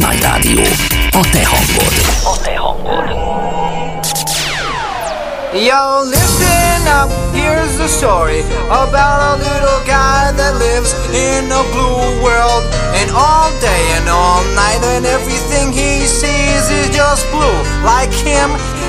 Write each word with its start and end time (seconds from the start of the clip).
Night 0.00 0.22
Rádió. 0.22 0.62
A 1.12 1.22
te 1.22 1.42
hangod. 1.44 1.94
A 2.24 2.38
te 2.44 2.52
hangod. 2.54 3.08
Yo, 5.54 6.04
listen 6.04 6.86
up, 6.86 7.10
here's 7.34 7.78
the 7.78 7.88
story 7.88 8.42
about 8.70 9.34
a 9.34 9.42
little 9.42 9.80
guy 9.86 10.30
that 10.36 10.54
lives 10.60 10.94
in 11.10 11.50
a 11.50 11.62
blue 11.72 12.22
world. 12.22 12.62
And 12.94 13.10
all 13.10 13.50
day 13.60 13.82
and 13.98 14.08
all 14.08 14.44
night, 14.54 14.78
and 14.94 15.04
everything 15.06 15.72
he 15.72 16.06
sees 16.06 16.70
is 16.70 16.90
just 16.94 17.26
blue, 17.32 17.58
like 17.82 18.12
him 18.12 18.50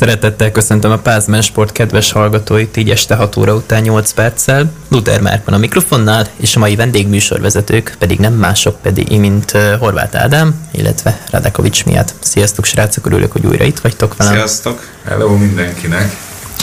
Szeretettel 0.00 0.50
köszöntöm 0.50 0.90
a 0.90 0.98
Pázmen 0.98 1.42
Sport 1.42 1.72
kedves 1.72 2.12
hallgatóit 2.12 2.76
így 2.76 2.90
este 2.90 3.14
6 3.14 3.36
óra 3.36 3.54
után 3.54 3.82
8 3.82 4.12
perccel. 4.12 4.72
Luther 4.88 5.20
Márkman 5.20 5.54
a 5.54 5.58
mikrofonnál, 5.58 6.26
és 6.36 6.56
a 6.56 6.58
mai 6.58 6.76
vendégműsorvezetők 6.76 7.96
pedig 7.98 8.18
nem 8.18 8.32
mások 8.32 8.82
pedig, 8.82 9.18
mint 9.18 9.50
Horváth 9.78 10.22
Ádám, 10.22 10.54
illetve 10.72 11.20
Radekovics 11.30 11.84
miatt. 11.84 12.14
Sziasztok 12.20 12.64
srácok, 12.64 13.06
örülök, 13.06 13.32
hogy 13.32 13.46
újra 13.46 13.64
itt 13.64 13.78
vagytok 13.78 14.16
velem. 14.16 14.32
Sziasztok! 14.32 14.86
Hello 15.04 15.36
mindenkinek! 15.36 16.16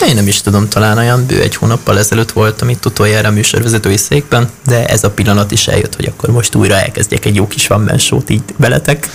Én 0.07 0.15
nem 0.15 0.27
is 0.27 0.41
tudom, 0.41 0.69
talán 0.69 0.97
olyan 0.97 1.25
bő 1.25 1.41
egy 1.41 1.55
hónappal 1.55 1.97
ezelőtt 1.97 2.31
voltam 2.31 2.69
itt 2.69 2.85
utoljára 2.85 3.27
a 3.27 3.31
műsorvezetői 3.31 3.97
székben, 3.97 4.49
de 4.65 4.85
ez 4.85 5.03
a 5.03 5.09
pillanat 5.09 5.51
is 5.51 5.67
eljött, 5.67 5.95
hogy 5.95 6.05
akkor 6.05 6.29
most 6.29 6.55
újra 6.55 6.75
elkezdjek 6.75 7.25
egy 7.25 7.35
jó 7.35 7.47
kis 7.47 7.67
van 7.67 7.91
így 8.27 8.43
veletek. 8.55 9.09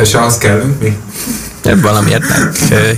És 0.00 0.14
ahhoz 0.14 0.38
kellünk 0.38 0.80
mi? 0.80 0.98
Valamiért 1.74 2.24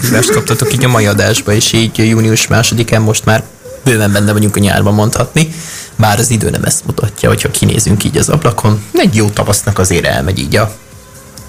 hívást 0.02 0.30
kaptatok 0.30 0.72
így 0.72 0.84
a 0.84 0.88
mai 0.88 1.06
adásba, 1.06 1.52
és 1.52 1.72
így 1.72 2.08
június 2.08 2.46
másodikán 2.46 3.02
most 3.02 3.24
már 3.24 3.42
bőven 3.84 4.12
benne 4.12 4.32
vagyunk 4.32 4.56
a 4.56 4.60
nyárban 4.60 4.94
mondhatni, 4.94 5.48
bár 5.96 6.18
az 6.18 6.30
idő 6.30 6.50
nem 6.50 6.64
ezt 6.64 6.86
mutatja, 6.86 7.28
hogyha 7.28 7.50
kinézünk 7.50 8.04
így 8.04 8.16
az 8.16 8.28
ablakon. 8.28 8.82
Egy 8.92 9.14
jó 9.14 9.28
tavasznak 9.28 9.78
azért 9.78 10.04
elmegy 10.04 10.38
így 10.38 10.56
a 10.56 10.74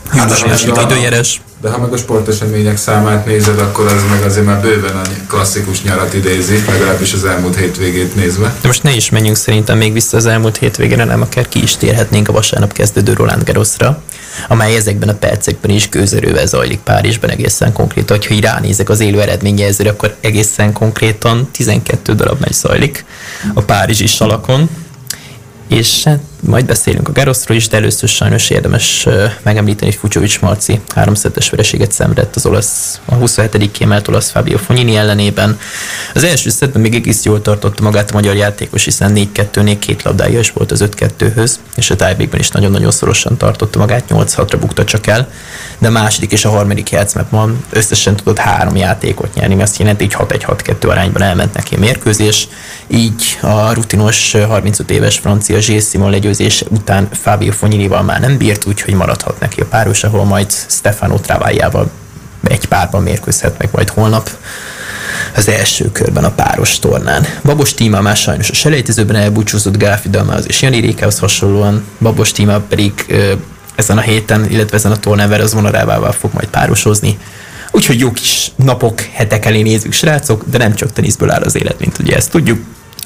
hát, 0.10 0.48
második 0.48 0.84
időjárás. 0.84 1.42
De 1.62 1.70
ha 1.70 1.78
meg 1.78 1.94
a 1.94 1.98
sportesemények 1.98 2.78
számát 2.78 3.26
nézed, 3.26 3.60
akkor 3.60 3.86
az 3.86 4.04
meg 4.10 4.24
azért 4.24 4.46
már 4.46 4.62
bőven 4.62 4.96
a 4.96 5.02
klasszikus 5.28 5.82
nyarat 5.82 6.14
idézi, 6.14 6.64
legalábbis 6.68 7.14
az 7.14 7.26
elmúlt 7.26 7.56
hétvégét 7.56 8.16
nézve. 8.16 8.54
De 8.62 8.68
most 8.68 8.84
ne 8.84 8.96
is 8.96 9.10
menjünk 9.10 9.38
szerintem 9.38 9.78
még 9.78 9.94
vissza 9.94 10.18
az 10.18 10.26
elmúlt 10.26 10.58
hétvégére, 10.58 11.04
nem 11.04 11.22
akár 11.22 11.48
ki 11.48 11.62
is 11.62 11.76
térhetnénk 11.76 12.28
a 12.28 12.32
vasárnap 12.32 12.74
kezdődő 12.74 13.14
Roland 13.14 13.44
Garrosra, 13.44 14.02
amely 14.48 14.76
ezekben 14.76 15.10
a 15.10 15.14
percekben 15.14 15.72
is 15.72 15.90
gőzerővel 15.90 16.46
zajlik 16.46 16.80
Párizsban 16.80 17.30
egészen 17.30 17.74
konkrétan. 17.74 18.18
Hogyha 18.18 18.34
így 18.34 18.44
ránézek 18.44 18.90
az 18.90 19.00
élő 19.00 19.22
eredményjelzőre, 19.22 19.90
akkor 19.90 20.16
egészen 20.22 20.74
konkrétan 20.74 21.50
12 21.52 22.14
darab 22.16 22.40
megy 22.40 22.54
zajlik 22.54 23.06
a 23.54 23.62
Párizsi 23.62 24.08
salakon 24.08 24.70
és 25.70 26.04
hát 26.04 26.20
majd 26.40 26.66
beszélünk 26.66 27.08
a 27.08 27.12
Garoszról 27.12 27.58
is, 27.58 27.68
de 27.68 27.78
először 27.78 28.10
sajnos 28.10 28.50
érdemes 28.50 29.08
megemlíteni, 29.44 29.92
hogy 29.92 30.00
Fucsovics 30.00 30.40
Marci 30.42 30.80
háromszetes 30.96 31.50
vereséget 31.50 31.92
szenvedett 31.92 32.36
az 32.36 32.46
olasz, 32.46 33.00
a 33.06 33.16
27. 33.16 33.72
kiemelt 33.72 34.08
olasz 34.08 34.30
Fabio 34.30 34.58
Fognini 34.58 34.96
ellenében. 34.96 35.60
Az 36.14 36.24
első 36.24 36.50
szettben 36.50 36.82
még 36.82 36.96
egész 36.96 37.24
jól 37.24 37.42
tartotta 37.42 37.84
magát 37.84 38.12
a 38.12 38.14
magyar 38.14 38.36
játékos, 38.36 38.84
hiszen 38.84 39.12
4-2-nél 39.16 39.76
két 39.80 40.04
labdája 40.04 40.40
is 40.40 40.52
volt 40.52 40.72
az 40.72 40.84
5-2-höz, 40.86 41.54
és 41.76 41.90
a 41.90 41.96
tájbékben 41.96 42.40
is 42.40 42.50
nagyon-nagyon 42.50 42.92
szorosan 42.92 43.38
tartotta 43.38 43.80
magát, 43.80 44.04
8-6-ra 44.10 44.58
bukta 44.60 44.84
csak 44.84 45.08
el, 45.08 45.32
de 45.78 45.88
a 45.88 45.92
második 45.92 46.32
és 46.32 46.46
a 46.46 46.50
harmadik 46.50 46.90
játszmában 46.90 47.64
összesen 47.70 48.16
tudott 48.16 48.38
három 48.38 48.76
játékot 48.76 49.34
nyerni, 49.34 49.56
mert 49.56 49.70
azt 49.70 49.80
jelenti, 49.80 50.08
hogy 50.12 50.28
6-1-6-2 50.48 50.90
arányban 50.90 51.22
elment 51.22 51.54
neki 51.54 51.76
a 51.76 51.80
mérkőzés, 51.80 52.48
így 52.88 53.38
a 53.42 53.74
rutinos 53.74 54.32
35 54.48 54.92
éves 54.92 55.18
francia 55.18 55.58
Gilles 55.58 55.84
Simon 55.90 56.10
legyőzése 56.30 56.66
után 56.70 57.10
Fábio 57.12 57.52
Fonyinival 57.52 58.04
már 58.04 58.20
nem 58.20 58.38
bírt, 58.38 58.66
úgyhogy 58.66 58.94
maradhat 58.94 59.40
neki 59.40 59.62
a 59.62 59.66
páros, 59.66 60.04
ahol 60.04 60.26
majd 60.26 60.52
Stefano 60.68 61.18
Travájával 61.20 61.92
egy 62.44 62.66
párban 62.66 63.04
mérkőzhet 63.04 63.58
meg 63.58 63.70
majd 63.72 63.90
holnap 63.90 64.30
az 65.36 65.48
első 65.48 65.92
körben 65.92 66.24
a 66.24 66.32
páros 66.32 66.80
tornán. 66.80 67.26
Babos 67.44 67.74
Tíma 67.74 68.02
már 68.02 68.16
sajnos 68.16 68.50
a 68.50 68.54
selejtezőben 68.54 69.16
elbúcsúzott 69.16 69.78
Gáfi 69.78 70.10
Dalmához 70.10 70.46
és 70.48 70.62
Jani 70.62 70.80
Rékához 70.80 71.20
hasonlóan, 71.20 71.84
Babos 72.00 72.32
Tíma 72.32 72.60
pedig 72.60 72.94
ezen 73.76 73.98
a 73.98 74.02
héten, 74.02 74.50
illetve 74.50 74.78
ezen 74.78 74.92
a 74.92 74.98
tornán 74.98 75.30
Veres 75.30 75.52
vonarávával 75.52 76.12
fog 76.12 76.34
majd 76.34 76.48
párosozni. 76.48 77.18
Úgyhogy 77.72 78.00
jó 78.00 78.12
kis 78.12 78.52
napok, 78.56 79.02
hetek 79.02 79.46
elé 79.46 79.62
nézzük, 79.62 79.94
srácok, 79.94 80.44
de 80.50 80.58
nem 80.58 80.74
csak 80.74 80.94
teniszből 80.94 81.32
áll 81.32 81.42
az 81.42 81.56
élet, 81.56 81.80
mint 81.80 82.00
ugye 82.00 82.16
ezt 82.16 82.32
tudjuk 82.32 82.60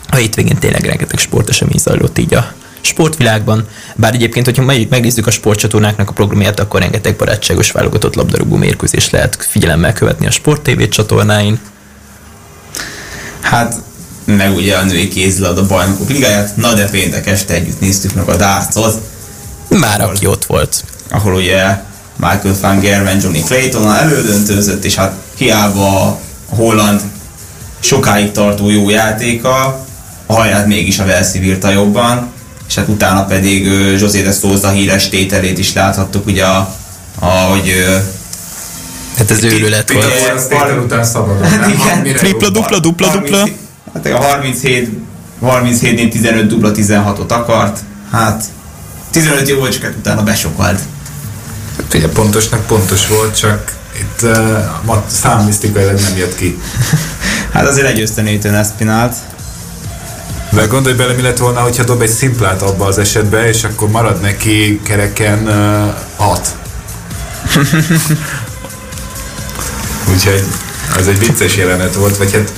a 0.10 0.16
hétvégén 0.16 0.58
tényleg 0.58 0.86
rengeteg 0.86 1.20
sportesemény 1.20 1.78
zajlott 1.78 2.18
így 2.18 2.34
a 2.34 2.54
sportvilágban. 2.86 3.68
Bár 3.96 4.14
egyébként, 4.14 4.46
hogyha 4.46 4.64
megnézzük 4.64 5.28
a 5.28 5.32
sportcsatornáknak 5.32 6.10
a 6.10 6.14
programját, 6.14 6.60
akkor 6.60 6.80
rengeteg 6.80 7.16
barátságos 7.16 7.72
válogatott 7.72 8.16
labdarúgó 8.16 8.56
mérkőzés 8.56 9.10
lehet 9.10 9.38
figyelemmel 9.50 9.94
követni 9.94 10.26
a 10.26 10.32
Sport 10.32 10.62
TV 10.62 10.82
csatornáin. 10.90 11.60
Hát, 13.42 13.76
meg 14.26 14.56
ugye 14.56 14.76
a 14.76 14.84
női 14.84 15.08
kézilad 15.08 15.58
a 15.58 15.66
bajnokok 15.66 16.10
ligáját, 16.10 16.56
na 16.56 16.74
de 16.74 16.90
péntek 16.90 17.28
este 17.28 17.54
együtt 17.54 17.80
néztük 17.80 18.14
meg 18.14 18.28
a 18.28 18.36
dárcot. 18.36 19.02
Már 19.68 20.02
ahol, 20.02 20.16
aki 20.16 20.26
ott 20.26 20.46
volt. 20.46 20.84
Ahol 21.10 21.34
ugye 21.34 21.78
Michael 22.16 22.56
van 22.62 22.80
Gerwen, 22.80 23.20
Johnny 23.22 23.42
Clayton 23.42 23.96
elődöntőzött, 23.96 24.84
és 24.84 24.96
hát 24.96 25.14
hiába 25.36 26.08
a 26.08 26.20
holland 26.56 27.02
sokáig 27.80 28.32
tartó 28.32 28.70
jó 28.70 28.90
játéka, 28.90 29.86
a 30.26 30.34
haját 30.34 30.68
mégis 30.68 31.00
a 31.00 31.06
Velszi 31.06 31.40
bírta 31.40 31.70
jobban, 31.70 32.33
és 32.74 32.80
hát 32.80 32.88
utána 32.88 33.26
pedig 33.26 33.66
José 34.00 34.22
de 34.22 34.32
Souza 34.32 34.70
híres 34.70 35.10
tételét 35.10 35.58
is 35.58 35.74
láthattuk, 35.74 36.26
ugye, 36.26 36.46
a, 36.46 36.76
ahogy 37.20 37.68
uh, 37.68 37.96
Hát 39.18 39.32
ez 39.32 39.44
őrület 39.44 39.92
volt. 39.92 40.14
Az 40.36 40.46
tétel 40.46 40.80
után 40.80 41.04
szabadon, 41.04 41.44
hát 41.44 41.70
igen. 41.70 42.16
Tripla, 42.16 42.50
dupla, 42.50 42.80
dupla, 42.80 43.12
dupla. 43.12 43.48
Hát 43.94 44.06
a 44.06 44.18
37 44.18 44.90
37-nél 45.44 46.12
15 46.12 46.48
dupla 46.48 46.72
16-ot 46.72 47.28
akart, 47.28 47.80
hát 48.12 48.44
15 49.12 49.50
jó 49.50 49.58
volt, 49.58 49.72
csak 49.74 49.84
hát 49.84 49.94
utána 49.98 50.24
besokalt. 50.24 50.80
Hát 51.78 51.94
ugye 51.94 52.10
pontosnak 52.10 52.66
pontos 52.66 53.08
volt, 53.08 53.38
csak 53.38 53.76
itt 54.00 54.22
uh, 54.22 54.96
számmisztikailag 55.08 56.00
nem 56.00 56.18
jött 56.18 56.36
ki. 56.36 56.60
hát 57.54 57.68
azért 57.68 57.86
legyőzte 57.86 58.22
Nathan 58.22 58.56
Espinalt. 58.56 59.16
De 60.54 60.66
gondolj 60.66 60.96
bele, 60.96 61.14
mi 61.14 61.22
lett 61.22 61.38
volna, 61.38 61.60
hogyha 61.60 61.84
dob 61.84 62.02
egy 62.02 62.10
szimplát 62.10 62.62
abba 62.62 62.86
az 62.86 62.98
esetbe, 62.98 63.48
és 63.48 63.64
akkor 63.64 63.90
marad 63.90 64.22
neki 64.22 64.82
kereken 64.84 65.48
6. 66.16 66.48
Uh, 67.56 67.62
Úgyhogy 70.14 70.44
az 70.98 71.08
egy 71.08 71.20
vicces 71.20 71.56
jelenet 71.56 71.96
volt, 71.96 72.18
vagy 72.18 72.34
hát 72.34 72.54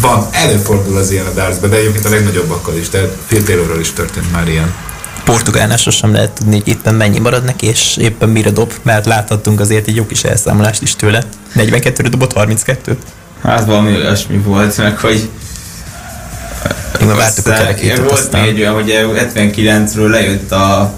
van, 0.00 0.28
előfordul 0.32 0.96
az 0.96 1.10
ilyen 1.10 1.26
a 1.26 1.30
dartsban, 1.30 1.70
de 1.70 1.76
egyébként 1.76 2.04
a 2.04 2.08
legnagyobbakkal 2.08 2.76
is, 2.76 2.88
de 2.88 2.98
Phil 3.26 3.42
Taylorról 3.42 3.80
is 3.80 3.92
történt 3.92 4.32
már 4.32 4.48
ilyen. 4.48 4.74
Portugálnál 5.24 5.76
sosem 5.76 6.12
lehet 6.12 6.30
tudni, 6.30 6.56
hogy 6.58 6.68
éppen 6.68 6.94
mennyi 6.94 7.18
marad 7.18 7.44
neki, 7.44 7.66
és 7.66 7.96
éppen 7.96 8.28
mire 8.28 8.50
dob, 8.50 8.72
mert 8.82 9.06
láthattunk 9.06 9.60
azért 9.60 9.88
egy 9.88 9.96
jó 9.96 10.06
kis 10.06 10.24
elszámolást 10.24 10.82
is 10.82 10.96
tőle. 10.96 11.22
42-re 11.56 12.08
dobott 12.08 12.32
32-t. 12.34 12.96
Hát 13.42 13.64
valami 13.64 13.94
olyasmi 13.94 14.36
volt, 14.36 14.76
meg 14.76 14.98
hogy 14.98 15.28
már 17.10 17.18
vártuk 17.18 17.46
a. 17.46 18.00
Volt 18.00 18.10
aztán. 18.10 18.40
még 18.40 18.50
egy 18.50 18.60
olyan, 18.60 18.74
hogy 18.74 19.30
79-ről 19.34 20.08
lejött 20.08 20.52
a 20.52 20.92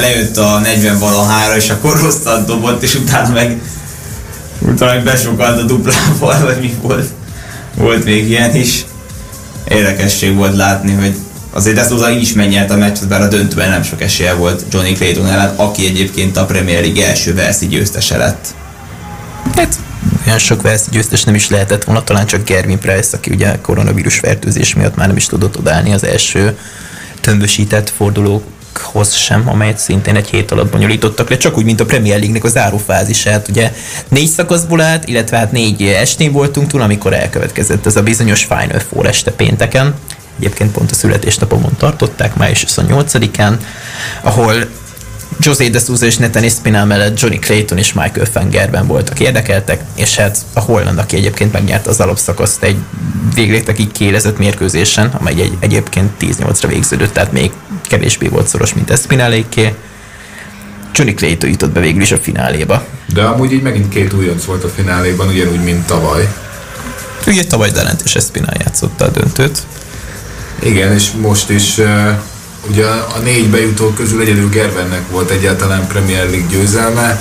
lejött 0.00 0.36
a 0.36 0.58
40 0.58 0.98
valahára, 0.98 1.56
és 1.56 1.70
akkor 1.70 2.00
rosszat 2.00 2.46
dobott, 2.46 2.82
és 2.82 2.94
utána 2.94 3.32
meg 3.32 3.60
utána 4.60 4.92
meg 4.92 5.02
besokalt 5.02 5.60
a 5.60 5.62
duplával, 5.62 6.44
vagy 6.46 6.60
mi 6.60 6.74
volt. 6.82 7.08
Volt 7.74 8.04
még 8.04 8.28
ilyen 8.28 8.54
is. 8.54 8.84
Érdekesség 9.68 10.34
volt 10.34 10.56
látni, 10.56 10.92
hogy 10.92 11.16
azért 11.52 11.88
hozzá 11.88 12.10
így 12.10 12.22
is 12.22 12.32
megnyert 12.32 12.70
a 12.70 12.76
meccset, 12.76 13.08
bár 13.08 13.22
a 13.22 13.28
döntőben 13.28 13.70
nem 13.70 13.82
sok 13.82 14.02
esélye 14.02 14.32
volt 14.32 14.64
Johnny 14.70 14.92
Clayton 14.92 15.26
ellen, 15.26 15.52
aki 15.56 15.86
egyébként 15.86 16.36
a 16.36 16.44
Premier 16.44 16.80
League 16.80 17.06
első 17.06 17.34
verszi 17.34 17.66
győztese 17.66 18.16
lett. 18.16 18.46
Hát 19.56 19.78
olyan 20.28 20.40
sok 20.40 20.62
verszi 20.62 20.90
győztes 20.90 21.24
nem 21.24 21.34
is 21.34 21.48
lehetett 21.48 21.84
volna, 21.84 22.04
talán 22.04 22.26
csak 22.26 22.44
Gervin 22.44 22.78
Price, 22.78 23.16
aki 23.16 23.30
ugye 23.30 23.58
koronavírus 23.60 24.18
fertőzés 24.18 24.74
miatt 24.74 24.96
már 24.96 25.06
nem 25.06 25.16
is 25.16 25.26
tudott 25.26 25.58
odállni 25.58 25.92
az 25.92 26.04
első 26.04 26.58
tömbösített 27.20 27.90
fordulókhoz 27.90 29.14
sem, 29.14 29.48
amelyet 29.48 29.78
szintén 29.78 30.16
egy 30.16 30.28
hét 30.28 30.50
alatt 30.50 30.70
bonyolítottak 30.70 31.30
le, 31.30 31.36
csak 31.36 31.56
úgy, 31.56 31.64
mint 31.64 31.80
a 31.80 31.84
Premier 31.84 32.16
League-nek 32.18 32.44
az 32.44 32.52
zárófázisát. 32.52 33.48
Ugye 33.48 33.72
négy 34.08 34.28
szakaszból 34.28 34.80
állt, 34.80 35.08
illetve 35.08 35.36
hát 35.36 35.52
négy 35.52 35.82
estén 35.82 36.32
voltunk 36.32 36.68
túl, 36.68 36.82
amikor 36.82 37.12
elkövetkezett 37.12 37.86
ez 37.86 37.96
a 37.96 38.02
bizonyos 38.02 38.44
Final 38.44 38.80
Four 38.88 39.06
este 39.06 39.30
pénteken. 39.30 39.94
Egyébként 40.38 40.72
pont 40.72 40.90
a 40.90 40.94
születésnapomon 40.94 41.76
tartották, 41.78 42.34
május 42.36 42.64
28-án, 42.68 43.52
ahol 44.22 44.54
José 45.40 45.68
de 45.68 45.78
Souza 45.78 46.06
és 46.06 46.16
Nathan 46.16 46.42
Espinal 46.42 46.84
mellett 46.84 47.20
Johnny 47.20 47.38
Clayton 47.38 47.78
és 47.78 47.92
Michael 47.92 48.26
Fengerben 48.26 48.86
voltak 48.86 49.20
érdekeltek, 49.20 49.82
és 49.94 50.16
hát 50.16 50.38
a 50.52 50.60
Holland, 50.60 50.98
aki 50.98 51.16
egyébként 51.16 51.52
megnyerte 51.52 51.90
az 51.90 52.00
alapszakaszt 52.00 52.62
egy 52.62 52.76
végletekig 53.34 53.92
kélezett 53.92 54.38
mérkőzésen, 54.38 55.10
amely 55.18 55.40
egy, 55.40 55.56
egyébként 55.60 56.10
10-8-ra 56.20 56.66
végződött, 56.68 57.12
tehát 57.12 57.32
még 57.32 57.50
kevésbé 57.82 58.28
volt 58.28 58.48
szoros, 58.48 58.74
mint 58.74 58.90
Espinaléké. 58.90 59.74
Johnny 60.94 61.14
Clayton 61.14 61.50
jutott 61.50 61.70
be 61.70 61.80
végül 61.80 62.02
is 62.02 62.12
a 62.12 62.18
fináléba. 62.18 62.84
De 63.06 63.22
amúgy 63.22 63.52
így 63.52 63.62
megint 63.62 63.88
két 63.88 64.12
újonc 64.12 64.44
volt 64.44 64.64
a 64.64 64.68
fináléban, 64.68 65.28
ugyanúgy, 65.28 65.62
mint 65.64 65.86
tavaly. 65.86 66.28
Ugye 67.26 67.44
tavaly 67.44 67.70
Delent 67.70 68.02
és 68.04 68.14
Espinal 68.14 68.54
játszotta 68.58 69.04
a 69.04 69.08
döntőt. 69.08 69.62
Igen, 70.62 70.92
és 70.92 71.10
most 71.20 71.50
is 71.50 71.78
uh, 71.78 72.10
ugye 72.68 72.84
a 72.86 73.18
négy 73.22 73.50
bejutó 73.50 73.92
közül 73.92 74.20
egyedül 74.20 74.48
Gervennek 74.48 75.10
volt 75.10 75.30
egyáltalán 75.30 75.86
Premier 75.86 76.30
League 76.30 76.48
győzelme. 76.48 77.20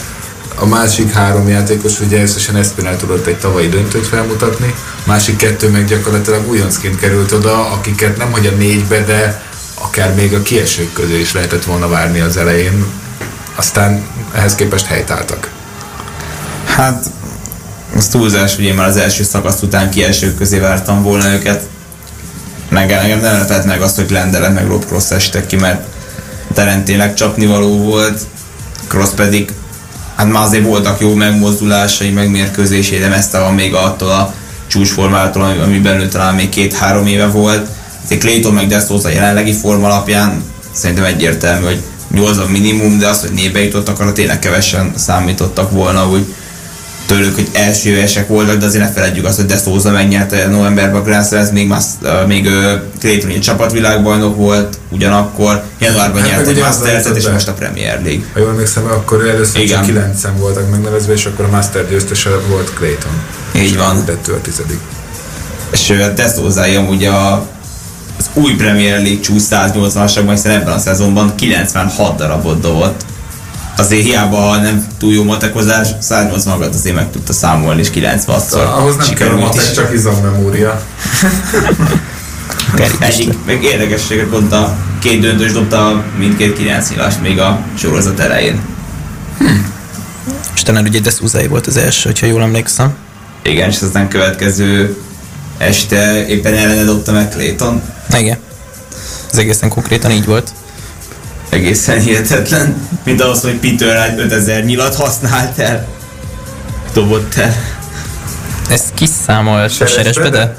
a 0.60 0.66
másik 0.66 1.12
három 1.12 1.48
játékos 1.48 2.00
ugye 2.00 2.22
összesen 2.22 2.56
Espinel 2.56 2.98
tudott 2.98 3.26
egy 3.26 3.38
tavalyi 3.38 3.70
döntőt 3.70 4.08
felmutatni, 4.08 4.74
másik 5.04 5.36
kettő 5.36 5.70
meg 5.70 5.86
gyakorlatilag 5.86 6.50
újoncként 6.50 7.00
került 7.00 7.32
oda, 7.32 7.72
akiket 7.72 8.18
nem 8.18 8.32
hogy 8.32 8.48
a 8.48 8.52
négybe, 8.58 9.04
de 9.04 9.44
akár 9.74 10.14
még 10.16 10.34
a 10.34 10.42
kiesők 10.42 10.94
közé 10.94 11.20
is 11.20 11.34
lehetett 11.34 11.64
volna 11.64 11.88
várni 11.88 12.20
az 12.20 12.38
elején. 12.38 12.86
Aztán 13.56 14.08
ehhez 14.34 14.56
képest 14.56 14.86
helytáltak. 14.86 15.50
Hát, 16.66 17.06
az 17.96 18.08
túlzás, 18.08 18.56
hogy 18.56 18.64
én 18.64 18.74
már 18.74 18.88
az 18.88 18.98
első 18.98 19.24
szakasz 19.24 19.62
után 19.62 19.90
kiesők 19.90 20.38
közé 20.38 20.60
vártam 20.60 21.04
volna 21.04 21.34
őket. 21.34 21.68
Meg 22.70 22.92
engem 22.92 23.20
nem 23.20 23.38
lepett 23.38 23.66
meg 23.66 23.82
azt, 23.82 23.96
hogy 23.96 24.10
Lendelet 24.10 24.54
meg 24.54 24.68
Rob 24.68 24.86
Cross 24.86 25.12
estek 25.12 25.46
ki, 25.46 25.56
mert 25.56 25.86
tényleg 26.84 27.14
csapnivaló 27.14 27.78
volt, 27.78 28.22
Cross 28.88 29.10
pedig 29.16 29.52
hát 30.16 30.32
már 30.32 30.44
azért 30.44 30.66
voltak 30.66 31.00
jó 31.00 31.14
megmozdulásai, 31.14 32.10
meg 32.10 32.30
mérkőzésé, 32.30 33.00
de 33.00 33.08
messze 33.08 33.40
van 33.40 33.54
még 33.54 33.74
attól 33.74 34.10
a 34.10 34.34
csúcsformától, 34.68 35.44
ami- 35.44 35.60
amiben 35.60 36.00
ő 36.00 36.08
talán 36.08 36.36
még 36.36 36.50
két-három 36.50 37.06
éve 37.08 37.28
volt. 37.28 37.68
Azért 38.04 38.22
Clayton 38.22 38.54
meg 38.54 38.68
De 38.68 38.80
Souza 38.80 39.10
jelenlegi 39.10 39.54
forma 39.54 39.86
alapján 39.86 40.44
szerintem 40.72 41.06
egyértelmű, 41.06 41.66
hogy 41.66 41.82
8 42.12 42.38
a 42.38 42.46
minimum, 42.48 43.00
de 43.00 43.08
az, 43.08 43.22
hogy 43.22 43.32
nébe 43.32 43.64
jutottak, 43.64 44.00
arra 44.00 44.12
tényleg 44.12 44.40
kevesen 44.40 44.94
számítottak 44.96 45.72
volna, 45.72 46.10
úgy 46.10 46.34
tőlük, 47.08 47.36
hogy 47.36 47.48
első 47.54 47.90
évesek 47.90 48.28
voltak, 48.28 48.58
de 48.58 48.66
azért 48.66 48.84
ne 48.84 48.92
feledjük 48.92 49.26
azt, 49.26 49.36
hogy 49.36 49.46
De 49.46 49.58
Souza 49.58 49.92
megnyerte 49.92 50.48
novemberben 50.48 51.20
a 51.20 51.24
Slam, 51.24 51.46
még, 51.54 51.72
ö, 52.02 52.26
még 52.28 52.50
Clayton 53.00 53.30
egy 53.30 53.42
csapatvilágbajnok 53.42 54.36
volt, 54.36 54.78
ugyanakkor 54.90 55.64
januárban 55.80 56.22
Hát 56.22 56.30
nyert 56.30 56.48
egy 56.48 56.54
ugye 56.54 56.64
Masters-et, 56.64 57.16
és 57.16 57.28
most 57.28 57.48
a 57.48 57.54
Premier 57.54 58.02
League. 58.04 58.26
Ha 58.34 58.40
jól 58.40 58.50
emlékszem, 58.50 58.86
akkor 58.86 59.28
először 59.28 59.62
Igen. 59.62 59.76
csak 59.76 59.86
kilencen 59.86 60.38
voltak 60.38 60.70
megnevezve, 60.70 61.14
és 61.14 61.26
akkor 61.26 61.46
a 61.46 61.50
Master 61.50 61.90
győztese 61.90 62.30
volt 62.50 62.74
Clayton. 62.74 63.12
Így 63.56 63.78
van. 63.78 64.06
Tettő 64.06 64.34
a 64.34 64.42
tizedik. 64.42 64.80
És 65.72 65.94
De 66.16 66.28
Souza 66.36 66.64
amúgy 66.78 67.06
a, 67.06 67.34
az 68.18 68.30
új 68.34 68.56
Premier 68.56 69.02
League 69.02 69.20
csúcs 69.20 69.42
180-asakban, 69.50 70.30
hiszen 70.32 70.52
ebben 70.52 70.74
a 70.74 70.80
szezonban 70.80 71.36
96 71.36 72.18
darabot 72.18 72.60
dobott. 72.60 73.06
Azért 73.78 74.06
hiába, 74.06 74.56
nem 74.58 74.88
túl 74.98 75.14
jó 75.14 75.24
matekozás, 75.24 75.88
180 76.00 76.58
magat 76.58 76.74
azért 76.74 76.96
meg 76.96 77.12
tudta 77.12 77.34
számolni, 77.34 77.82
és 77.82 77.90
96-szor 77.94 78.54
Ahhoz 78.54 78.96
nem 78.96 78.98
kell 78.98 79.06
sikerült 79.08 79.40
matek, 79.40 79.62
is. 79.62 79.72
csak 79.72 79.94
izommemória. 79.94 80.82
Egyik, 83.00 83.34
meg 83.46 83.64
érdekességet 83.64 84.26
pont 84.26 84.52
a 84.52 84.76
két 85.00 85.20
döntős 85.20 85.52
dobta 85.52 86.04
mindkét 86.18 86.58
9 86.58 86.90
nyilást 86.90 87.22
még 87.22 87.40
a 87.40 87.60
sorozat 87.78 88.20
elején. 88.20 88.60
És 90.56 90.62
talán 90.64 90.86
ugye 90.86 91.00
De 91.00 91.10
Souza 91.10 91.48
volt 91.50 91.68
az 91.68 91.78
első, 91.78 92.10
hogyha 92.10 92.26
jól 92.26 92.42
emlékszem. 92.42 92.96
Igen, 93.44 93.70
és 93.70 93.82
aztán 93.82 94.08
következő 94.08 94.98
este 95.58 96.28
éppen 96.28 96.54
ellene 96.54 96.84
dobta 96.84 97.12
meg 97.12 97.30
Clayton. 97.30 97.82
Igen. 98.18 98.38
Ez 99.32 99.38
egészen 99.38 99.70
konkrétan 99.70 100.12
így 100.12 100.26
volt. 100.26 100.52
Egészen 101.50 102.00
hihetetlen. 102.00 102.88
Mint 103.04 103.22
ahhoz, 103.22 103.42
hogy 103.42 103.56
Peter 103.56 104.10
egy 104.10 104.20
5000 104.20 104.64
nyilat 104.64 104.96
használt 104.96 105.60
el. 105.60 105.88
Dobott 106.94 107.36
el. 107.36 107.56
Ezt 108.70 108.94
kiszámol 108.94 109.60
a 109.60 109.68
Seresbede? 109.68 110.56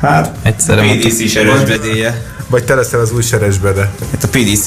Hát, 0.00 0.30
Egyszerre. 0.42 0.82
PDC 0.82 1.20
is 1.20 1.34
erős 1.34 1.62
bedéje. 1.62 2.22
Vagy 2.48 2.64
te 2.64 2.74
leszel 2.74 3.00
az 3.00 3.12
új 3.12 3.22
seresbede. 3.22 3.90
Hát 4.10 4.24
a 4.24 4.28
PDC 4.28 4.66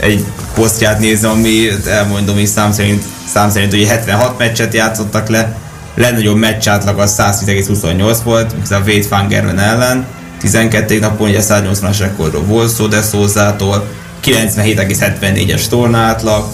egy 0.00 0.24
posztját 0.54 0.98
nézem, 0.98 1.30
ami 1.30 1.68
elmondom 1.86 2.38
is 2.38 2.48
szám 2.48 2.72
szerint, 2.72 3.04
szám 3.32 3.50
szerint 3.50 3.72
hogy 3.72 3.86
76 3.86 4.38
meccset 4.38 4.74
játszottak 4.74 5.28
le, 5.28 5.56
legnagyobb 5.94 6.36
meccs 6.36 6.68
átlag 6.68 6.98
az 6.98 7.14
110,28 7.18 8.18
volt, 8.24 8.54
ez 8.62 8.70
a 8.70 8.82
Wade 8.86 9.02
Fangerven 9.02 9.58
ellen, 9.58 10.06
12 10.40 10.98
napon 10.98 11.28
ugye 11.28 11.40
180-as 11.42 11.96
rekordról 11.98 12.42
volt 12.42 12.70
szó, 12.70 12.86
de 12.86 13.02
szózától, 13.02 13.86
97,74-es 14.24 15.66
torna 15.66 15.98
átlag, 15.98 16.48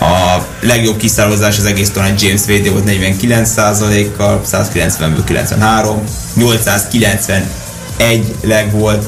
a 0.00 0.46
legjobb 0.60 0.96
kiszállozás 0.96 1.58
az 1.58 1.64
egész 1.64 1.90
tornán 1.90 2.14
James 2.18 2.40
Wade 2.48 2.70
volt 2.70 2.84
49%-kal, 2.86 4.42
190-ből 4.52 5.22
93, 5.24 6.02
891 6.34 8.34
leg 8.42 8.70
volt, 8.70 9.04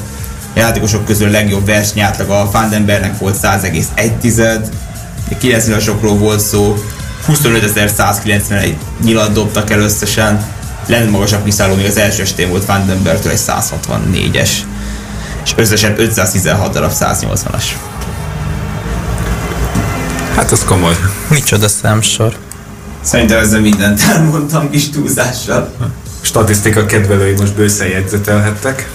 a 0.55 0.59
játékosok 0.59 1.05
közül 1.05 1.27
a 1.27 1.31
legjobb 1.31 1.65
versenyátlag 1.65 2.29
a 2.29 2.49
Vandenbergnek 2.51 3.17
volt 3.17 3.37
100,1, 3.41 4.59
90-asokról 5.41 6.15
volt 6.17 6.39
szó, 6.39 6.77
25.191 7.27 8.73
nyilat 9.03 9.33
dobtak 9.33 9.71
el 9.71 9.79
összesen, 9.79 10.45
legmagasabb 10.87 11.43
kiszálló 11.43 11.75
még 11.75 11.85
az 11.85 11.97
első 11.97 12.21
estén 12.21 12.49
volt 12.49 12.65
Vandenbergtől 12.65 13.31
egy 13.31 13.39
164-es, 13.47 14.49
és 15.43 15.53
összesen 15.55 15.99
516 15.99 16.73
darab 16.73 16.91
180-as. 16.99 17.63
Hát 20.35 20.51
az 20.51 20.63
komoly. 20.63 20.95
Micsoda 21.29 21.67
számsor. 21.67 22.35
Szerintem 23.01 23.37
ezzel 23.37 23.59
mindent 23.59 24.01
elmondtam 24.01 24.69
kis 24.69 24.89
túlzással. 24.89 25.73
Statisztika 26.21 26.85
kedvelői 26.85 27.33
most 27.33 27.55
bőszen 27.55 27.87
jegyzetelhettek. 27.87 28.89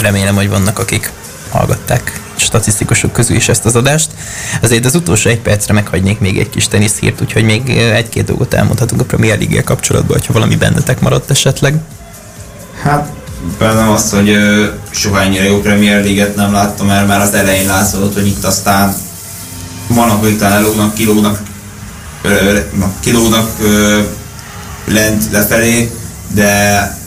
Remélem, 0.00 0.34
hogy 0.34 0.48
vannak, 0.48 0.78
akik 0.78 1.10
hallgatták 1.50 2.20
statisztikusok 2.36 3.12
közül 3.12 3.36
is 3.36 3.48
ezt 3.48 3.64
az 3.64 3.76
adást. 3.76 4.10
Azért 4.62 4.84
az 4.84 4.94
utolsó 4.94 5.30
egy 5.30 5.40
percre 5.40 5.72
meghagynék 5.72 6.20
még 6.20 6.38
egy 6.38 6.50
kis 6.50 6.68
teniszhírt, 6.68 7.20
úgyhogy 7.20 7.44
még 7.44 7.68
egy-két 7.70 8.24
dolgot 8.24 8.54
elmondhatunk 8.54 9.00
a 9.00 9.04
Premier 9.04 9.38
league 9.38 9.62
kapcsolatban, 9.62 10.20
ha 10.26 10.32
valami 10.32 10.56
bennetek 10.56 11.00
maradt 11.00 11.30
esetleg. 11.30 11.74
Hát 12.82 13.12
bennem 13.58 13.90
az, 13.90 14.10
hogy 14.10 14.28
ö, 14.28 14.66
soha 14.90 15.20
ennyire 15.20 15.44
jó 15.44 15.60
Premier 15.60 16.02
League-et 16.02 16.36
nem 16.36 16.52
láttam 16.52 16.90
el, 16.90 17.06
már 17.06 17.20
az 17.20 17.34
elején 17.34 17.66
látszott, 17.66 18.14
hogy 18.14 18.26
itt 18.26 18.44
aztán 18.44 18.94
vannak, 19.86 20.20
hogy 20.20 20.38
talán 20.38 20.58
elógnak, 20.58 20.94
kilógnak, 20.94 21.40
kilógnak 23.00 23.50
lent 24.84 25.24
lefelé, 25.30 25.90
de 26.34 26.98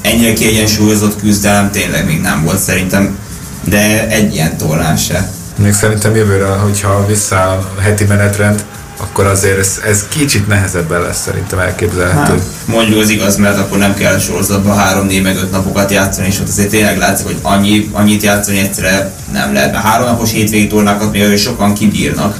ennyire 0.00 0.32
kiegyensúlyozott 0.32 1.20
küzdelem 1.20 1.70
tényleg 1.70 2.06
még 2.06 2.20
nem 2.20 2.44
volt 2.44 2.58
szerintem, 2.58 3.18
de 3.64 4.08
egy 4.08 4.34
ilyen 4.34 4.56
tornán 4.56 4.96
se. 4.96 5.30
Még 5.56 5.72
szerintem 5.72 6.16
jövőre, 6.16 6.46
hogyha 6.46 7.06
visszaáll 7.06 7.58
a 7.76 7.80
heti 7.80 8.04
menetrend, 8.04 8.64
akkor 9.02 9.26
azért 9.26 9.58
ez, 9.58 9.80
ez 9.86 10.04
kicsit 10.08 10.46
nehezebben 10.46 11.00
lesz 11.00 11.20
szerintem 11.22 11.58
elképzelhető. 11.58 12.18
Hát, 12.32 12.42
mondjuk 12.64 13.00
az 13.00 13.08
igaz, 13.08 13.36
mert 13.36 13.58
akkor 13.58 13.78
nem 13.78 13.94
kell 13.94 14.18
sorozatban 14.18 14.76
három, 14.76 15.06
négy, 15.06 15.22
meg 15.22 15.36
öt 15.36 15.50
napokat 15.50 15.90
játszani, 15.90 16.26
és 16.26 16.40
ott 16.40 16.48
azért 16.48 16.68
tényleg 16.68 16.98
látszik, 16.98 17.26
hogy 17.26 17.38
annyi, 17.42 17.88
annyit 17.92 18.22
játszani 18.22 18.58
egyszerre 18.58 19.12
nem 19.32 19.52
lehet, 19.52 19.72
mert 19.72 19.84
három 19.84 20.06
napos 20.06 20.32
hétvégi 20.32 20.66
tornákat 20.66 21.12
még 21.12 21.22
olyan 21.22 21.36
sokan 21.36 21.74
kibírnak. 21.74 22.36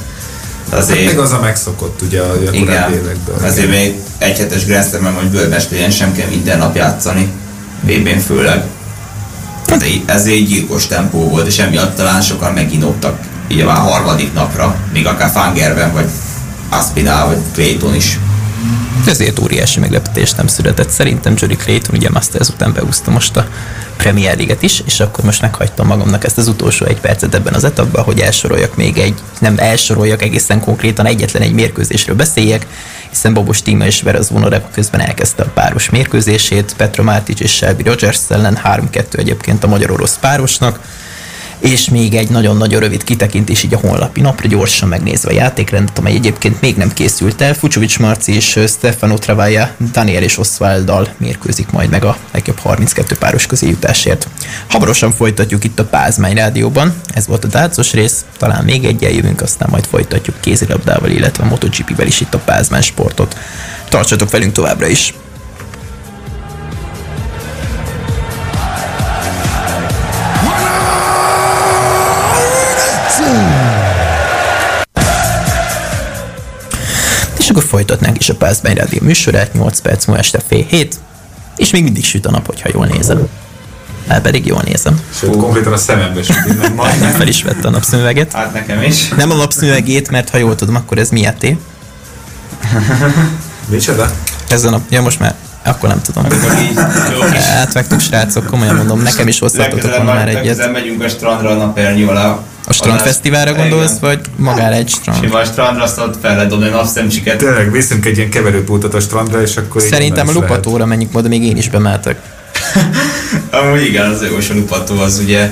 De 0.69 0.75
azért, 0.75 1.05
Még 1.05 1.17
az 1.19 1.31
a 1.31 1.39
megszokott 1.39 2.01
ugye 2.01 2.21
a, 2.21 2.27
korábbi 2.27 2.57
igen, 2.57 2.91
évekből. 2.93 3.35
azért 3.43 3.69
még 3.69 3.95
egy 4.17 4.37
hetes 4.37 4.65
Grand 4.65 4.85
Slam-en, 4.85 5.13
hogy 5.13 5.29
bőrmestéren 5.29 5.91
sem 5.91 6.13
kell 6.13 6.27
minden 6.29 6.57
nap 6.57 6.75
játszani, 6.75 7.31
VB-n 7.81 8.19
főleg. 8.19 8.63
Hát 9.67 9.85
így- 9.87 10.03
ez 10.05 10.25
egy 10.25 10.47
gyilkos 10.47 10.87
tempó 10.87 11.29
volt, 11.29 11.47
és 11.47 11.59
emiatt 11.59 11.95
talán 11.95 12.21
sokan 12.21 12.53
meginódtak 12.53 13.19
így 13.47 13.59
a 13.61 13.69
harmadik 13.71 14.33
napra, 14.33 14.75
még 14.93 15.07
akár 15.07 15.29
Fangerben, 15.29 15.93
vagy 15.93 16.05
Aspinall, 16.77 17.27
vagy 17.27 17.41
Clayton 17.53 17.95
is. 17.95 18.19
Ezért 19.07 19.39
óriási 19.39 19.79
meglepetés 19.79 20.31
nem 20.31 20.47
született. 20.47 20.89
Szerintem 20.89 21.33
Jory 21.37 21.55
Clayton 21.55 21.95
ugye 21.95 22.09
Masters 22.09 22.49
után 22.49 22.73
beúszta 22.73 23.11
most 23.11 23.37
a 23.37 23.47
Premier 23.97 24.35
League-et 24.35 24.61
is, 24.61 24.81
és 24.85 24.99
akkor 24.99 25.23
most 25.23 25.41
meghagytam 25.41 25.87
magamnak 25.87 26.23
ezt 26.23 26.37
az 26.37 26.47
utolsó 26.47 26.85
egy 26.85 26.99
percet 26.99 27.35
ebben 27.35 27.53
az 27.53 27.63
etapban, 27.63 28.03
hogy 28.03 28.19
elsoroljak 28.19 28.75
még 28.75 28.97
egy, 28.97 29.13
nem 29.39 29.55
elsoroljak 29.57 30.21
egészen 30.21 30.59
konkrétan 30.59 31.05
egyetlen 31.05 31.41
egy 31.41 31.53
mérkőzésről 31.53 32.15
beszéljek, 32.15 32.67
hiszen 33.09 33.33
Bobos 33.33 33.61
Tima 33.61 33.85
és 33.85 34.01
Vera 34.01 34.21
Zvonore 34.21 34.61
közben 34.73 34.99
elkezdte 34.99 35.43
a 35.43 35.51
páros 35.53 35.89
mérkőzését, 35.89 36.73
Petra 36.77 37.03
Martic 37.03 37.39
és 37.39 37.51
Shelby 37.51 37.83
Rogers 37.83 38.19
ellen 38.29 38.59
3-2 38.63 39.17
egyébként 39.17 39.63
a 39.63 39.67
magyar-orosz 39.67 40.17
párosnak, 40.21 40.79
és 41.63 41.89
még 41.89 42.15
egy 42.15 42.29
nagyon-nagyon 42.29 42.79
rövid 42.79 43.03
kitekintés 43.03 43.63
így 43.63 43.73
a 43.73 43.79
honlapi 43.79 44.21
napra, 44.21 44.47
gyorsan 44.47 44.89
megnézve 44.89 45.29
a 45.29 45.33
játékrendet, 45.33 45.97
amely 45.97 46.13
egyébként 46.13 46.61
még 46.61 46.75
nem 46.75 46.93
készült 46.93 47.41
el. 47.41 47.53
Fucsovics 47.53 47.99
Marci 47.99 48.35
és 48.35 48.59
Stefano 48.67 49.17
Travaja, 49.17 49.75
Daniel 49.91 50.23
és 50.23 50.37
Osvalddal 50.37 51.07
mérkőzik 51.17 51.71
majd 51.71 51.89
meg 51.89 52.03
a 52.03 52.17
legjobb 52.31 52.59
32 52.59 53.15
páros 53.15 53.45
közé 53.45 53.67
jutásért. 53.67 54.27
Hamarosan 54.69 55.11
folytatjuk 55.11 55.63
itt 55.63 55.79
a 55.79 55.85
Pázmány 55.85 56.35
rádióban, 56.35 56.95
ez 57.13 57.27
volt 57.27 57.43
a 57.43 57.47
dácos 57.47 57.93
rész, 57.93 58.25
talán 58.37 58.63
még 58.63 58.85
egy 58.85 59.01
jövünk, 59.01 59.41
aztán 59.41 59.69
majd 59.71 59.85
folytatjuk 59.85 60.35
kézilabdával, 60.39 61.09
illetve 61.09 61.43
MotoGP-vel 61.43 62.07
is 62.07 62.21
itt 62.21 62.33
a 62.33 62.39
Pázmány 62.39 62.81
sportot. 62.81 63.37
Tartsatok 63.89 64.31
velünk 64.31 64.51
továbbra 64.51 64.87
is! 64.87 65.13
És 77.37 77.49
akkor 77.49 77.63
folytatnánk 77.63 78.19
is 78.19 78.29
a 78.29 78.35
Pászbány 78.35 78.75
Rádió 78.75 78.99
műsorát, 79.01 79.53
8 79.53 79.79
perc 79.79 80.05
múlva 80.05 80.21
este 80.21 80.39
fél 80.47 80.65
hét, 80.67 80.95
és 81.57 81.71
még 81.71 81.83
mindig 81.83 82.03
süt 82.03 82.25
a 82.25 82.31
nap, 82.31 82.45
hogyha 82.45 82.69
jól 82.73 82.85
nézem. 82.85 83.27
Hát 84.07 84.21
pedig 84.21 84.45
jól 84.45 84.61
nézem. 84.65 85.01
Sőt, 85.19 85.37
konkrétan 85.37 85.73
a 85.73 85.77
szemembe 85.77 86.23
süt 86.23 86.45
innen 86.47 86.73
Nem 86.99 87.11
fel 87.19 87.27
is 87.27 87.43
vette 87.43 87.67
a 87.67 87.71
napszemüveget. 87.71 88.31
Hát 88.31 88.53
nekem 88.53 88.81
is. 88.81 89.07
Nem 89.07 89.31
a 89.31 89.35
napszemüvegét, 89.35 90.11
mert 90.11 90.29
ha 90.29 90.37
jól 90.37 90.55
tudom, 90.55 90.75
akkor 90.75 90.97
ez 90.97 91.09
miatt 91.09 91.45
Micsoda? 93.69 94.11
Ez 94.47 94.63
a 94.63 94.69
nap, 94.69 94.81
ja 94.89 95.01
most 95.01 95.19
már, 95.19 95.35
akkor 95.63 95.89
nem 95.89 96.01
tudom. 96.01 96.23
Kis 97.31 97.45
Átvágtuk 97.45 97.99
srácok, 97.99 98.45
komolyan 98.45 98.75
mondom, 98.75 99.01
nekem 99.01 99.27
is 99.27 99.39
legközelebb, 99.39 99.81
volna 99.81 100.03
már 100.03 100.15
már, 100.15 100.27
egyet. 100.27 100.43
legközelebb 100.43 100.71
megyünk 100.73 101.03
a 101.03 101.09
strandra 101.09 101.49
a 101.49 101.55
napernyő 101.55 102.07
alá. 102.07 102.39
A 102.65 102.73
strandfesztiválra 102.73 103.53
gondolsz, 103.53 103.99
vagy 103.99 104.19
magára 104.35 104.75
egy 104.75 104.89
strand? 104.89 105.23
Sima 105.23 105.37
a 105.37 105.45
strandra, 105.45 105.83
azt 105.83 105.99
ott 105.99 106.17
fel 106.21 106.35
lehet 106.35 106.49
dobni 106.49 106.67
a 106.67 106.71
napszemcsiket. 106.71 107.37
Tényleg, 107.37 107.71
viszünk 107.71 108.05
egy 108.05 108.17
ilyen 108.17 108.29
keverőpultot 108.29 108.93
a 108.93 108.99
strandra, 108.99 109.41
és 109.41 109.57
akkor 109.57 109.81
Szerintem 109.81 110.27
a 110.27 110.29
is 110.29 110.35
lehet. 110.35 110.49
lupatóra 110.49 110.85
menjünk, 110.85 111.15
oda 111.15 111.27
még 111.27 111.43
én 111.43 111.57
is 111.57 111.69
bemeltek. 111.69 112.19
Amúgy 113.61 113.85
igen, 113.85 114.11
az 114.11 114.23
jogos 114.23 114.49
a 114.49 114.53
lupató 114.53 114.99
az 114.99 115.19
ugye 115.19 115.51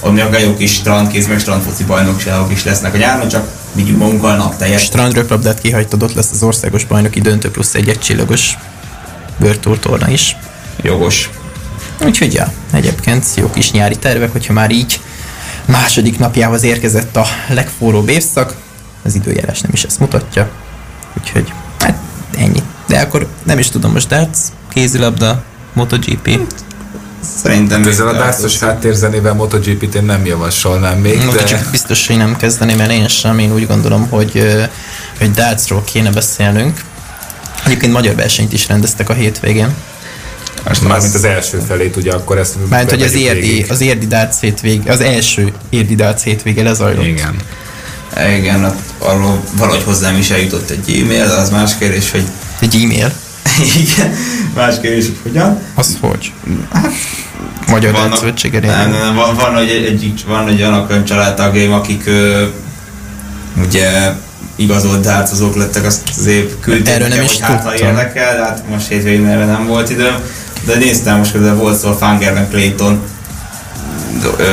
ott 0.00 0.12
még 0.12 0.24
a 0.24 0.38
jó 0.38 0.56
kis 0.56 0.72
strandkéz, 0.72 1.26
meg 1.26 1.38
strandfoci 1.38 1.84
bajnokságok 1.84 2.52
is 2.52 2.64
lesznek 2.64 2.94
a 2.94 2.96
nyáron, 2.96 3.28
csak 3.28 3.48
vigyünk 3.72 3.98
magunkkal 3.98 4.36
napteljes. 4.36 4.82
Strandröplabdát 4.82 5.60
kihagytad, 5.60 6.02
ott 6.02 6.14
lesz 6.14 6.30
az 6.32 6.42
országos 6.42 6.84
bajnoki 6.84 7.20
döntő 7.20 7.50
plusz 7.50 7.74
egy 7.74 7.88
egycsillagos 7.88 8.58
World 9.40 9.60
Tour 9.60 9.78
torna 9.78 10.10
is. 10.10 10.36
Jogos. 10.82 11.30
Úgyhogy 12.04 12.34
ja, 12.34 12.52
egyébként 12.72 13.26
jó 13.34 13.50
kis 13.50 13.70
nyári 13.70 13.96
tervek, 13.96 14.32
hogyha 14.32 14.52
már 14.52 14.70
így 14.70 15.00
második 15.64 16.18
napjához 16.18 16.62
érkezett 16.62 17.16
a 17.16 17.26
legforróbb 17.48 18.08
évszak, 18.08 18.54
az 19.02 19.14
időjárás 19.14 19.60
nem 19.60 19.70
is 19.72 19.82
ezt 19.82 19.98
mutatja, 19.98 20.50
úgyhogy 21.20 21.52
hát 21.78 21.98
ennyi. 22.36 22.62
De 22.86 23.00
akkor 23.00 23.28
nem 23.42 23.58
is 23.58 23.68
tudom, 23.68 23.92
most 23.92 24.08
darts, 24.08 24.38
kézilabda, 24.68 25.42
MotoGP. 25.72 26.38
Szerintem 27.42 27.82
Ezzel 27.84 28.08
a 28.08 28.12
dárcos 28.12 28.58
háttérzenével 28.58 29.34
MotoGP-t 29.34 29.94
én 29.94 30.04
nem 30.04 30.26
javasolnám 30.26 30.98
még, 30.98 31.18
de 31.18 31.24
MotoGP 31.24 31.70
biztos, 31.70 32.06
hogy 32.06 32.16
nem 32.16 32.36
kezdeném 32.36 32.80
el 32.80 32.90
én 32.90 33.08
sem, 33.08 33.38
én 33.38 33.52
úgy 33.52 33.66
gondolom, 33.66 34.08
hogy, 34.08 34.42
hogy 35.18 35.30
dartsról 35.30 35.84
kéne 35.84 36.10
beszélnünk. 36.10 36.80
Egyébként 37.64 37.92
magyar 37.92 38.14
versenyt 38.14 38.52
is 38.52 38.68
rendeztek 38.68 39.08
a 39.08 39.12
hétvégén. 39.12 39.74
Most 40.68 40.88
már 40.88 41.00
mint 41.00 41.14
az 41.14 41.24
első 41.24 41.58
felét, 41.68 41.96
ugye 41.96 42.12
akkor 42.12 42.38
ezt 42.38 42.54
Mert 42.68 42.90
hogy 42.90 43.02
az 43.02 43.14
érdi, 43.14 43.40
végig. 43.40 43.70
az 43.70 43.80
érdi 43.80 44.06
darts 44.06 44.34
hétvég, 44.40 44.88
az 44.88 45.00
első 45.00 45.52
érdi 45.68 45.94
darts 45.94 46.22
hétvége 46.22 46.62
lezajlott. 46.62 47.04
Igen. 47.06 47.34
Igen, 48.38 48.60
hát 48.60 48.76
arról 48.98 49.40
valahogy 49.56 49.82
hozzám 49.82 50.16
is 50.16 50.30
eljutott 50.30 50.70
egy 50.70 51.00
e-mail, 51.02 51.26
de 51.26 51.32
az 51.34 51.50
más 51.50 51.78
kérdés, 51.78 52.10
hogy 52.10 52.24
Egy 52.58 52.74
e-mail. 52.82 53.12
igen, 53.82 54.14
más 54.54 54.80
kérdés, 54.80 55.04
hogy 55.04 55.18
hogyan. 55.22 55.60
Az 55.74 55.96
hogy? 56.00 56.32
Magyar 57.68 57.92
Vannak- 57.92 58.08
Darts 58.08 58.18
Szövetsége 58.20 58.60
Nem, 58.60 58.90
nem, 58.90 59.14
van, 59.14 59.34
van, 59.34 59.54
hogy 59.54 59.68
egy, 59.68 59.84
egy, 59.84 60.24
van, 60.26 60.46
olyanok 60.48 60.90
olyan 60.90 61.04
családtagjaim, 61.04 61.72
akik 61.72 62.06
ö, 62.06 62.44
ugye 63.66 64.12
igazolt 64.60 65.00
dárcozók 65.00 65.56
lettek, 65.56 65.86
azt 65.86 66.00
az 66.18 66.26
év 66.26 66.60
küldték 66.60 66.94
Erről 66.94 67.08
nem 67.08 67.22
is 67.22 67.30
hogy 67.30 67.40
hát, 67.40 67.62
ha 67.62 67.70
tudtam. 67.70 67.88
érdekel, 67.88 68.36
de 68.36 68.42
hát 68.42 68.62
most 68.68 68.88
hétvégén 68.88 69.26
erre 69.26 69.44
nem 69.44 69.66
volt 69.66 69.90
időm. 69.90 70.14
De 70.66 70.76
néztem 70.76 71.16
most 71.18 71.32
közben 71.32 71.58
volt 71.58 71.78
szó 71.78 71.88
a 71.88 71.94
Fangerben 71.96 72.48
Clayton 72.48 73.00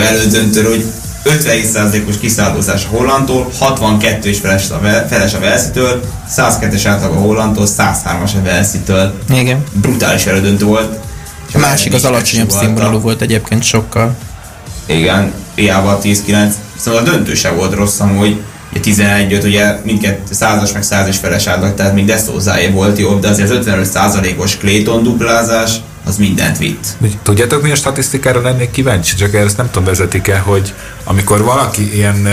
elődöntőről, 0.10 0.70
hogy 0.72 0.86
57%-os 1.26 2.18
kiszállózás 2.20 2.86
a 2.86 2.96
Hollandtól, 2.96 3.52
62 3.60 4.30
és 4.30 4.40
feles 4.40 4.70
a, 4.70 4.80
feles 5.10 5.34
a 5.34 5.40
Velszitől, 5.40 6.02
102-es 6.38 6.82
átlag 6.86 7.12
a 7.12 7.20
Hollandtól, 7.20 7.68
103-as 7.78 8.32
a 8.36 8.44
Velszitől. 8.44 9.14
Igen. 9.34 9.64
Brutális 9.72 10.26
elődöntő 10.26 10.66
volt. 10.66 11.00
És 11.48 11.56
A 11.56 11.58
másik 11.58 11.94
az 11.94 12.06
alacsonyabb 12.06 12.50
színvonalú 12.52 13.00
volt 13.00 13.22
egyébként 13.22 13.64
sokkal. 13.64 14.16
igen, 14.86 15.34
hiába 15.56 15.90
a 15.90 16.00
10-9. 16.00 16.52
Szóval 16.78 17.00
a 17.00 17.04
döntő 17.04 17.34
se 17.34 17.50
volt 17.50 17.74
rossz 17.74 18.00
amúgy. 18.00 18.42
Ugye 18.72 18.80
11 18.80 19.40
ugye 19.44 19.80
mindkettő 19.84 20.34
százas 20.34 20.72
meg 20.72 20.84
száz 20.84 21.08
és 21.08 21.18
feles 21.18 21.48
átlag, 21.48 21.74
tehát 21.74 21.94
még 21.94 22.06
Deszózáé 22.06 22.68
volt 22.70 22.98
jobb, 22.98 23.22
de 23.22 23.28
azért 23.28 23.52
az 23.52 23.66
55%-os 23.68 24.58
Clayton 24.58 25.04
duplázás, 25.04 25.72
az 26.08 26.18
mindent 26.18 26.58
vitt. 26.58 26.88
Tudjátok, 27.24 27.62
milyen 27.62 27.76
statisztikára 27.76 28.42
lennék 28.42 28.72
kíváncsi? 28.72 29.16
Csak 29.16 29.34
ezt 29.34 29.58
nem 29.58 29.66
tudom, 29.66 29.84
vezetik-e, 29.84 30.38
hogy 30.38 30.74
amikor 31.04 31.44
valaki 31.44 31.96
ilyen, 31.96 32.28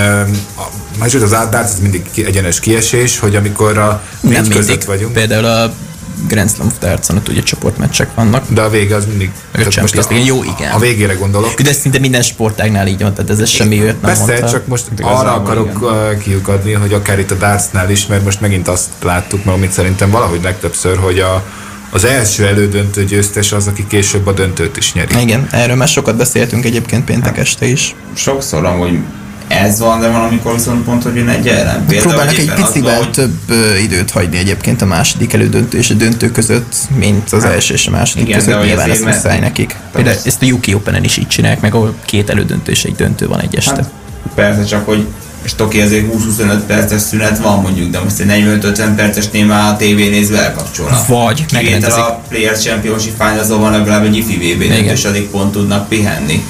másod 0.98 1.22
az 1.22 1.34
átdárt, 1.34 1.64
ez 1.64 1.80
mindig 1.80 2.06
egyenes 2.14 2.60
kiesés, 2.60 3.18
hogy 3.18 3.36
amikor 3.36 3.78
a 3.78 4.02
négy 4.20 4.32
Nem 4.32 4.42
között 4.48 4.68
mindig. 4.68 4.86
vagyunk, 4.86 5.12
Például 5.12 5.44
a 5.44 5.72
Grand 6.28 6.50
Slam 6.50 6.72
dartson 6.80 7.16
ott 7.16 7.28
ugye 7.28 7.42
csoportmeccsek 7.42 8.14
vannak. 8.14 8.44
de 8.48 8.60
a 8.60 8.70
vége 8.70 8.96
az 8.96 9.06
mindig... 9.06 9.30
Meg 9.52 9.66
a 9.66 9.70
Champions 9.70 10.06
League, 10.08 10.26
jó, 10.26 10.42
igen. 10.42 10.72
A 10.72 10.78
végére 10.78 11.14
gondolok. 11.14 11.60
De 11.60 11.70
ez 11.70 11.76
szinte 11.76 11.98
minden 11.98 12.22
sportágnál 12.22 12.86
így 12.86 13.02
van, 13.02 13.14
tehát 13.14 13.30
ez 13.40 13.48
semmi 13.48 13.80
olyat 13.80 14.00
nem 14.00 14.10
Persze, 14.10 14.24
mondta. 14.24 14.50
csak 14.50 14.66
most 14.66 14.84
Igazából 14.92 15.20
arra 15.20 15.32
akarok 15.32 15.78
igen. 15.80 16.18
kiukadni, 16.18 16.72
hogy 16.72 16.92
akár 16.92 17.18
itt 17.18 17.30
a 17.30 17.34
dartsnál 17.34 17.90
is, 17.90 18.06
mert 18.06 18.24
most 18.24 18.40
megint 18.40 18.68
azt 18.68 18.88
láttuk, 19.02 19.44
meg 19.44 19.54
amit 19.54 19.72
szerintem 19.72 20.10
valahogy 20.10 20.42
legtöbbször, 20.42 20.98
hogy 20.98 21.18
a, 21.18 21.42
az 21.90 22.04
első 22.04 22.46
elődöntő 22.46 23.04
győztes 23.04 23.52
az, 23.52 23.66
aki 23.66 23.86
később 23.86 24.26
a 24.26 24.32
döntőt 24.32 24.76
is 24.76 24.92
nyeri. 24.92 25.20
Igen, 25.20 25.48
erről 25.50 25.76
már 25.76 25.88
sokat 25.88 26.16
beszéltünk 26.16 26.64
egyébként 26.64 27.04
péntek 27.04 27.38
este 27.38 27.66
is. 27.66 27.94
Sokszor 28.14 28.64
amúgy 28.64 28.98
ez 29.54 29.78
van, 29.78 30.00
de 30.00 30.08
van, 30.08 30.20
amikor 30.20 30.52
viszont 30.52 30.84
pont, 30.84 31.02
hogy 31.02 31.14
jön 31.16 31.28
egy 31.28 31.48
ellen. 31.48 31.86
Például 31.86 32.08
Próbálnak 32.08 32.38
egy 32.38 32.52
picivel 32.54 32.96
hogy- 32.96 33.10
több 33.10 33.38
időt 33.82 34.10
hagyni 34.10 34.36
egyébként 34.36 34.82
a 34.82 34.86
második 34.86 35.32
elődöntő 35.32 35.78
és 35.78 35.90
a 35.90 35.94
döntő 35.94 36.30
között, 36.30 36.74
mint 36.96 37.32
az 37.32 37.44
első 37.44 37.74
és 37.74 37.86
a 37.86 37.90
második 37.90 38.26
igen, 38.28 38.38
között. 38.38 38.64
Nyilván 38.64 38.90
ezt 38.90 39.04
muszáj 39.04 39.38
nekik. 39.38 39.76
Például 39.92 40.16
ezt 40.24 40.42
a 40.42 40.46
UK 40.46 40.64
Open-en 40.74 41.04
is 41.04 41.16
így 41.16 41.28
csinálják, 41.28 41.60
meg 41.60 41.74
ahol 41.74 41.94
két 42.04 42.30
elődöntő 42.30 42.70
és 42.72 42.84
egy 42.84 42.94
döntő 42.94 43.26
van 43.28 43.40
egy 43.40 43.54
este. 43.56 43.74
Hát, 43.74 43.90
persze, 44.34 44.64
csak 44.64 44.86
hogy 44.86 45.06
és 45.44 45.54
toki 45.54 45.80
azért 45.80 46.04
20-25 46.12 46.62
perces 46.66 47.02
szünet 47.02 47.38
van 47.38 47.60
mondjuk, 47.60 47.90
de 47.90 48.00
most 48.00 48.20
egy 48.20 48.26
45-50 48.26 48.94
percesnél 48.96 49.46
már 49.46 49.72
a 49.72 49.76
tévé 49.76 50.08
nézve 50.08 50.42
elkapcsolnak. 50.42 51.06
Vagy 51.06 51.44
megrendezik. 51.52 51.98
a 51.98 52.22
Players 52.28 52.60
Championship 52.62 53.14
finals 53.18 53.48
van 53.48 53.72
legalább 53.72 54.04
egy 54.04 54.16
ifi 54.16 54.54
VB 54.54 54.62
és 54.90 55.04
addig 55.04 55.28
pont 55.28 55.52
tudnak 55.52 55.88
pihenni. 55.88 56.44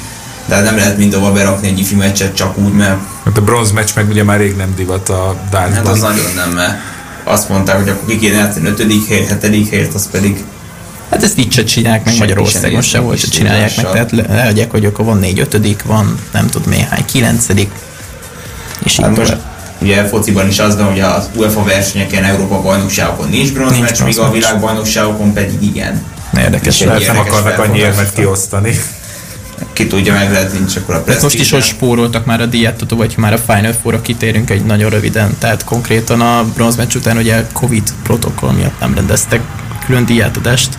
Tehát 0.49 0.65
nem 0.65 0.77
lehet 0.77 0.99
mindova 0.99 1.33
berakni 1.33 1.69
egy 1.69 1.79
ifi 1.79 1.95
meccset 1.95 2.35
csak 2.35 2.59
úgy, 2.59 2.73
mert 2.73 2.99
Hát 3.25 3.37
a 3.37 3.41
bronz 3.41 3.71
meccs 3.71 3.89
meg 3.95 4.09
ugye 4.09 4.25
már 4.25 4.39
rég 4.39 4.57
nem 4.57 4.75
divat 4.77 5.09
a 5.09 5.37
hát 5.53 5.89
az 5.89 6.01
nagyon 6.01 6.33
nem, 6.35 6.51
mert 6.51 6.79
azt 7.25 7.49
mondták, 7.49 7.77
hogy 7.77 7.89
akkor 7.89 8.09
ki 8.09 8.19
kéne 8.19 8.37
játszani 8.37 8.69
5. 8.69 8.83
helyet, 9.09 9.47
7. 9.47 9.69
helyet, 9.69 9.95
az 9.95 10.11
pedig 10.11 10.45
Hát 11.11 11.23
ezt 11.23 11.39
így 11.39 11.53
se 11.53 11.65
csinálják 11.65 12.05
meg 12.05 12.19
Magyarországon 12.19 12.81
sem 12.83 12.91
se 12.91 12.99
volt, 12.99 13.19
se 13.19 13.27
csinálják 13.27 13.77
meg. 13.77 13.91
Tehát 13.91 14.11
le- 14.11 14.27
lehagyják, 14.29 14.71
hogy 14.71 14.85
akkor 14.85 15.05
van 15.05 15.19
négy 15.19 15.39
ötödik, 15.39 15.83
van 15.83 16.19
nem 16.33 16.47
tudom 16.47 16.71
néhány 16.71 17.05
kilencedik, 17.05 17.71
és 18.85 18.93
így 18.99 19.05
Hát 19.05 19.17
most 19.17 19.31
tovább. 19.31 19.45
ugye 19.81 20.05
fociban 20.05 20.49
is 20.49 20.59
az 20.59 20.77
van, 20.77 20.85
hogy 20.85 21.01
az 21.01 21.29
UEFA 21.37 21.63
versenyeken, 21.63 22.25
Európa 22.25 22.61
bajnokságokon 22.61 23.29
nincs 23.29 23.53
bronzmeccs, 23.53 24.03
míg 24.03 24.19
a 24.19 24.31
világbajnokságokon 24.31 25.33
pedig 25.33 25.63
igen. 25.63 26.03
Érdekes. 26.39 26.81
Lehet 26.81 27.07
nem 27.07 27.19
akarnak 27.19 27.59
annyi 27.59 27.79
érmet 27.79 28.13
kiosztani. 28.13 28.79
Ki 29.73 29.87
tudja, 29.87 30.13
meg 30.13 30.31
lehet 30.31 30.53
nincs 30.53 30.77
akkor 30.77 30.95
a 30.95 31.05
Tehát 31.05 31.23
most 31.23 31.39
is, 31.39 31.51
hogy 31.51 31.63
spóroltak 31.63 32.25
már 32.25 32.41
a 32.41 32.47
díjátadó, 32.47 32.97
vagy 32.97 33.15
ha 33.15 33.21
már 33.21 33.33
a 33.33 33.39
Final 33.39 33.73
Four-ra 33.73 34.01
kitérünk 34.01 34.51
egy 34.51 34.65
nagyon 34.65 34.91
röviden. 34.91 35.37
Tehát 35.39 35.65
konkrétan 35.65 36.21
a 36.21 36.45
bronzmeccs 36.55 36.95
után 36.95 37.17
ugye 37.17 37.47
Covid 37.53 37.93
protokoll 38.03 38.53
miatt 38.53 38.81
nem 38.81 38.95
rendeztek 38.95 39.41
külön 39.87 40.05
díjátadást. 40.05 40.79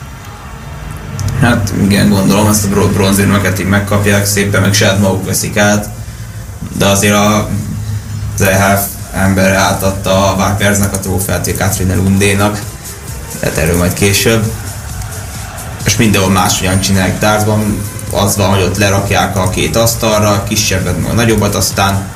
Hát 1.41 1.73
igen, 1.83 2.09
gondolom, 2.09 2.47
ezt 2.47 2.65
a 2.65 2.67
bro- 2.67 2.93
bronzérmeket 2.93 3.59
így 3.59 3.67
megkapják 3.67 4.25
szépen, 4.25 4.61
meg 4.61 4.73
saját 4.73 4.99
maguk 4.99 5.25
veszik 5.25 5.57
át. 5.57 5.89
De 6.77 6.85
azért 6.85 7.15
a, 7.15 7.49
az 8.35 8.41
EHF 8.41 8.81
ember 9.13 9.53
átadta 9.53 10.35
a 10.35 10.35
Vipers-nek 10.35 10.93
a 10.93 10.99
trófeát, 10.99 11.45
vagy 11.45 11.57
Katrina 11.57 11.95
Lundénak. 11.95 12.61
Tehát 13.39 13.57
erről 13.57 13.77
majd 13.77 13.93
később. 13.93 14.51
És 15.85 15.97
mindenhol 15.97 16.31
máshogyan 16.31 16.79
csinálják 16.79 17.19
dartsban. 17.19 17.77
Az 18.11 18.35
van, 18.35 18.49
hogy 18.49 18.61
ott 18.61 18.77
lerakják 18.77 19.37
a 19.37 19.49
két 19.49 19.75
asztalra, 19.75 20.43
kisebbet, 20.47 21.01
meg 21.01 21.13
nagyobbat, 21.13 21.55
aztán 21.55 22.07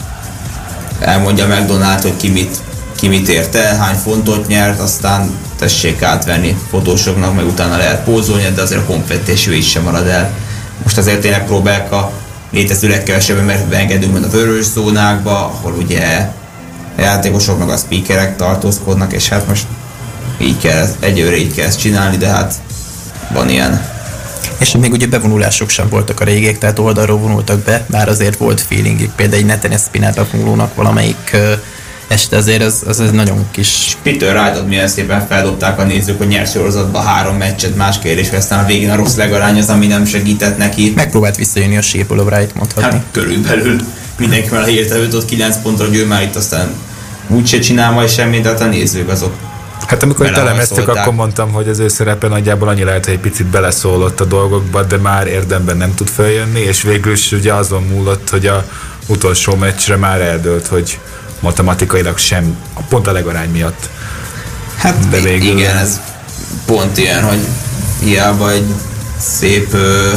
elmondja 1.00 1.48
McDonald, 1.48 2.02
hogy 2.02 2.18
ki 2.18 2.30
mit, 2.30 2.58
ki 2.96 3.08
mit 3.08 3.30
ért 3.30 3.56
el, 3.56 3.78
hány 3.78 3.96
fontot 3.96 4.48
nyert, 4.48 4.80
aztán 4.80 5.38
tessék 5.60 6.02
átvenni 6.02 6.58
fotósoknak, 6.70 7.36
meg 7.36 7.46
utána 7.46 7.78
lehet 7.78 8.04
pózolni, 8.04 8.52
de 8.56 8.62
azért 8.62 8.82
a 8.82 8.86
konfettés 8.86 9.48
ő 9.48 9.54
is 9.54 9.70
sem 9.70 9.84
marad 9.84 10.08
el. 10.08 10.32
Most 10.84 10.98
azért 10.98 11.22
tényleg 11.22 11.46
próbálják 11.46 11.92
a 11.92 12.12
létező 12.52 12.88
legkevesebb 12.88 13.38
embert 13.38 13.68
beengedünk, 13.68 14.14
mint 14.14 14.26
a 14.26 14.30
vörös 14.30 14.66
zónákba, 14.66 15.32
ahol 15.32 15.74
ugye 15.74 16.30
a 16.98 17.02
játékosok 17.02 17.60
meg 17.60 17.70
a 17.70 17.78
speakerek 17.78 18.36
tartózkodnak, 18.36 19.14
és 19.14 19.28
hát 19.28 19.48
most 19.48 19.66
így 20.38 20.58
kell, 20.58 20.88
egyőre 21.00 21.38
így 21.38 21.54
kell 21.54 21.66
ezt 21.66 21.80
csinálni, 21.80 22.18
de 22.18 22.28
hát 22.28 22.54
van 23.34 23.50
ilyen. 23.50 23.98
És 24.60 24.72
még 24.72 24.92
ugye 24.92 25.08
bevonulások 25.08 25.70
sem 25.70 25.90
voltak 25.90 26.20
a 26.20 26.24
régek, 26.24 26.58
tehát 26.58 26.80
oldalról 26.80 27.18
vonultak 27.18 27.60
be, 27.60 27.86
bár 27.90 28.08
azért 28.08 28.38
volt 28.38 28.62
feelingük, 28.62 29.12
például 29.16 29.40
egy 29.40 29.46
neten 29.46 29.72
Espinát 29.72 30.16
bevonulónak 30.16 30.76
valamelyik 30.76 31.38
este 32.10 32.38
azért 32.38 32.64
az, 32.64 32.84
az 32.88 33.00
egy 33.00 33.12
nagyon 33.12 33.48
kis... 33.52 33.98
Peter 34.04 34.36
Wright-ot 34.36 34.68
milyen 34.68 34.88
szépen 34.88 35.28
feldobták 35.28 35.80
a 35.80 35.84
nézők, 35.84 36.18
hogy 36.18 36.28
nyert 36.28 36.52
sorozatba 36.52 37.00
három 37.00 37.36
meccset, 37.36 37.76
más 37.76 38.00
kérdés, 38.00 38.30
aztán 38.30 38.64
a 38.64 38.68
végén 38.68 38.90
a 38.90 38.96
rossz 38.96 39.16
legarány 39.16 39.58
az, 39.58 39.70
ami 39.70 39.88
nem 39.88 40.06
segített 40.06 40.58
neki. 40.58 40.94
Megpróbált 40.96 41.36
visszajönni 41.36 41.78
a 41.78 41.82
sípoló 41.82 42.24
Wright 42.24 42.56
mondhatni. 42.56 42.92
Hát 42.92 43.04
körülbelül 43.12 43.80
mindenki 44.18 44.50
már 44.52 44.66
hirtelen 44.66 45.14
ott 45.14 45.26
9 45.26 45.62
pontra, 45.62 45.86
hogy 45.86 45.96
ő 45.96 46.06
már 46.06 46.22
itt 46.22 46.36
aztán 46.36 46.74
úgyse 47.28 47.60
csinál 47.60 47.92
majd 47.92 48.10
semmit, 48.10 48.42
de 48.42 48.50
hát 48.50 48.62
a 48.62 48.66
nézők 48.66 49.10
azok 49.10 49.34
Hát 49.90 50.04
amikor 50.04 50.26
itt 50.26 50.38
elemeztük, 50.38 50.88
akkor 50.88 51.14
mondtam, 51.14 51.52
hogy 51.52 51.68
az 51.70 51.80
ő 51.80 51.88
szerepe 51.88 52.28
nagyjából 52.28 52.68
annyi 52.68 52.84
lehet, 52.84 53.06
hogy 53.06 53.14
egy 53.14 53.20
picit 53.20 53.46
beleszólott 53.46 54.20
a 54.20 54.26
dolgokba, 54.26 54.84
de 54.84 54.98
már 54.98 55.28
érdemben 55.28 55.78
nem 55.78 55.96
tud 55.96 56.08
feljönni, 56.08 56.60
és 56.60 56.82
végül 56.82 57.12
is 57.12 57.32
ugye 57.32 57.54
azon 57.54 57.84
múlott, 57.84 58.30
hogy 58.30 58.46
a 58.48 58.66
utolsó 59.08 59.56
meccsre 59.56 59.96
már 59.96 60.22
eldőlt, 60.22 60.68
hogy 60.68 61.00
matematikailag 61.40 62.18
sem, 62.18 62.58
pont 62.90 63.08
a 63.08 63.12
legarány 63.12 63.50
miatt. 63.50 63.90
Hát 64.78 65.00
De 65.10 65.18
de 65.18 65.24
végül- 65.24 65.58
igen, 65.58 65.78
ez 65.78 66.02
pont 66.66 66.98
ilyen, 66.98 67.24
hogy 67.24 67.40
hiába 68.04 68.52
egy 68.52 68.66
szép 69.18 69.74
ö, 69.74 70.10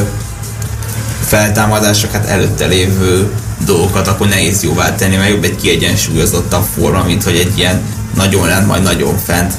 feltámadások, 1.26 2.10
hát 2.12 2.26
előtte 2.26 2.66
lévő 2.66 3.32
dolgokat 3.64 4.08
akkor 4.08 4.28
nehéz 4.28 4.62
jóvá 4.62 4.94
tenni, 4.94 5.16
mert 5.16 5.30
jobb 5.30 5.44
egy 5.44 5.56
kiegyensúlyozottabb 5.56 6.64
forma, 6.76 7.04
mint 7.04 7.22
hogy 7.24 7.36
egy 7.36 7.58
ilyen 7.58 7.80
nagyon 8.14 8.46
lent, 8.46 8.66
majd 8.66 8.82
nagyon 8.82 9.18
fent. 9.18 9.52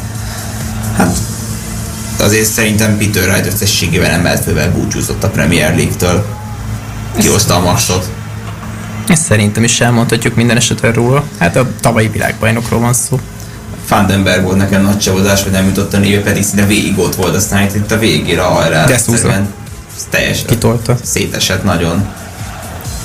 Hát 0.98 1.18
azért 2.20 2.52
szerintem 2.52 2.98
Peter 2.98 3.30
Wright 3.30 3.54
összességében 3.54 4.12
emeltővel 4.12 4.72
búcsúzott 4.72 5.24
a 5.24 5.30
Premier 5.30 5.76
League-től. 5.76 6.26
Kihozta 7.18 7.56
a 7.56 7.60
maxot. 7.60 8.10
Ezt 9.08 9.24
szerintem 9.24 9.64
is 9.64 9.82
elmondhatjuk 9.82 10.36
minden 10.36 10.58
esetre 10.58 10.94
róla. 10.94 11.24
Hát 11.38 11.56
a 11.56 11.68
tavalyi 11.82 12.08
világbajnokról 12.08 12.80
van 12.80 12.94
szó. 12.94 13.20
Fandenberg 13.86 14.44
volt 14.44 14.58
nekem 14.58 14.82
nagy 14.82 14.98
csalódás, 15.00 15.44
hogy 15.44 15.52
nem 15.52 15.66
jutott 15.66 15.94
a 15.94 15.98
néve, 15.98 16.22
pedig 16.22 16.44
szinte 16.44 16.66
végig 16.66 17.00
ott 17.00 17.16
volt, 17.16 17.36
aztán 17.36 17.64
itt, 17.64 17.76
itt 17.76 17.92
a 17.92 17.98
végére 17.98 18.42
hajrá. 18.42 18.86
De 18.86 18.94
egyszerűen 18.94 19.54
Teljesen 20.10 20.46
Kitolta. 20.46 20.98
szétesett 21.04 21.64
nagyon. 21.64 22.08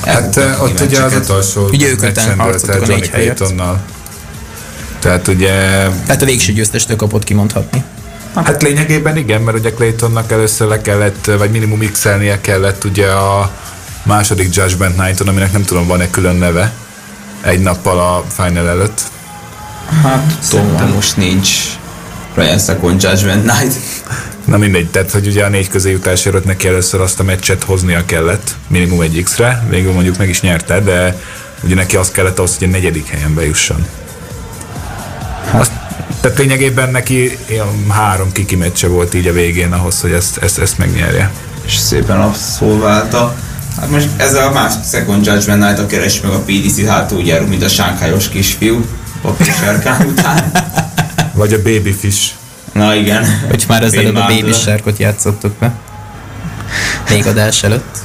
Hát 0.05 0.37
eh, 0.37 0.63
a 0.63 0.65
ott 0.65 0.81
ugye 0.81 1.03
az 1.03 1.15
utolsó 1.15 1.67
Ugye 1.67 1.89
ők 1.89 2.03
öten 2.03 2.39
harcoltak 2.39 2.75
el 2.75 2.83
a 2.83 2.87
Johnny 2.87 3.01
négy 3.01 3.09
helyért. 3.09 3.37
Claytonnal. 3.37 3.81
Tehát 4.99 5.29
ugye, 5.29 5.53
Tehát 6.07 6.23
a 6.23 6.25
végső 6.25 6.53
győztestől 6.53 6.97
kapott 6.97 7.25
kimondhatni. 7.25 7.85
hát 8.35 8.63
lényegében 8.63 9.17
igen, 9.17 9.41
mert 9.41 9.59
ugye 9.59 9.73
Claytonnak 9.73 10.33
először 10.33 10.69
le 10.69 10.81
kellett, 10.81 11.31
vagy 11.39 11.51
minimum 11.51 11.91
x 11.93 12.07
kellett 12.41 12.85
ugye 12.85 13.07
a 13.07 13.51
második 14.03 14.55
Judgment 14.55 14.97
Night-on, 14.97 15.29
aminek 15.29 15.53
nem 15.53 15.65
tudom, 15.65 15.87
van-e 15.87 16.11
külön 16.11 16.37
neve, 16.37 16.73
egy 17.41 17.61
nappal 17.61 17.99
a 17.99 18.25
final 18.29 18.69
előtt. 18.69 19.01
Hát 20.03 20.33
szerintem 20.41 20.89
most 20.89 21.17
nincs 21.17 21.49
Ryan 22.35 22.59
Second 22.59 23.03
Judgment 23.03 23.45
Night. 23.45 23.75
Na 24.45 24.57
mindegy, 24.57 24.91
tehát 24.91 25.11
hogy 25.11 25.27
ugye 25.27 25.45
a 25.45 25.49
négy 25.49 25.69
közé 25.69 25.91
jutásért 25.91 26.45
neki 26.45 26.69
először 26.69 27.01
azt 27.01 27.21
a 27.21 27.23
meccset 27.23 27.65
hoznia 27.65 28.05
kellett, 28.05 28.55
minimum 28.67 29.01
egy 29.01 29.23
X-re, 29.23 29.67
végül 29.69 29.93
mondjuk 29.93 30.19
meg 30.19 30.29
is 30.29 30.41
nyerte, 30.41 30.81
de 30.81 31.21
ugye 31.63 31.75
neki 31.75 31.97
az 31.97 32.11
kellett 32.11 32.39
ahhoz, 32.39 32.59
hogy 32.59 32.69
a 32.69 32.71
negyedik 32.71 33.09
helyen 33.09 33.35
bejusson. 33.35 33.87
Azt, 35.59 35.73
tehát 36.21 36.39
lényegében 36.39 36.91
neki 36.91 37.39
ilyen 37.49 37.91
három 37.91 38.33
kiki 38.33 38.57
meccse 38.57 38.87
volt 38.87 39.15
így 39.15 39.27
a 39.27 39.33
végén 39.33 39.73
ahhoz, 39.73 40.01
hogy 40.01 40.13
ezt, 40.13 40.37
ezt, 40.37 40.59
ezt 40.59 40.79
megnyerje. 40.79 41.31
És 41.65 41.77
szépen 41.77 42.21
abszolválta. 42.21 43.35
Hát 43.81 43.91
most 43.91 44.09
ez 44.17 44.35
a 44.35 44.51
másik 44.53 44.85
Second 44.91 45.27
Judgment 45.27 45.63
Night-a 45.63 45.87
keres 45.87 46.21
meg 46.21 46.33
a 46.33 46.39
PDC 46.39 46.87
hátuljáról, 46.87 47.49
mint 47.49 47.63
a 47.63 47.69
sánkályos 47.69 48.29
kisfiú. 48.29 48.85
Papírsárkány 49.23 50.09
után. 50.09 50.51
Vagy 51.35 51.53
a 51.53 51.57
Babyfish. 51.57 52.31
Na 52.73 52.95
igen. 52.95 53.45
Hogy 53.49 53.65
már 53.69 53.83
előbb 53.83 54.17
a 54.17 54.27
Baby. 54.29 54.53
Sharkot 54.53 54.99
játszottuk 54.99 55.53
be. 55.59 55.73
Még 57.09 57.27
adás 57.27 57.63
előtt. 57.63 57.99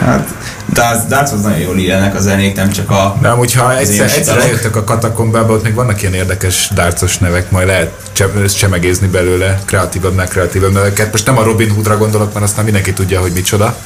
Hát, 0.00 0.34
Darts, 0.72 1.06
Dartshoz 1.08 1.42
nagyon 1.42 1.58
jól 1.58 1.78
illenek 1.78 2.14
a 2.14 2.20
zenék, 2.20 2.56
nem 2.56 2.70
csak 2.70 2.90
a... 2.90 3.16
De 3.20 3.28
amúgy, 3.28 3.52
ha 3.52 3.76
egyszer, 3.76 4.10
egyszer 4.16 4.38
eljöttek 4.38 4.76
a 4.76 4.84
katakombába, 4.84 5.52
ott 5.52 5.62
még 5.62 5.74
vannak 5.74 6.02
ilyen 6.02 6.14
érdekes 6.14 6.70
dárcos 6.74 7.18
nevek, 7.18 7.50
majd 7.50 7.66
lehet 7.66 7.92
cse- 8.12 8.56
csemegézni 8.56 9.06
belőle 9.06 9.60
kreatívabbnál 9.64 10.28
kreatívabb 10.28 10.72
neveket. 10.72 11.12
Most 11.12 11.26
nem 11.26 11.38
a 11.38 11.42
Robin 11.42 11.70
Hoodra 11.70 11.98
gondolok, 11.98 12.32
mert 12.32 12.44
aztán 12.44 12.64
mindenki 12.64 12.92
tudja, 12.92 13.20
hogy 13.20 13.32
micsoda. 13.32 13.76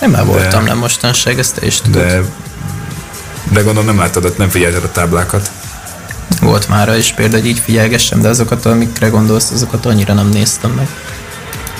Nem 0.00 0.10
már 0.10 0.24
voltam, 0.24 0.64
nem 0.64 0.78
mostanság, 0.78 1.38
ezt 1.38 1.54
te 1.54 1.66
is 1.66 1.80
tudod. 1.80 2.02
De, 2.02 2.22
de 3.52 3.60
gondolom 3.60 3.84
nem 3.84 3.98
láttad, 3.98 4.34
nem 4.38 4.48
figyelted 4.48 4.84
a 4.84 4.90
táblákat. 4.90 5.50
Volt 6.40 6.68
már 6.68 6.96
is 6.96 7.12
példa, 7.12 7.36
hogy 7.36 7.46
így 7.46 7.58
figyelgessem, 7.58 8.20
de 8.20 8.28
azokat, 8.28 8.66
amikre 8.66 9.08
gondolsz, 9.08 9.50
azokat 9.50 9.86
annyira 9.86 10.14
nem 10.14 10.28
néztem 10.28 10.70
meg. 10.70 10.88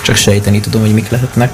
Csak 0.03 0.17
sejteni 0.17 0.61
tudom, 0.61 0.81
hogy 0.81 0.95
mik 0.95 1.09
lehetnek. 1.09 1.53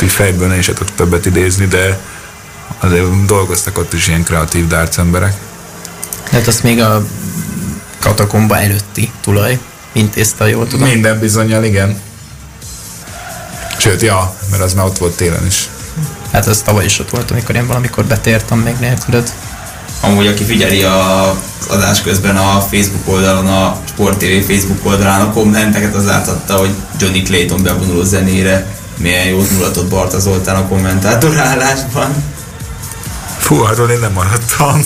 Most 0.00 0.12
így 0.12 0.18
fejből 0.18 0.48
ne 0.48 0.58
is 0.58 0.66
tudok 0.66 0.94
többet 0.94 1.26
idézni, 1.26 1.66
de 1.66 1.98
azért 2.78 3.24
dolgoztak 3.26 3.78
ott 3.78 3.92
is 3.92 4.08
ilyen 4.08 4.22
kreatív 4.22 4.66
darts 4.66 4.98
emberek. 4.98 5.34
Hát 6.30 6.46
azt 6.46 6.62
még 6.62 6.80
a 6.80 7.06
katakomba 8.00 8.58
előtti 8.58 9.12
tulaj 9.20 9.58
intézte, 9.92 10.48
jól 10.48 10.66
tudom. 10.66 10.88
Minden 10.88 11.18
bizonyal, 11.18 11.64
igen. 11.64 12.00
Sőt, 13.78 14.02
ja, 14.02 14.34
mert 14.50 14.62
az 14.62 14.74
már 14.74 14.84
ott 14.84 14.98
volt 14.98 15.16
télen 15.16 15.46
is. 15.46 15.68
Hát 16.32 16.46
az 16.46 16.62
tavaly 16.62 16.84
is 16.84 16.98
ott 16.98 17.10
volt, 17.10 17.30
amikor 17.30 17.54
én 17.54 17.66
valamikor 17.66 18.04
betértem 18.04 18.58
még 18.58 18.74
nélkülöd. 18.78 19.32
Amúgy 20.00 20.26
aki 20.26 20.44
figyeli 20.44 20.82
a 20.82 21.34
adás 21.68 22.02
közben 22.02 22.36
a 22.36 22.60
Facebook 22.60 23.08
oldalon, 23.08 23.46
a 23.46 23.76
Sport 23.88 24.18
TV 24.18 24.46
Facebook 24.46 24.86
oldalán 24.86 25.20
a 25.20 25.32
kommenteket, 25.32 25.94
az 25.94 26.04
láthatta, 26.04 26.56
hogy 26.56 26.70
Johnny 26.98 27.22
Clayton 27.22 27.62
bevonuló 27.62 28.02
zenére 28.02 28.78
milyen 29.00 29.26
jót 29.26 29.50
mulatott 29.50 29.88
Barta 29.88 30.18
Zoltán 30.18 30.56
a 30.56 30.68
kommentátor 30.68 31.38
állásban. 31.38 32.24
Fú, 33.38 33.62
arról 33.62 33.90
én 33.90 33.98
nem 33.98 34.12
maradtam. 34.12 34.84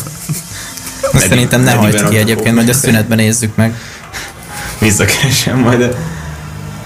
Azt 1.12 1.29
szerintem 1.29 1.62
ne 1.62 1.72
hagyd 1.72 2.09
ki 2.09 2.16
egyébként, 2.16 2.55
majd 2.55 2.68
a 2.68 2.72
szünetben 2.72 3.16
nézzük 3.16 3.57
meg. 3.57 3.74
Visszakeresem 4.79 5.59
majd, 5.59 5.79
de 5.79 5.88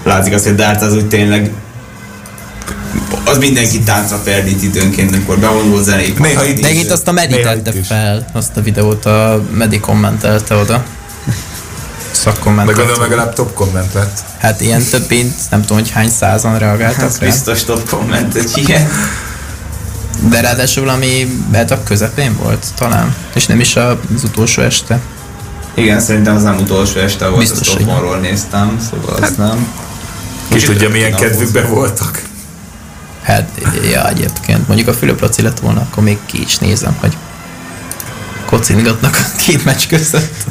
látszik 0.03 0.33
azt, 0.33 0.43
hogy 0.43 0.55
Dart 0.55 0.81
az 0.81 0.93
úgy 0.93 1.07
tényleg 1.07 1.51
az 3.25 3.37
mindenki 3.37 3.79
táncra 3.79 4.17
ferdít 4.17 4.63
időnként, 4.63 5.13
amikor 5.13 5.39
bevonuló 5.39 5.81
zenék. 5.81 6.19
Néha 6.19 6.45
itt 6.45 6.61
De 6.61 6.71
is. 6.71 6.81
itt 6.81 6.91
azt 6.91 7.07
a 7.07 7.11
Medi 7.11 7.39
tette 7.39 7.73
fel, 7.83 8.25
azt 8.33 8.57
a 8.57 8.61
videót 8.61 9.05
a 9.05 9.43
Medi 9.51 9.79
kommentelte 9.79 10.55
oda. 10.55 10.83
De 12.23 12.31
Szakkommentelte. 12.31 12.81
gondolom 12.81 13.01
legalább 13.01 13.33
top 13.33 13.53
komment 13.53 13.93
lett. 13.93 14.19
Hát 14.37 14.61
ilyen 14.61 14.83
több 14.83 15.05
mint, 15.09 15.35
nem 15.49 15.61
tudom, 15.61 15.77
hogy 15.77 15.91
hány 15.91 16.09
százan 16.09 16.59
reagáltak 16.59 17.03
Ez 17.03 17.19
rá. 17.19 17.25
biztos 17.25 17.63
top 17.63 17.89
komment, 17.89 18.35
egy 18.35 18.51
ilyen. 18.55 18.89
De 20.29 20.41
ráadásul 20.41 20.85
valami 20.85 21.41
hát 21.53 21.71
a 21.71 21.83
közepén 21.83 22.37
volt 22.43 22.65
talán. 22.75 23.15
És 23.33 23.45
nem 23.45 23.59
is 23.59 23.75
az 23.75 24.23
utolsó 24.23 24.61
este. 24.61 24.99
Igen, 25.73 25.99
szerintem 25.99 26.35
az 26.35 26.43
nem 26.43 26.57
utolsó 26.57 26.99
este 26.99 27.27
volt, 27.27 27.39
Biztos, 27.39 27.67
azt 27.67 27.79
otthonról 27.79 28.17
néztem, 28.17 28.79
szóval 28.89 29.23
az 29.23 29.35
nem. 29.37 29.67
Ki 30.47 30.59
tudja, 30.59 30.89
milyen 30.89 31.15
kedvükben 31.15 31.69
voltak. 31.69 32.21
Hát, 33.21 33.49
ja, 33.91 34.09
egyébként. 34.09 34.67
Mondjuk 34.67 34.87
a 34.87 34.93
Fülöp 34.93 35.21
Laci 35.21 35.41
lett 35.41 35.59
volna, 35.59 35.79
akkor 35.79 36.03
még 36.03 36.17
ki 36.25 36.41
is 36.41 36.57
nézem, 36.57 36.97
hogy 36.99 37.17
kocingatnak 38.45 39.15
a 39.15 39.35
két 39.37 39.65
meccs 39.65 39.87
között. 39.87 40.45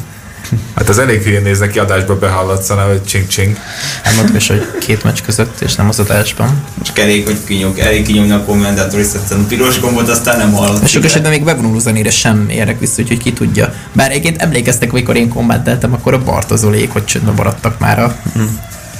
Hát 0.76 0.88
az 0.88 0.98
elég 0.98 1.22
hülyén 1.22 1.42
néz 1.42 1.58
neki 1.58 1.78
adásba 1.78 2.18
behallatszana, 2.18 2.82
hogy 2.82 3.04
csing-csing. 3.04 3.56
Hát 4.02 4.14
mondtam 4.14 4.36
is, 4.36 4.48
hogy 4.48 4.78
két 4.80 5.04
meccs 5.04 5.18
között, 5.24 5.60
és 5.60 5.74
nem 5.74 5.88
az 5.88 5.98
adásban. 5.98 6.64
Csak 6.82 6.98
elég, 6.98 7.24
hogy 7.24 7.36
kinyog, 7.44 7.78
elég 7.78 8.06
kinyomni 8.06 8.32
a 8.32 8.44
kommentátor, 8.44 9.00
a 9.30 9.34
piros 9.48 9.80
gombot, 9.80 10.08
aztán 10.08 10.38
nem 10.38 10.52
hallott. 10.52 10.82
És 10.82 10.90
sok 10.90 11.04
esetben 11.04 11.30
még 11.30 11.44
bevonuló 11.44 11.78
zenére 11.78 12.10
sem 12.10 12.48
érek 12.48 12.80
vissza, 12.80 13.02
úgyhogy 13.02 13.18
ki 13.18 13.32
tudja. 13.32 13.74
Bár 13.92 14.10
egyébként 14.10 14.42
emlékeztek, 14.42 14.92
amikor 14.92 15.16
én 15.16 15.28
kommenteltem, 15.28 15.92
akkor 15.92 16.14
a 16.14 16.22
Bartozolék, 16.22 16.92
hogy 16.92 17.04
csöndben 17.04 17.34
maradtak 17.34 17.78
már 17.78 17.98
a... 17.98 18.16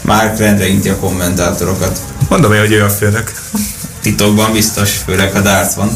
Már 0.01 0.35
rendre 0.39 0.69
inti 0.69 0.89
a 0.89 0.97
kommentátorokat. 0.97 1.99
Mondom 2.29 2.53
én, 2.53 2.61
hogy 2.61 2.73
ő 2.73 2.85
a 2.85 2.89
főnök. 2.89 3.33
Titokban 4.01 4.53
biztos, 4.53 4.91
főleg 5.07 5.33
ha 5.33 5.41
darts 5.41 5.75
van. 5.75 5.91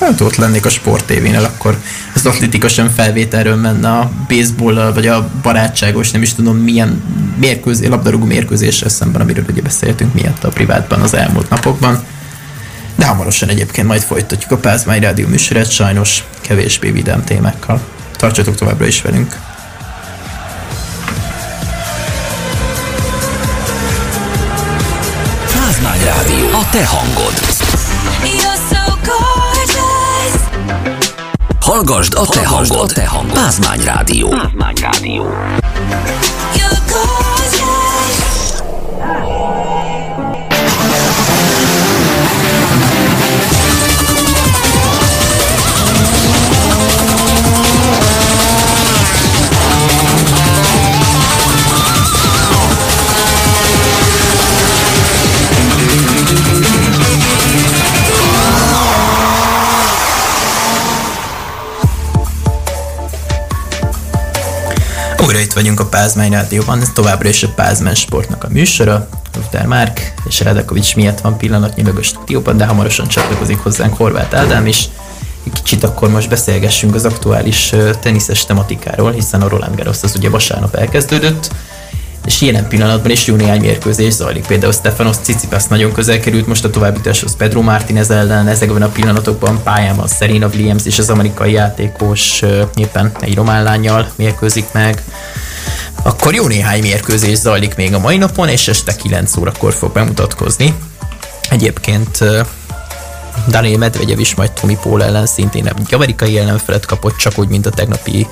Hát 0.00 0.20
ott 0.20 0.36
lennék 0.36 0.66
a 0.66 0.68
Sport 0.68 1.04
TV-nél, 1.04 1.44
akkor 1.44 1.78
az 2.14 2.26
atletikusan 2.26 2.90
felvételről 2.90 3.56
menne 3.56 3.90
a 3.90 4.10
baseball 4.28 4.92
vagy 4.92 5.06
a 5.06 5.30
barátságos, 5.42 6.10
nem 6.10 6.22
is 6.22 6.34
tudom 6.34 6.56
milyen 6.56 7.02
mérkőzés, 7.36 7.88
labdarúgó 7.88 8.24
mérkőzéssel 8.24 8.88
szemben, 8.88 9.20
amiről 9.20 9.44
ugye 9.50 9.62
beszéltünk 9.62 10.14
miatt 10.14 10.44
a 10.44 10.48
privátban 10.48 11.00
az 11.00 11.14
elmúlt 11.14 11.50
napokban. 11.50 12.02
De 12.94 13.06
hamarosan 13.06 13.48
egyébként 13.48 13.86
majd 13.86 14.02
folytatjuk 14.02 14.50
a 14.50 14.56
Pázmány 14.56 15.00
Rádió 15.00 15.28
műsorát, 15.28 15.70
sajnos 15.70 16.24
kevésbé 16.40 16.90
vidám 16.90 17.24
témákkal. 17.24 17.80
Tartsatok 18.16 18.54
továbbra 18.54 18.86
is 18.86 19.02
velünk! 19.02 19.38
Pázmány 25.52 26.04
Rádió. 26.04 26.48
A 26.52 26.68
te 26.70 26.86
hangod. 26.86 27.55
Hallgasd 31.76 32.14
a 32.14 32.24
te 32.26 32.40
hangod, 32.40 32.92
te 32.92 33.04
hangod. 33.04 33.34
Pázmány 33.34 33.84
Rádió. 33.84 34.28
Pázmány 34.28 34.74
Rádió. 34.80 35.26
Újra 65.36 65.48
itt 65.48 65.54
vagyunk 65.54 65.80
a 65.80 65.86
Pázmány 65.86 66.30
Rádióban, 66.30 66.80
ez 66.80 66.90
továbbra 66.94 67.28
is 67.28 67.42
a 67.42 67.48
Pázmány 67.48 67.94
Sportnak 67.94 68.44
a 68.44 68.48
műsora. 68.50 69.08
Luther 69.34 69.66
Márk 69.66 70.14
és 70.28 70.40
Radakovics 70.40 70.96
miatt 70.96 71.20
van 71.20 71.36
pillanatnyilag 71.36 71.96
a 71.96 72.02
stúdióban, 72.02 72.56
de 72.56 72.66
hamarosan 72.66 73.08
csatlakozik 73.08 73.58
hozzánk 73.58 73.96
Horváth 73.96 74.36
Ádám 74.36 74.66
is. 74.66 74.88
Egy 75.46 75.52
kicsit 75.52 75.84
akkor 75.84 76.10
most 76.10 76.28
beszélgessünk 76.28 76.94
az 76.94 77.04
aktuális 77.04 77.72
teniszes 78.00 78.44
tematikáról, 78.44 79.12
hiszen 79.12 79.42
a 79.42 79.48
Roland 79.48 79.76
Garros 79.76 80.02
az 80.02 80.16
ugye 80.16 80.30
vasárnap 80.30 80.74
elkezdődött, 80.74 81.50
és 82.26 82.40
ilyen 82.40 82.68
pillanatban 82.68 83.10
is 83.10 83.26
jó 83.26 83.34
néhány 83.34 83.60
mérkőzés 83.60 84.12
zajlik. 84.12 84.46
Például 84.46 84.72
Stefanos 84.72 85.18
Tsitsipas 85.18 85.64
nagyon 85.64 85.92
közel 85.92 86.20
került 86.20 86.46
most 86.46 86.64
a 86.64 86.70
továbbításhoz 86.70 87.36
Pedro 87.36 87.62
Martinez 87.62 88.10
ellen, 88.10 88.48
ezekben 88.48 88.82
a 88.82 88.88
pillanatokban 88.88 89.62
pályában 89.62 90.08
Serena 90.08 90.46
Williams 90.46 90.84
és 90.84 90.98
az 90.98 91.10
amerikai 91.10 91.52
játékos 91.52 92.42
éppen 92.74 93.12
egy 93.20 93.34
román 93.34 93.62
lányjal 93.62 94.10
mérkőzik 94.16 94.66
meg. 94.72 95.02
Akkor 96.02 96.34
jó 96.34 96.46
néhány 96.46 96.80
mérkőzés 96.80 97.38
zajlik 97.38 97.76
még 97.76 97.94
a 97.94 97.98
mai 97.98 98.16
napon, 98.16 98.48
és 98.48 98.68
este 98.68 98.96
9 98.96 99.36
órakor 99.36 99.72
fog 99.72 99.92
bemutatkozni. 99.92 100.74
Egyébként 101.50 102.24
Daniel 103.48 103.78
Medvegyev 103.78 104.18
is 104.18 104.34
majd 104.34 104.52
Tomi 104.52 104.78
Paul 104.82 105.04
ellen 105.04 105.26
szintén 105.26 105.66
egy 105.66 105.94
amerikai 105.94 106.38
ellenfelet 106.38 106.86
kapott, 106.86 107.16
csak 107.16 107.38
úgy, 107.38 107.48
mint 107.48 107.66
a 107.66 107.70
tegnapi 107.70 108.26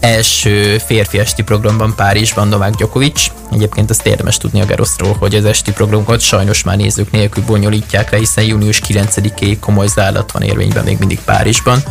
első 0.00 0.78
férfi 0.78 1.18
esti 1.18 1.42
programban 1.42 1.94
Párizsban 1.96 2.48
Novák 2.48 2.74
Djokovic. 2.74 3.26
Egyébként 3.52 3.90
azt 3.90 4.06
érdemes 4.06 4.36
tudni 4.36 4.60
a 4.60 4.66
Garoszról, 4.66 5.16
hogy 5.18 5.34
az 5.34 5.44
esti 5.44 5.72
programokat 5.72 6.20
sajnos 6.20 6.62
már 6.62 6.76
nézők 6.76 7.10
nélkül 7.10 7.44
bonyolítják 7.44 8.10
le, 8.10 8.18
hiszen 8.18 8.44
június 8.44 8.80
9-ig 8.88 9.56
komoly 9.60 9.86
zárlat 9.86 10.32
van 10.32 10.42
érvényben 10.42 10.84
még 10.84 10.98
mindig 10.98 11.20
Párizsban, 11.20 11.82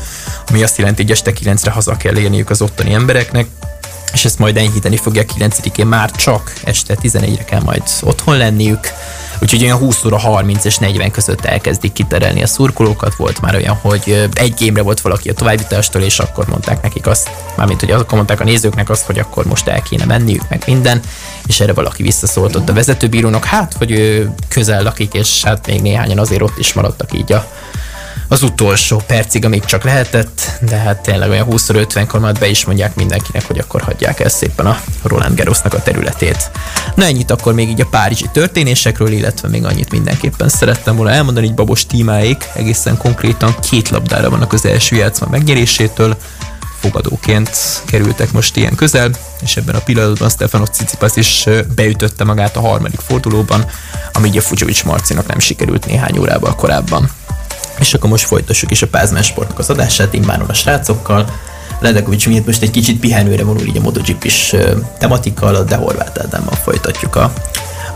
ami 0.47 0.63
azt 0.63 0.77
jelenti, 0.77 1.01
hogy 1.01 1.11
este 1.11 1.31
9-re 1.43 1.71
haza 1.71 1.97
kell 1.97 2.17
érniük 2.17 2.49
az 2.49 2.61
ottani 2.61 2.93
embereknek, 2.93 3.47
és 4.13 4.25
ezt 4.25 4.39
majd 4.39 4.57
enyhíteni 4.57 4.97
fogják 4.97 5.29
9-én 5.39 5.87
már 5.87 6.11
csak 6.11 6.53
este 6.63 6.97
11-re 7.01 7.43
kell 7.43 7.61
majd 7.61 7.83
otthon 8.01 8.37
lenniük, 8.37 8.87
úgyhogy 9.41 9.63
olyan 9.63 9.77
20 9.77 10.03
óra 10.05 10.17
30 10.17 10.65
és 10.65 10.77
40 10.77 11.11
között 11.11 11.45
elkezdik 11.45 11.93
kiterelni 11.93 12.43
a 12.43 12.47
szurkolókat. 12.47 13.15
Volt 13.15 13.41
már 13.41 13.55
olyan, 13.55 13.75
hogy 13.75 14.29
egy 14.33 14.53
gémre 14.53 14.81
volt 14.81 15.01
valaki 15.01 15.29
a 15.29 15.33
továbbítástól, 15.33 16.01
és 16.01 16.19
akkor 16.19 16.47
mondták 16.47 16.81
nekik 16.81 17.07
azt, 17.07 17.29
mármint 17.55 17.79
hogy 17.79 17.91
akkor 17.91 18.15
mondták 18.15 18.39
a 18.39 18.43
nézőknek 18.43 18.89
azt, 18.89 19.05
hogy 19.05 19.19
akkor 19.19 19.45
most 19.45 19.67
el 19.67 19.81
kéne 19.81 20.05
menniük, 20.05 20.49
meg 20.49 20.63
minden, 20.65 21.01
és 21.47 21.59
erre 21.59 21.73
valaki 21.73 22.03
visszaszóltott 22.03 22.69
a 22.69 22.73
vezetőbírónak, 22.73 23.45
hát, 23.45 23.73
hogy 23.77 23.91
ő 23.91 24.33
közel 24.47 24.83
lakik, 24.83 25.13
és 25.13 25.43
hát 25.43 25.67
még 25.67 25.81
néhányan 25.81 26.19
azért 26.19 26.41
ott 26.41 26.57
is 26.57 26.73
maradtak 26.73 27.13
így 27.13 27.33
a 27.33 27.47
az 28.27 28.43
utolsó 28.43 29.01
percig, 29.07 29.45
amíg 29.45 29.65
csak 29.65 29.83
lehetett, 29.83 30.41
de 30.61 30.75
hát 30.75 31.01
tényleg 31.01 31.29
olyan 31.29 31.47
20-50-kor 31.49 32.19
majd 32.19 32.39
be 32.39 32.47
is 32.47 32.65
mondják 32.65 32.95
mindenkinek, 32.95 33.47
hogy 33.47 33.59
akkor 33.59 33.81
hagyják 33.81 34.19
el 34.19 34.29
szépen 34.29 34.65
a 34.65 34.81
Roland 35.03 35.37
Garrosnak 35.37 35.73
a 35.73 35.81
területét. 35.81 36.51
Na 36.95 37.05
ennyit 37.05 37.31
akkor 37.31 37.53
még 37.53 37.69
így 37.69 37.81
a 37.81 37.87
párizsi 37.89 38.25
történésekről, 38.31 39.11
illetve 39.11 39.47
még 39.47 39.65
annyit 39.65 39.91
mindenképpen 39.91 40.49
szerettem 40.49 40.95
volna 40.95 41.11
elmondani, 41.11 41.45
hogy 41.45 41.55
Babos 41.55 41.85
tímáik 41.85 42.49
egészen 42.53 42.97
konkrétan 42.97 43.55
két 43.69 43.89
labdára 43.89 44.29
vannak 44.29 44.53
az 44.53 44.65
első 44.65 44.95
játszma 44.95 45.27
megnyerésétől, 45.29 46.17
fogadóként 46.79 47.49
kerültek 47.85 48.31
most 48.31 48.55
ilyen 48.55 48.75
közel, 48.75 49.11
és 49.41 49.57
ebben 49.57 49.75
a 49.75 49.79
pillanatban 49.79 50.29
Stefanos 50.29 50.69
Cicipas 50.69 51.15
is 51.15 51.45
beütötte 51.75 52.23
magát 52.23 52.55
a 52.55 52.61
harmadik 52.61 52.99
fordulóban, 52.99 53.65
ami 54.11 54.29
ugye 54.29 54.41
Fujovic 54.41 54.83
Marcinak 54.83 55.27
nem 55.27 55.39
sikerült 55.39 55.85
néhány 55.85 56.17
órával 56.17 56.55
korábban. 56.55 57.09
És 57.79 57.93
akkor 57.93 58.09
most 58.09 58.25
folytassuk 58.25 58.71
is 58.71 58.81
a 58.81 58.87
Pázmán 58.87 59.23
Sportnak 59.23 59.59
az 59.59 59.69
adását, 59.69 60.13
imánon 60.13 60.49
a 60.49 60.53
srácokkal. 60.53 61.29
Ledekovics 61.79 62.27
miért 62.27 62.45
most 62.45 62.61
egy 62.61 62.71
kicsit 62.71 62.99
pihenőre 62.99 63.43
vonul 63.43 63.65
így 63.65 63.77
a 63.77 63.81
MotoGP 63.81 64.23
is 64.23 64.55
tematika 64.99 65.45
alatt, 65.45 65.69
de 65.69 65.75
Horváth 65.75 66.21
Ádámmal 66.23 66.55
folytatjuk 66.55 67.15
a 67.15 67.33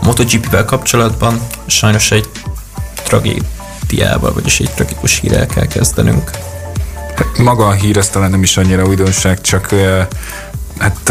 MotoGP-vel 0.02 0.64
kapcsolatban. 0.64 1.40
Sajnos 1.66 2.10
egy 2.10 2.28
tragédiával, 2.94 4.32
vagyis 4.32 4.60
egy 4.60 4.70
tragikus 4.70 5.18
hírrel 5.18 5.46
kell 5.46 5.66
kezdenünk. 5.66 6.30
Maga 7.38 7.66
a 7.66 7.72
hír, 7.72 8.08
talán 8.08 8.30
nem 8.30 8.42
is 8.42 8.56
annyira 8.56 8.84
újdonság, 8.84 9.40
csak 9.40 9.74
hát 10.78 11.10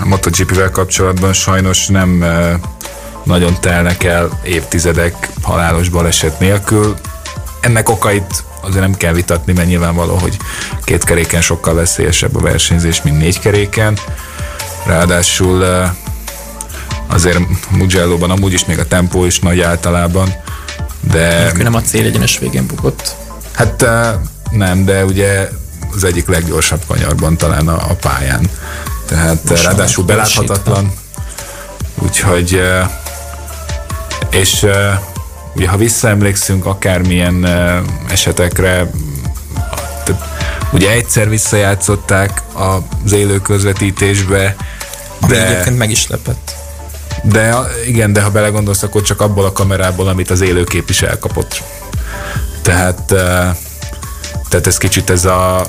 a 0.00 0.04
MotoGP-vel 0.04 0.70
kapcsolatban 0.70 1.32
sajnos 1.32 1.86
nem 1.86 2.24
nagyon 3.22 3.56
telnek 3.60 4.04
el 4.04 4.40
évtizedek 4.42 5.28
halálos 5.42 5.88
baleset 5.88 6.38
nélkül 6.38 6.96
ennek 7.64 7.88
okait 7.88 8.44
azért 8.60 8.80
nem 8.80 8.94
kell 8.94 9.12
vitatni, 9.12 9.52
mert 9.52 9.68
nyilvánvaló, 9.68 10.16
hogy 10.16 10.36
két 10.84 11.04
keréken 11.04 11.40
sokkal 11.40 11.74
veszélyesebb 11.74 12.36
a 12.36 12.40
versenyzés, 12.40 13.02
mint 13.02 13.18
négy 13.18 13.38
keréken. 13.38 13.98
Ráadásul 14.86 15.64
azért 17.06 17.38
Mugello-ban 17.70 18.30
amúgy 18.30 18.52
is 18.52 18.64
még 18.64 18.78
a 18.78 18.86
tempó 18.86 19.24
is 19.24 19.38
nagy 19.38 19.60
általában, 19.60 20.34
de... 21.00 21.52
Nem 21.56 21.74
a 21.74 21.82
cél 21.82 22.04
egyenes 22.04 22.38
végén 22.38 22.66
bukott. 22.66 23.14
Hát 23.52 23.86
nem, 24.50 24.84
de 24.84 25.04
ugye 25.04 25.48
az 25.94 26.04
egyik 26.04 26.28
leggyorsabb 26.28 26.82
kanyarban 26.86 27.36
talán 27.36 27.68
a, 27.68 27.90
a 27.90 27.94
pályán. 27.94 28.50
Tehát 29.06 29.48
Most 29.48 29.64
ráadásul 29.64 30.04
beláthatatlan. 30.04 30.92
Úgyhogy 31.94 32.62
és 34.30 34.66
Ugye, 35.54 35.68
ha 35.68 35.76
visszaemlékszünk 35.76 36.66
akármilyen 36.66 37.46
esetekre, 38.08 38.90
ugye 40.72 40.90
egyszer 40.90 41.28
visszajátszották 41.28 42.42
az 42.52 43.12
élő 43.12 43.40
közvetítésbe, 43.40 44.56
de... 45.28 45.46
egyébként 45.46 45.78
meg 45.78 45.90
is 45.90 46.06
lepett. 46.06 46.54
De 47.22 47.54
igen, 47.86 48.12
de 48.12 48.22
ha 48.22 48.30
belegondolsz, 48.30 48.82
akkor 48.82 49.02
csak 49.02 49.20
abból 49.20 49.44
a 49.44 49.52
kamerából, 49.52 50.08
amit 50.08 50.30
az 50.30 50.40
élőkép 50.40 50.90
is 50.90 51.02
elkapott. 51.02 51.62
Tehát, 52.62 53.02
tehát 54.48 54.66
ez 54.66 54.78
kicsit 54.78 55.10
ez 55.10 55.24
a 55.24 55.66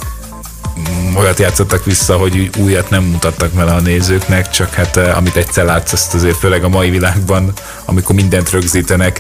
olyat 1.16 1.40
játszottak 1.40 1.86
vissza, 1.86 2.18
hogy 2.18 2.50
újat 2.58 2.90
nem 2.90 3.04
mutattak 3.04 3.54
vele 3.54 3.74
a 3.74 3.80
nézőknek, 3.80 4.50
csak 4.50 4.74
hát 4.74 4.98
amit 4.98 5.36
egyszer 5.36 5.66
látsz, 5.66 5.94
azt 5.94 6.14
azért 6.14 6.38
főleg 6.38 6.64
a 6.64 6.70
mai 6.70 6.90
világban, 6.90 7.54
amikor 7.86 8.16
mindent 8.16 8.50
rögzítenek, 8.50 9.20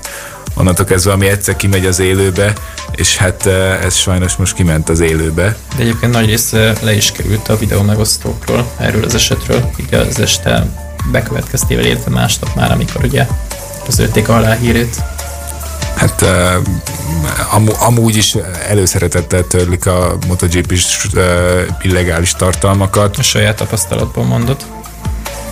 onnantól 0.56 0.86
kezdve, 0.86 1.12
ami 1.12 1.28
egyszer 1.28 1.56
kimegy 1.56 1.86
az 1.86 2.00
élőbe, 2.00 2.54
és 2.92 3.18
hát 3.18 3.46
ez 3.84 3.96
sajnos 3.96 4.36
most 4.36 4.54
kiment 4.54 4.90
az 4.90 5.00
élőbe. 5.00 5.56
De 5.76 5.82
egyébként 5.82 6.12
nagy 6.12 6.26
része 6.26 6.74
le 6.82 6.94
is 6.94 7.12
került 7.12 7.48
a 7.48 7.58
videó 7.58 7.82
megosztókról 7.82 8.72
erről 8.78 9.04
az 9.04 9.16
esetről, 9.16 9.70
így 9.80 9.94
az 9.94 10.20
este 10.20 10.66
bekövetkeztével, 11.12 11.86
illetve 11.86 12.12
másnap 12.12 12.56
már, 12.56 12.72
amikor 12.72 13.04
ugye 13.04 13.28
közölték 13.86 14.30
a 14.30 14.52
hírét. 14.52 15.04
Hát 15.96 16.22
uh, 16.22 16.30
amú, 17.52 17.72
amúgy 17.80 18.16
is 18.16 18.36
előszeretettel 18.68 19.48
törlik 19.48 19.86
a 19.86 20.18
MotoGP-s 20.28 21.06
uh, 21.14 21.22
illegális 21.82 22.32
tartalmakat. 22.32 23.18
A 23.18 23.24
saját 23.24 23.56
tapasztalatból 23.56 24.24
mondod? 24.24 24.66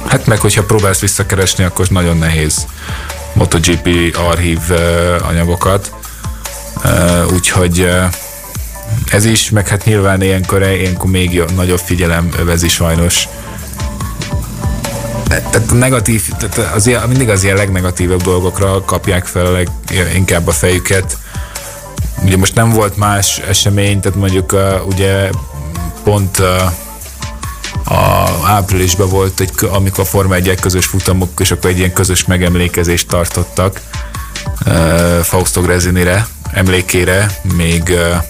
Hát 0.05 0.25
meg, 0.25 0.39
hogyha 0.39 0.63
próbálsz 0.63 0.99
visszakeresni, 0.99 1.63
akkor 1.63 1.87
nagyon 1.87 2.17
nehéz. 2.17 2.65
MotoGP 3.33 4.17
archív 4.17 4.59
anyagokat, 5.21 5.91
úgyhogy 7.33 7.89
ez 9.09 9.25
is, 9.25 9.49
meg 9.49 9.67
hát 9.67 9.85
nyilván 9.85 10.21
ilyenkor, 10.21 10.61
ilyenkor 10.61 11.09
még 11.09 11.43
nagyobb 11.55 11.79
figyelem 11.79 12.29
övezi 12.39 12.67
sajnos. 12.67 13.27
Tehát 15.27 15.71
a 15.71 15.73
negatív, 15.73 16.29
tehát 16.37 16.73
az 16.75 16.87
ilyen, 16.87 17.07
mindig 17.07 17.29
az 17.29 17.43
ilyen 17.43 17.55
legnegatívabb 17.55 18.21
dolgokra 18.21 18.81
kapják 18.85 19.25
fel 19.25 19.45
a 19.45 19.63
leginkább 19.89 20.47
a 20.47 20.51
fejüket. 20.51 21.17
Ugye 22.23 22.37
most 22.37 22.55
nem 22.55 22.69
volt 22.69 22.97
más 22.97 23.37
esemény, 23.37 23.99
tehát 23.99 24.17
mondjuk 24.17 24.51
uh, 24.51 24.87
ugye 24.87 25.29
pont 26.03 26.39
uh, 26.39 26.45
a 27.85 28.29
áprilisban 28.45 29.09
volt, 29.09 29.39
egy, 29.39 29.51
amikor 29.71 30.03
a 30.03 30.07
Forma 30.07 30.35
1 30.35 30.59
közös 30.59 30.85
futamok, 30.85 31.39
és 31.39 31.51
akkor 31.51 31.69
egy 31.69 31.77
ilyen 31.77 31.93
közös 31.93 32.25
megemlékezést 32.25 33.07
tartottak 33.07 33.81
uh, 34.65 35.19
Fausto 35.19 35.61
Grezinire, 35.61 36.27
emlékére, 36.51 37.39
még 37.55 37.83
uh, 37.89 38.23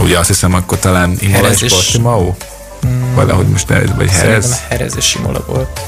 Ugye 0.00 0.18
azt 0.18 0.28
hiszem, 0.28 0.54
akkor 0.54 0.78
talán 0.78 1.16
Imola 1.20 1.50
és 1.50 1.72
Portimao? 1.72 2.34
Valahogy 3.14 3.46
most 3.46 3.68
ne, 3.68 3.78
vagy 3.80 4.10
Jerez. 4.10 4.44
Szerintem 4.44 4.58
Herez 4.68 4.96
és 4.96 5.14
Imola 5.14 5.44
volt. 5.46 5.80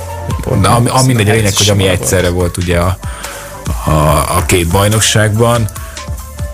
De 0.60 0.68
ami, 0.68 0.88
ami 0.88 1.06
mindegy, 1.06 1.28
a 1.28 1.30
Herez 1.30 1.42
lényeg, 1.42 1.56
hogy 1.56 1.68
ami 1.68 1.88
egyszerre 1.88 2.28
volt 2.28 2.56
ugye 2.56 2.78
a, 2.78 2.98
a, 3.84 3.90
a 4.36 4.44
két 4.46 4.68
bajnokságban. 4.68 5.68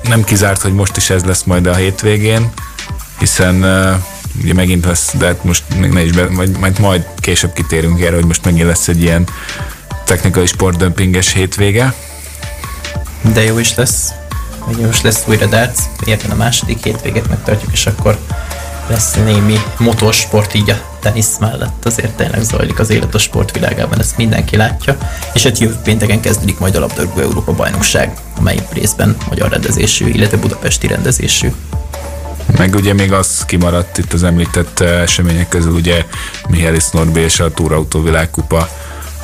Nem 0.03 0.25
kizárt, 0.25 0.61
hogy 0.61 0.75
most 0.75 0.97
is 0.97 1.11
ez 1.11 1.25
lesz 1.25 1.43
majd 1.43 1.67
a 1.67 1.75
hétvégén, 1.75 2.53
hiszen 3.19 3.55
uh, 3.55 3.95
ugye 4.43 4.55
megint 4.55 4.85
lesz, 4.85 5.15
de 5.19 5.27
hát 5.27 5.45
most 5.45 5.63
még 5.79 5.91
ne 5.91 6.05
is, 6.05 6.13
be, 6.13 6.29
majd, 6.31 6.59
majd, 6.59 6.81
majd 6.81 7.07
később 7.17 7.53
kitérünk 7.53 8.01
erre, 8.01 8.15
hogy 8.15 8.27
most 8.27 8.45
megint 8.45 8.67
lesz 8.67 8.89
egy 8.89 9.03
ilyen 9.03 9.29
technikai 10.05 10.47
sportdömpinges 10.47 11.33
hétvége. 11.33 11.95
De 13.33 13.43
jó 13.43 13.59
is 13.59 13.75
lesz. 13.75 14.13
Ugye 14.69 14.87
most 14.87 15.03
lesz 15.03 15.23
újra 15.27 15.47
darts, 15.47 15.79
érten 16.05 16.31
a 16.31 16.35
második 16.35 16.85
hétvégét 16.85 17.29
megtartjuk, 17.29 17.73
és 17.73 17.87
akkor 17.87 18.19
lesz 18.89 19.15
némi 19.15 19.59
motorsport 19.79 20.55
így 20.55 20.71
a 20.71 20.81
tenisz 21.01 21.39
mellett. 21.39 21.85
Azért 21.85 22.17
tényleg 22.17 22.43
zajlik 22.43 22.79
az 22.79 22.91
élet 22.91 23.15
a 23.15 23.19
sportvilágában, 23.19 23.99
ezt 23.99 24.17
mindenki 24.17 24.57
látja. 24.57 24.97
És 25.35 25.43
hát 25.43 25.59
jövő 25.59 25.75
pénteken 25.75 26.21
kezdődik 26.21 26.59
majd 26.59 26.77
a 26.77 26.81
labdarúgó 26.81 27.21
Európa 27.21 27.53
bajnokság, 27.53 28.17
amely 28.39 28.59
részben 28.73 29.17
magyar 29.29 29.51
rendezésű, 29.51 30.09
illetve 30.09 30.37
budapesti 30.37 30.87
rendezésű. 30.87 31.53
Meg 32.57 32.75
ugye 32.75 32.93
még 32.93 33.13
az 33.13 33.45
kimaradt 33.47 33.99
itt 33.99 34.13
az 34.13 34.23
említett 34.23 34.81
eh, 34.81 35.03
események 35.03 35.49
közül, 35.49 35.73
ugye 35.73 36.05
Mihály 36.49 36.77
Norbi 36.93 37.21
és 37.21 37.41
a 37.41 37.51
Túrautó 37.51 38.03
világkupa 38.03 38.69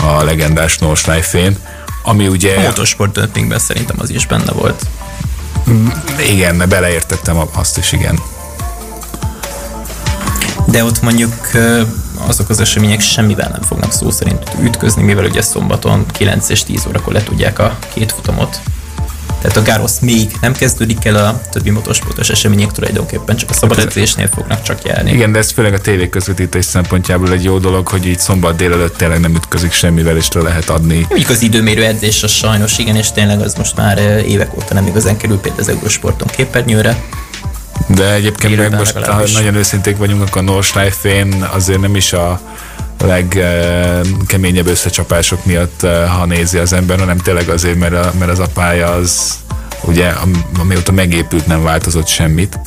a 0.01 0.23
legendás 0.23 0.79
Nordschleife-én, 0.79 1.57
ami 2.03 2.29
ugye... 2.29 2.57
A 2.57 2.61
motorsport 2.61 3.13
dömpingben 3.13 3.59
szerintem 3.59 3.97
az 3.99 4.11
is 4.11 4.27
benne 4.27 4.53
volt. 4.53 4.87
Igen, 6.31 6.65
beleértettem 6.69 7.37
azt 7.53 7.79
is, 7.79 7.93
igen. 7.93 8.19
De 10.67 10.85
ott 10.85 11.03
mondjuk 11.03 11.33
ö, 11.53 11.83
azok 12.27 12.49
az 12.49 12.61
események 12.61 13.01
semmivel 13.01 13.49
nem 13.49 13.63
fognak 13.63 13.93
szó 13.93 14.11
szerint 14.11 14.43
ütközni, 14.63 15.03
mivel 15.03 15.25
ugye 15.25 15.43
szombaton 15.43 16.07
9 16.07 16.49
és 16.49 16.65
10 16.65 16.87
órakor 16.87 17.13
letudják 17.13 17.59
a 17.59 17.79
két 17.95 18.13
futamot. 18.13 18.61
Tehát 19.41 19.57
a 19.57 19.63
Gárosz 19.63 19.99
még 19.99 20.31
nem 20.41 20.53
kezdődik 20.53 21.05
el 21.05 21.17
a 21.17 21.41
többi 21.51 21.71
motorsportos 21.71 22.29
események 22.29 22.73
tulajdonképpen, 22.73 23.37
csak 23.37 23.51
a 23.51 23.53
szabad 23.53 23.79
edzésnél 23.79 24.29
fognak 24.35 24.63
csak 24.63 24.85
járni. 24.85 25.13
Igen, 25.13 25.33
de 25.33 25.39
ez 25.39 25.51
főleg 25.51 25.73
a 25.73 25.79
tévéközvetítés 25.79 26.65
szempontjából 26.65 27.33
egy 27.33 27.45
jó 27.45 27.59
dolog, 27.59 27.89
hogy 27.89 28.07
így 28.07 28.19
szombat 28.19 28.57
délelőtt 28.57 28.97
tényleg 28.97 29.21
nem 29.21 29.35
ütközik 29.35 29.73
semmivel, 29.73 30.17
és 30.17 30.33
le 30.33 30.41
lehet 30.41 30.69
adni. 30.69 31.07
Mondjuk 31.09 31.31
az 31.31 31.43
időmérő 31.43 31.85
edzés 31.85 32.23
az 32.23 32.31
sajnos 32.31 32.79
igen, 32.79 32.97
és 32.97 33.13
tényleg 33.13 33.41
az 33.41 33.55
most 33.55 33.77
már 33.77 33.99
ö, 33.99 34.19
évek 34.19 34.57
óta 34.57 34.75
nem 34.75 34.87
igazán 34.87 35.17
kerül 35.17 35.39
például 35.39 35.63
az 35.63 35.69
Eurosporton 35.69 36.29
képernyőre. 36.29 37.03
De 37.87 38.13
egyébként 38.13 38.43
meg 38.43 38.53
Élőben 38.53 38.79
most, 38.79 38.97
ha 38.97 39.23
nagyon 39.33 39.55
őszinték 39.55 39.97
vagyunk, 39.97 40.23
akkor 40.23 40.43
a 40.43 40.45
Nordschleife-én 40.45 41.47
azért 41.53 41.81
nem 41.81 41.97
is 41.97 42.13
a 42.13 42.41
legkeményebb 43.07 44.67
összecsapások 44.67 45.45
miatt, 45.45 45.83
eh, 45.83 46.09
ha 46.09 46.25
nézi 46.25 46.59
az 46.59 46.73
ember, 46.73 46.99
hanem 46.99 47.19
tényleg 47.19 47.49
azért, 47.49 47.79
mert, 47.79 47.95
a, 47.95 48.13
mert 48.19 48.31
az 48.31 48.39
a 48.39 48.49
pálya 48.55 48.93
az, 48.93 49.35
ugye, 49.83 50.09
am- 50.09 50.45
amióta 50.59 50.93
megépült, 50.93 51.47
nem 51.47 51.63
változott 51.63 52.07
semmit. 52.07 52.59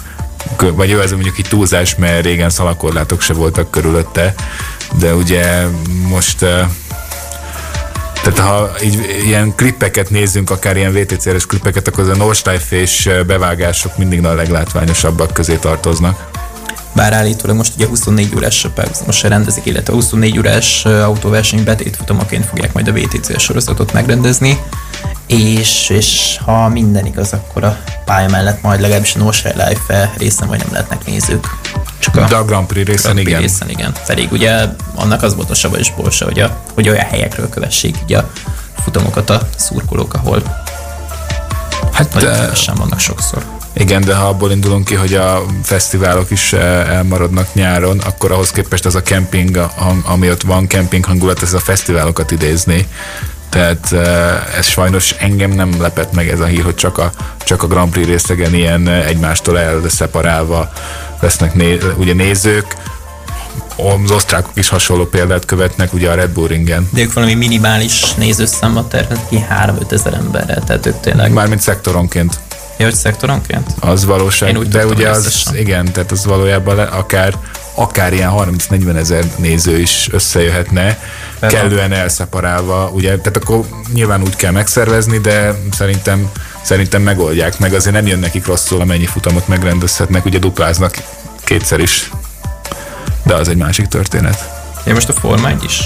Vagy 0.57 0.89
jó, 0.89 0.99
ez 0.99 1.11
mondjuk 1.11 1.39
így 1.39 1.47
túlzás, 1.47 1.95
mert 1.95 2.25
régen 2.25 2.49
szalakorlátok 2.49 3.21
se 3.21 3.33
voltak 3.33 3.71
körülötte, 3.71 4.33
de 4.99 5.13
ugye 5.15 5.65
most 6.07 6.41
eh, 6.43 6.67
tehát 8.23 8.39
ha 8.39 8.71
így 8.83 9.21
ilyen 9.25 9.55
klippeket 9.55 10.09
nézzünk, 10.09 10.49
akár 10.49 10.77
ilyen 10.77 10.93
VTC-es 10.93 11.45
klippeket, 11.45 11.87
akkor 11.87 12.03
az 12.03 12.09
a 12.09 12.15
Nordschleife 12.15 12.75
és 12.75 13.05
eh, 13.05 13.23
bevágások 13.23 13.97
mindig 13.97 14.25
a 14.25 14.33
leglátványosabbak 14.33 15.33
közé 15.33 15.55
tartoznak. 15.55 16.30
Bár 16.93 17.13
állítólag 17.13 17.55
most 17.55 17.73
ugye 17.75 17.87
24 17.87 18.35
órás 18.35 18.67
párhuzamosan 18.75 19.29
rendezik, 19.29 19.65
illetve 19.65 19.93
24 19.93 20.37
órás 20.37 20.85
autóverseny 20.85 21.63
betétfutamaként 21.63 22.45
fogják 22.45 22.73
majd 22.73 22.87
a 22.87 22.91
VTC 22.91 23.39
sorozatot 23.39 23.93
megrendezni, 23.93 24.57
és, 25.27 25.89
és 25.89 26.39
ha 26.45 26.67
minden 26.67 27.05
igaz, 27.05 27.33
akkor 27.33 27.63
a 27.63 27.77
pálya 28.05 28.29
mellett 28.29 28.61
majd 28.61 28.81
legalábbis 28.81 29.15
a 29.15 29.19
Norsely 29.19 29.53
Life 29.67 30.13
részen 30.17 30.47
majd 30.47 30.59
nem 30.59 30.71
lehetnek 30.71 31.05
nézők. 31.05 31.57
Csak 31.99 32.15
a 32.15 32.25
De 32.25 32.35
a 32.35 32.45
Grand 32.45 32.67
Prix 32.67 32.87
részen 32.87 33.11
Grand 33.11 33.15
Prix 33.15 33.29
igen. 33.29 33.41
részen, 33.41 33.69
igen. 33.69 33.93
Pedig 34.05 34.31
ugye 34.31 34.65
annak 34.95 35.23
az 35.23 35.35
volt 35.35 35.49
a 35.49 35.53
sava 35.53 35.77
és 35.77 35.93
borsa, 35.95 36.25
hogy, 36.25 36.39
a, 36.39 36.63
hogy 36.73 36.89
olyan 36.89 37.05
helyekről 37.05 37.49
kövessék 37.49 37.97
így 38.03 38.13
a 38.13 38.31
futamokat 38.83 39.29
a 39.29 39.47
szurkolók, 39.55 40.13
ahol 40.13 40.43
Hát 41.91 42.15
eh, 42.15 42.21
kevesen 42.21 42.75
vannak 42.75 42.99
sokszor. 42.99 43.60
Igen, 43.73 44.01
de 44.01 44.15
ha 44.15 44.27
abból 44.27 44.51
indulunk 44.51 44.85
ki, 44.85 44.95
hogy 44.95 45.13
a 45.13 45.45
fesztiválok 45.63 46.31
is 46.31 46.53
eh, 46.53 46.89
elmaradnak 46.89 47.53
nyáron, 47.53 47.99
akkor 47.99 48.31
ahhoz 48.31 48.51
képest 48.51 48.85
az 48.85 48.95
a 48.95 49.01
kemping, 49.01 49.69
ami 50.03 50.29
ott 50.29 50.41
van, 50.41 50.67
kemping 50.67 51.05
hangulat, 51.05 51.41
ez 51.41 51.53
a 51.53 51.59
fesztiválokat 51.59 52.31
idézni. 52.31 52.87
Tehát 53.49 53.91
eh, 53.91 54.57
ez 54.57 54.67
sajnos 54.67 55.11
engem 55.11 55.51
nem 55.51 55.81
lepett 55.81 56.13
meg 56.13 56.29
ez 56.29 56.39
a 56.39 56.45
hír, 56.45 56.63
hogy 56.63 56.75
csak 56.75 56.97
a, 56.97 57.11
csak 57.37 57.63
a 57.63 57.67
Grand 57.67 57.91
Prix 57.91 58.07
részegen 58.07 58.53
ilyen 58.53 58.87
eh, 58.87 59.07
egymástól 59.07 59.59
elszeparálva 59.59 60.71
lesznek 61.19 61.53
né, 61.53 61.77
ugye 61.97 62.13
nézők. 62.13 62.75
Az 64.03 64.11
osztrákok 64.11 64.51
is 64.53 64.69
hasonló 64.69 65.05
példát 65.05 65.45
követnek, 65.45 65.93
ugye 65.93 66.09
a 66.09 66.15
Red 66.15 66.29
Bull 66.29 66.47
ringen. 66.47 66.89
De 66.91 67.01
ők 67.01 67.13
valami 67.13 67.33
minimális 67.33 68.13
nézőszámot 68.13 68.89
terveznek 68.89 69.27
ki 69.29 69.45
3-5 69.65 69.91
ezer 69.91 70.13
emberrel, 70.13 70.63
tehát 70.63 70.85
ők 70.85 70.99
tényleg 70.99 71.31
Mármint 71.31 71.61
szektoronként. 71.61 72.39
Ja, 72.81 72.87
hogy 72.87 72.95
szektoronként? 72.95 73.67
Az 73.79 74.05
valóság, 74.05 74.49
Én 74.49 74.57
úgy 74.57 74.67
de 74.67 74.85
ugye 74.85 75.09
az, 75.09 75.25
összesen. 75.25 75.55
igen, 75.57 75.91
tehát 75.91 76.11
az 76.11 76.25
valójában 76.25 76.79
akár, 76.79 77.33
akár 77.75 78.13
ilyen 78.13 78.31
30-40 78.35 78.95
ezer 78.95 79.23
néző 79.37 79.79
is 79.79 80.07
összejöhetne, 80.11 80.99
Persze. 81.39 81.57
kellően 81.57 81.91
elszeparálva, 81.93 82.89
ugye, 82.93 83.07
tehát 83.17 83.37
akkor 83.37 83.65
nyilván 83.93 84.21
úgy 84.21 84.35
kell 84.35 84.51
megszervezni, 84.51 85.17
de 85.17 85.55
szerintem 85.71 86.29
szerintem 86.61 87.01
megoldják 87.01 87.59
meg, 87.59 87.73
azért 87.73 87.95
nem 87.95 88.07
jön 88.07 88.19
nekik 88.19 88.45
rosszul, 88.45 88.81
amennyi 88.81 89.05
futamot 89.05 89.47
megrendezhetnek, 89.47 90.25
ugye 90.25 90.39
dupláznak 90.39 90.95
kétszer 91.43 91.79
is, 91.79 92.11
de 93.23 93.33
az 93.33 93.47
egy 93.47 93.57
másik 93.57 93.87
történet. 93.87 94.49
Ja, 94.85 94.93
most 94.93 95.09
a 95.09 95.13
Forma 95.13 95.49
1 95.49 95.63
is. 95.63 95.79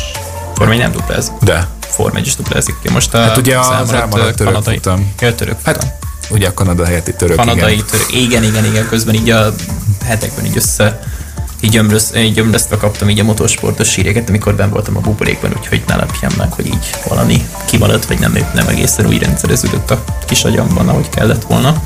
Forma 0.55 0.73
1 0.73 0.79
nem 0.79 0.91
duplázik. 0.91 1.33
De, 1.41 1.67
Forma 1.87 2.17
1 2.17 2.25
is 2.25 2.35
duplázik 2.35 2.75
ki. 2.81 2.89
Most 2.91 3.13
a 3.13 3.17
Hát 3.17 3.37
ugye 3.37 3.59
az 3.59 3.67
elmaradt, 3.93 4.09
török 4.35 4.53
kanadai. 4.53 4.75
futam. 4.75 5.13
Ja, 5.19 5.35
török 5.35 5.57
futam. 5.57 5.73
hát 5.73 5.93
ugye 6.29 6.47
a 6.47 6.53
Kanada 6.53 6.85
helyetti 6.85 7.13
török, 7.13 7.35
kanadai 7.35 7.73
igen. 7.73 7.85
török. 7.85 8.13
Igen, 8.13 8.43
igen, 8.43 8.65
igen. 8.65 8.87
Közben 8.87 9.13
így 9.15 9.29
a 9.29 9.53
hetekben 10.05 10.45
így 10.45 10.57
össze 10.57 10.99
így, 11.65 11.77
ömröz, 11.77 12.11
így 12.15 12.39
ömröztve 12.39 12.77
kaptam 12.77 13.09
így 13.09 13.19
a 13.19 13.23
motorsportos 13.23 13.95
híreket, 13.95 14.29
amikor 14.29 14.55
ben 14.55 14.69
voltam 14.69 14.97
a 14.97 14.99
buborékban, 14.99 15.53
úgyhogy 15.57 15.83
ne 15.87 15.95
lepjem 15.95 16.31
meg, 16.37 16.51
hogy 16.51 16.65
így 16.65 16.89
valami 17.07 17.45
kimaradt, 17.65 18.05
vagy 18.05 18.19
nem, 18.19 18.37
nem 18.53 18.67
egészen 18.67 19.05
úgy 19.05 19.19
rendszereződött 19.19 19.91
a 19.91 20.03
kis 20.25 20.43
agyamban, 20.43 20.89
ahogy 20.89 21.09
kellett 21.09 21.43
volna. 21.43 21.83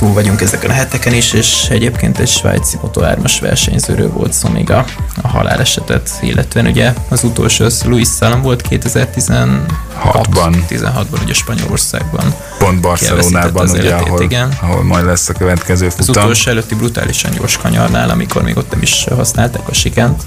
Túl 0.00 0.12
vagyunk 0.12 0.40
ezeken 0.40 0.70
a 0.70 0.72
heteken 0.72 1.12
is, 1.12 1.32
és 1.32 1.68
egyébként 1.70 2.18
egy 2.18 2.28
svájci 2.28 2.76
Moto 2.82 3.00
3-as 3.04 3.36
versenyzőről 3.40 4.12
volt 4.12 4.32
szó 4.32 4.48
még 4.48 4.70
a, 4.70 4.84
a 5.22 5.28
halálesetet, 5.28 6.10
illetve 6.20 6.62
ugye 6.62 6.92
az 7.08 7.24
utolsó 7.24 7.64
az 7.64 7.82
Luis 7.84 8.08
Salom 8.08 8.42
volt 8.42 8.64
2016-ban, 8.70 9.58
Hatban. 9.94 10.64
16-ban 10.68 11.22
ugye 11.22 11.32
Spanyolországban. 11.32 12.34
Pont 12.58 12.80
Barcelonában, 12.80 13.62
az 13.62 13.72
ugye, 13.72 13.82
életét, 13.82 14.06
ahol, 14.06 14.22
igen. 14.22 14.52
ahol 14.60 14.82
majd 14.82 15.04
lesz 15.04 15.28
a 15.28 15.32
következő 15.32 15.86
Az 15.86 15.94
futam. 15.94 16.22
utolsó 16.22 16.50
előtti 16.50 16.74
brutálisan 16.74 17.30
gyors 17.30 17.56
kanyarnál, 17.56 18.10
amikor 18.10 18.42
még 18.42 18.56
ott 18.56 18.70
nem 18.70 18.82
is 18.82 19.06
használták 19.16 19.68
a 19.68 19.74
sikent. 19.74 20.22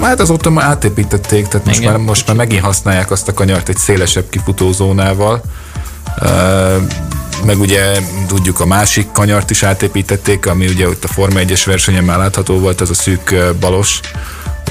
Hát 0.00 0.20
azóta 0.20 0.50
már 0.50 0.66
átépítették, 0.66 1.48
tehát 1.48 1.66
most 1.66 1.78
Igen. 1.78 1.92
már, 1.92 2.00
most 2.00 2.26
már 2.26 2.36
megint 2.36 2.62
használják 2.62 3.10
azt 3.10 3.28
a 3.28 3.34
kanyart 3.34 3.68
egy 3.68 3.76
szélesebb 3.76 4.28
kifutózónával. 4.28 5.42
Ö, 6.20 6.76
meg 7.44 7.60
ugye 7.60 8.00
tudjuk 8.26 8.60
a 8.60 8.66
másik 8.66 9.06
kanyart 9.12 9.50
is 9.50 9.62
átépítették, 9.62 10.46
ami 10.46 10.66
ugye 10.66 10.88
ott 10.88 11.04
a 11.04 11.08
Forma 11.08 11.40
1-es 11.40 11.62
versenyen 11.64 12.04
már 12.04 12.18
látható 12.18 12.58
volt, 12.58 12.80
az 12.80 12.90
a 12.90 12.94
szűk 12.94 13.34
balos. 13.60 14.00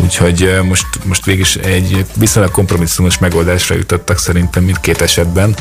Úgyhogy 0.03 0.59
most, 0.63 0.85
most 1.03 1.25
végig 1.25 1.45
egy 1.63 2.05
viszonylag 2.15 2.51
kompromisszumos 2.51 3.17
megoldásra 3.17 3.75
jutottak 3.75 4.19
szerintem 4.19 4.63
mindkét 4.63 5.01
esetben 5.01 5.55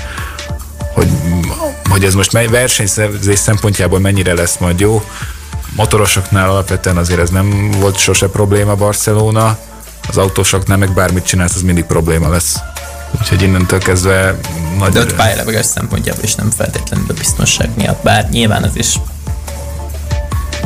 hogy, 0.94 1.08
hogy 1.90 2.04
ez 2.04 2.14
most 2.14 2.32
versenyszerzés 2.32 3.38
szempontjából 3.38 3.98
mennyire 3.98 4.34
lesz 4.34 4.56
majd 4.58 4.80
jó. 4.80 5.02
Motorosoknál 5.76 6.50
alapvetően 6.50 6.96
azért 6.96 7.20
ez 7.20 7.30
nem 7.30 7.70
volt 7.70 7.96
sose 7.96 8.28
probléma 8.28 8.74
Barcelona, 8.74 9.58
az 10.08 10.16
autósoknál 10.16 10.78
meg 10.78 10.94
bármit 10.94 11.26
csinálsz, 11.26 11.54
az 11.54 11.62
mindig 11.62 11.84
probléma 11.84 12.28
lesz. 12.28 12.56
Úgyhogy 13.20 13.42
innentől 13.42 13.78
kezdve 13.78 14.38
nagy... 14.78 14.92
De 14.92 15.00
ott 15.00 15.14
pályalevegés 15.14 15.66
szempontjából 15.66 16.24
is 16.24 16.34
nem 16.34 16.50
feltétlenül 16.56 17.06
a 17.08 17.12
biztonság 17.12 17.68
miatt, 17.76 18.02
bár 18.02 18.28
nyilván 18.30 18.62
az 18.62 18.76
is 18.76 18.94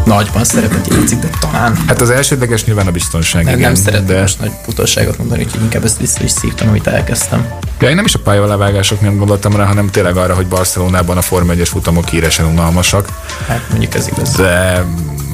nagyban 0.04 0.44
szerepet 0.44 0.88
játszik, 0.90 1.18
de 1.18 1.28
talán 1.40 1.76
Hát 1.86 2.00
az 2.00 2.10
elsődleges 2.10 2.64
nyilván 2.64 2.86
a 2.86 2.90
biztonság, 2.90 3.44
nem, 3.44 3.54
igen. 3.58 3.72
nem 3.72 3.82
szeretnék 3.82 4.14
de... 4.14 4.20
most 4.20 4.40
nagy 4.40 4.50
futóságot 4.64 5.18
mondani, 5.18 5.42
úgyhogy 5.44 5.62
inkább 5.62 5.84
ezt 5.84 5.98
vissza 5.98 6.22
is 6.24 6.30
szívtam, 6.30 6.68
amit 6.68 6.86
elkezdtem. 6.86 7.46
Ja, 7.80 7.88
én 7.88 7.94
nem 7.94 8.04
is 8.04 8.14
a 8.14 8.18
pályavágások 8.18 9.00
miatt 9.00 9.16
gondoltam 9.18 9.56
rá, 9.56 9.64
hanem 9.64 9.86
tényleg 9.90 10.16
arra, 10.16 10.34
hogy 10.34 10.46
Barcelonában 10.46 11.16
a 11.16 11.22
Forma 11.22 11.52
1-es 11.54 11.68
futamok 11.70 12.08
híresen 12.08 12.46
unalmasak, 12.46 13.08
Hát 13.48 13.60
mondjuk 13.70 13.94
ez 13.94 14.06
igaz. 14.06 14.32
de 14.32 14.84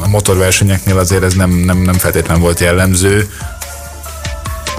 a 0.01 0.09
motorversenyeknél 0.09 0.99
azért 0.99 1.23
ez 1.23 1.35
nem, 1.35 1.51
nem, 1.51 1.79
nem 1.79 1.95
feltétlen 1.95 2.41
volt 2.41 2.61
jellemző. 2.61 3.31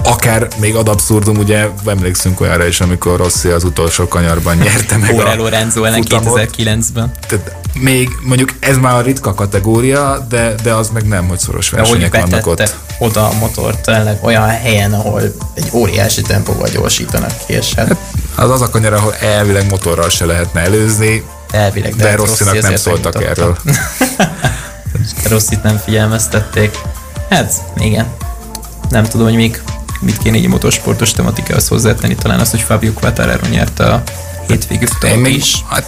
Akár 0.08 0.48
még 0.58 0.74
ad 0.74 0.88
abszurdum, 0.88 1.36
ugye 1.36 1.68
emlékszünk 1.86 2.40
olyanra 2.40 2.66
is, 2.66 2.80
amikor 2.80 3.16
Rossi 3.16 3.48
az 3.48 3.64
utolsó 3.64 4.08
kanyarban 4.08 4.56
nyerte 4.56 4.96
meg 4.96 5.14
Ore 5.14 5.30
a 5.30 5.34
Lorenzo 5.34 5.84
ellen 5.84 6.02
futamot. 6.02 6.50
2009-ben. 6.56 7.12
Tehát 7.28 7.56
még 7.72 8.08
mondjuk 8.22 8.50
ez 8.60 8.76
már 8.76 8.94
a 8.94 9.00
ritka 9.00 9.34
kategória, 9.34 10.26
de, 10.28 10.54
de 10.62 10.72
az 10.72 10.88
meg 10.90 11.06
nem, 11.08 11.28
hogy 11.28 11.38
szoros 11.38 11.70
De 11.70 11.76
versenyek 11.76 12.12
vannak 12.12 12.30
betette 12.30 12.62
ott. 12.62 12.76
oda 13.08 13.28
a 13.28 13.32
motort 13.38 13.80
tényleg 13.80 14.18
olyan 14.22 14.48
helyen, 14.48 14.92
ahol 14.92 15.20
egy 15.54 15.68
óriási 15.72 16.22
tempóval 16.22 16.68
gyorsítanak 16.68 17.30
ki, 17.46 17.52
és 17.52 17.74
hát 17.74 17.96
Az 18.34 18.50
az 18.50 18.60
a 18.60 18.70
kanyar, 18.70 18.92
ahol 18.92 19.14
elvileg 19.14 19.68
motorral 19.70 20.08
se 20.08 20.24
lehetne 20.24 20.60
előzni, 20.60 21.24
elvileg. 21.50 21.94
de, 21.94 22.02
de 22.02 22.08
hát 22.08 22.18
Rosszinak 22.18 22.54
Rossi 22.54 22.66
nem 22.66 22.76
szóltak 22.76 23.14
megmutatta. 23.14 23.40
erről. 23.40 23.56
Rosszit 25.30 25.62
nem 25.62 25.76
figyelmeztették. 25.84 26.78
Hát, 27.30 27.52
igen. 27.78 28.06
Nem 28.90 29.04
tudom, 29.04 29.26
hogy 29.26 29.36
még 29.36 29.62
mit 30.00 30.18
kéne 30.18 30.36
így 30.36 30.44
a 30.44 30.48
motorsportos 30.48 31.12
tematikához 31.12 31.68
hozzátenni. 31.68 32.14
Talán 32.14 32.40
az, 32.40 32.50
hogy 32.50 32.60
Fabio 32.60 32.92
Quattararo 32.92 33.46
nyerte 33.46 33.84
a 33.84 34.02
hétvégi 34.46 34.82
Én 34.82 34.88
futamot 34.88 35.28
is. 35.28 35.64
hát, 35.68 35.86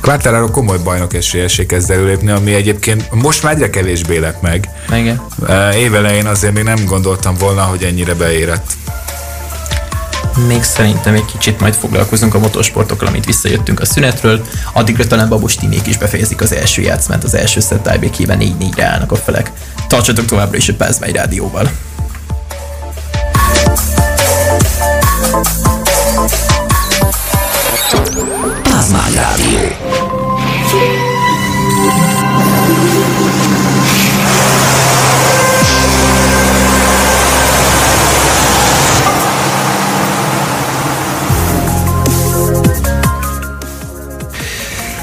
Quartararo 0.00 0.50
komoly 0.50 0.78
bajnok 0.78 1.14
esélyessé 1.14 1.66
kezd 1.66 1.90
előlépni, 1.90 2.30
ami 2.30 2.54
egyébként 2.54 3.10
most 3.10 3.42
már 3.42 3.52
egyre 3.52 3.70
kevésbé 3.70 4.18
lett 4.18 4.40
meg. 4.40 4.68
Igen. 4.96 5.22
Évelején 5.74 6.26
azért 6.26 6.52
még 6.52 6.64
nem 6.64 6.84
gondoltam 6.84 7.34
volna, 7.38 7.62
hogy 7.62 7.82
ennyire 7.82 8.14
beérett. 8.14 8.72
Még 10.46 10.62
szerintem 10.62 11.14
egy 11.14 11.24
kicsit 11.24 11.60
majd 11.60 11.74
foglalkozunk 11.74 12.34
a 12.34 12.38
motorsportokkal, 12.38 13.06
amit 13.06 13.24
visszajöttünk 13.24 13.80
a 13.80 13.84
szünetről. 13.84 14.46
Addigra 14.72 15.06
talán 15.06 15.28
Babos 15.28 15.54
Timék 15.54 15.86
is 15.86 15.96
befejezik 15.96 16.40
az 16.40 16.52
első 16.52 16.82
játszmát, 16.82 17.24
az 17.24 17.34
első 17.34 17.60
szett 17.60 17.82
tiebreak 17.82 18.14
4-4-re 18.18 18.84
állnak 18.84 19.12
a 19.12 19.16
felek. 19.16 19.50
Tartsatok 19.86 20.24
továbbra 20.24 20.56
is 20.56 20.68
a 20.68 20.74
Pázmány 20.74 21.12
Rádióval. 21.12 21.70
Pázmány 29.02 29.14
Rádió. 29.14 29.58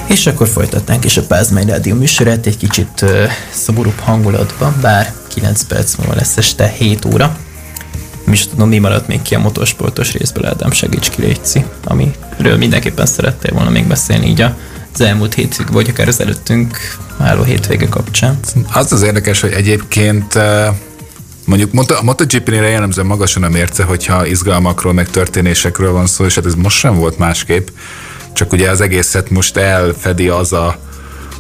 És 0.07 0.27
akkor 0.27 0.47
folytatnánk 0.47 1.05
is 1.05 1.17
a 1.17 1.23
Pázmány 1.23 1.67
Rádió 1.67 1.95
műsorát 1.95 2.45
egy 2.45 2.57
kicsit 2.57 3.01
uh, 3.01 3.09
szoborúbb 3.51 3.99
hangulatban, 3.99 4.75
bár 4.81 5.13
9 5.27 5.63
perc 5.63 5.95
múlva 5.95 6.15
lesz 6.15 6.37
este 6.37 6.67
7 6.67 7.05
óra. 7.05 7.37
Nem 8.29 8.37
is 8.37 8.47
tudom, 8.47 8.69
mi 8.69 8.77
maradt 8.77 9.07
még 9.07 9.21
ki 9.21 9.35
a 9.35 9.39
motorsportos 9.39 10.13
részből, 10.13 10.45
Ádám, 10.45 10.71
segíts 10.71 11.09
ki, 11.09 11.21
Léci, 11.21 11.65
amiről 11.83 12.57
mindenképpen 12.57 13.05
szerettél 13.05 13.53
volna 13.53 13.69
még 13.69 13.87
beszélni 13.87 14.27
így 14.27 14.41
az 14.93 15.01
elmúlt 15.01 15.33
hétvég, 15.33 15.71
vagy 15.71 15.89
akár 15.89 16.07
az 16.07 16.19
előttünk 16.19 16.77
álló 17.17 17.43
hétvége 17.43 17.87
kapcsán. 17.87 18.39
Az 18.73 18.91
az 18.91 19.01
érdekes, 19.01 19.41
hogy 19.41 19.51
egyébként 19.51 20.35
eh, 20.35 20.73
mondjuk 21.45 21.91
a 21.91 22.03
MotoGP-nél 22.03 22.63
jellemzően 22.63 23.07
magasan 23.07 23.43
a 23.43 23.49
mérce, 23.49 23.83
hogyha 23.83 24.25
izgalmakról, 24.25 24.93
meg 24.93 25.09
történésekről 25.09 25.91
van 25.91 26.07
szó, 26.07 26.25
és 26.25 26.35
hát 26.35 26.45
ez 26.45 26.55
most 26.55 26.77
sem 26.77 26.95
volt 26.95 27.17
másképp, 27.17 27.67
csak 28.33 28.51
ugye 28.51 28.69
az 28.69 28.81
egészet 28.81 29.29
most 29.29 29.57
elfedi 29.57 30.27
az 30.27 30.53
a, 30.53 30.79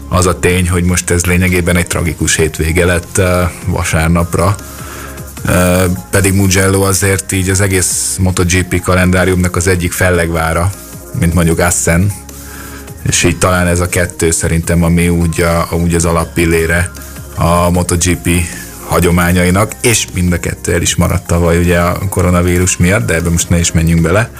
az 0.07 0.25
a 0.25 0.39
tény, 0.39 0.69
hogy 0.69 0.83
most 0.83 1.09
ez 1.09 1.25
lényegében 1.25 1.75
egy 1.75 1.87
tragikus 1.87 2.35
hétvége 2.35 2.85
lett 2.85 3.17
eh, 3.17 3.49
vasárnapra. 3.65 4.55
Pedig 6.09 6.33
Mugello 6.33 6.81
azért 6.81 7.31
így 7.31 7.49
az 7.49 7.61
egész 7.61 8.17
MotoGP 8.19 8.81
kalendáriumnak 8.81 9.55
az 9.55 9.67
egyik 9.67 9.91
fellegvára, 9.91 10.71
mint 11.19 11.33
mondjuk 11.33 11.59
Assen, 11.59 12.11
és 13.03 13.23
így 13.23 13.37
talán 13.37 13.67
ez 13.67 13.79
a 13.79 13.89
kettő 13.89 14.31
szerintem, 14.31 14.83
ami 14.83 15.09
úgy, 15.09 15.41
a, 15.41 15.75
úgy 15.75 15.95
az 15.95 16.05
alappillére 16.05 16.91
a 17.35 17.69
MotoGP 17.69 18.29
hagyományainak, 18.87 19.71
és 19.81 20.07
mind 20.13 20.33
a 20.33 20.39
kettő 20.39 20.73
el 20.73 20.81
is 20.81 20.95
maradt 20.95 21.27
tavaly 21.27 21.57
ugye 21.57 21.79
a 21.79 21.97
koronavírus 22.09 22.77
miatt, 22.77 23.05
de 23.05 23.13
ebbe 23.13 23.29
most 23.29 23.49
ne 23.49 23.59
is 23.59 23.71
menjünk 23.71 24.01
bele. 24.01 24.31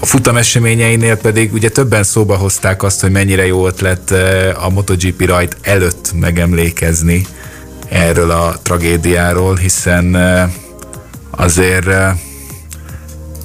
A 0.00 0.06
futam 0.06 0.36
eseményeinél 0.36 1.16
pedig 1.16 1.52
ugye 1.52 1.68
többen 1.68 2.02
szóba 2.02 2.36
hozták 2.36 2.82
azt, 2.82 3.00
hogy 3.00 3.10
mennyire 3.10 3.46
jó 3.46 3.66
ötlet 3.66 4.10
a 4.60 4.68
MotoGP 4.68 5.26
rajt 5.26 5.56
előtt 5.62 6.12
megemlékezni 6.14 7.26
erről 7.88 8.30
a 8.30 8.56
tragédiáról, 8.62 9.56
hiszen 9.56 10.16
azért 11.30 11.88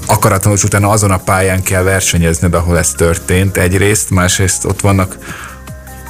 akaratlanul 0.05 0.59
utána 0.63 0.89
azon 0.89 1.11
a 1.11 1.17
pályán 1.17 1.63
kell 1.63 1.83
versenyezned, 1.83 2.53
ahol 2.53 2.77
ez 2.77 2.91
történt 2.91 3.57
egyrészt, 3.57 4.09
másrészt 4.09 4.65
ott 4.65 4.81
vannak 4.81 5.17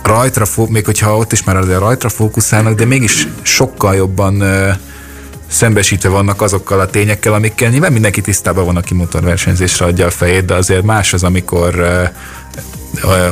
rajtra, 0.04 0.46
még 0.70 0.86
hogyha 0.86 1.18
ott 1.18 1.32
is 1.32 1.44
már 1.44 1.58
azért 1.58 1.80
rajtra 1.80 2.10
fókuszálnak, 2.10 2.76
de 2.76 2.86
mégis 2.86 3.28
sokkal 3.42 3.96
jobban 3.96 4.44
szembesítve 5.48 6.10
vannak 6.10 6.42
azokkal 6.42 6.80
a 6.80 6.90
tényekkel, 6.90 7.34
amikkel 7.34 7.70
nyilván 7.70 7.92
mindenki 7.92 8.22
tisztában 8.22 8.66
van, 8.66 8.78
aki 8.78 8.94
motorversenyzésre 8.94 9.86
adja 9.86 10.06
a 10.06 10.10
fejét, 10.10 10.46
de 10.46 10.54
azért 10.54 10.84
más 10.84 11.14
az, 11.14 11.24
amikor 11.24 11.76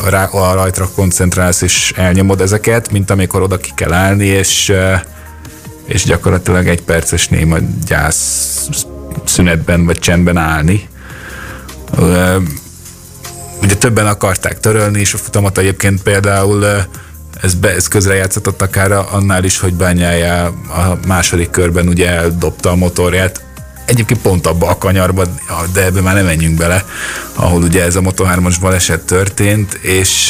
rá, 0.09 0.25
a 0.25 0.53
rajtra 0.53 0.89
koncentrálsz 0.95 1.61
és 1.61 1.93
elnyomod 1.95 2.41
ezeket, 2.41 2.91
mint 2.91 3.09
amikor 3.09 3.41
oda 3.41 3.57
ki 3.57 3.71
kell 3.75 3.93
állni, 3.93 4.25
és, 4.25 4.69
ö, 4.69 4.93
és 5.85 6.03
gyakorlatilag 6.03 6.67
egy 6.67 6.81
perces 6.81 7.27
néma 7.27 7.57
gyász 7.85 8.69
szünetben 9.23 9.85
vagy 9.85 9.99
csendben 9.99 10.37
állni. 10.37 10.87
Ö, 11.97 12.37
Ugye 13.63 13.75
többen 13.75 14.07
akarták 14.07 14.59
törölni, 14.59 14.99
és 14.99 15.13
a 15.13 15.17
futamot 15.17 15.57
egyébként 15.57 16.03
például 16.03 16.61
ö, 16.61 16.77
ez, 17.41 17.53
be, 17.53 17.75
ez 17.75 17.87
közrejátszott 17.87 18.61
akár 18.61 18.91
annál 18.91 19.43
is, 19.43 19.59
hogy 19.59 19.73
bányája 19.73 20.45
a 20.45 20.99
második 21.07 21.49
körben 21.49 21.87
ugye 21.87 22.09
eldobta 22.09 22.69
a 22.69 22.75
motorját. 22.75 23.43
Egyébként 23.91 24.21
pont 24.21 24.47
abba 24.47 24.67
a 24.67 24.77
kanyarba, 24.77 25.25
de 25.73 25.85
ebbe 25.85 26.01
már 26.01 26.13
nem 26.13 26.25
menjünk 26.25 26.57
bele, 26.57 26.85
ahol 27.33 27.61
ugye 27.61 27.83
ez 27.83 27.95
a 27.95 28.01
Moto3-as 28.01 28.55
baleset 28.61 29.05
történt, 29.05 29.73
és 29.73 30.29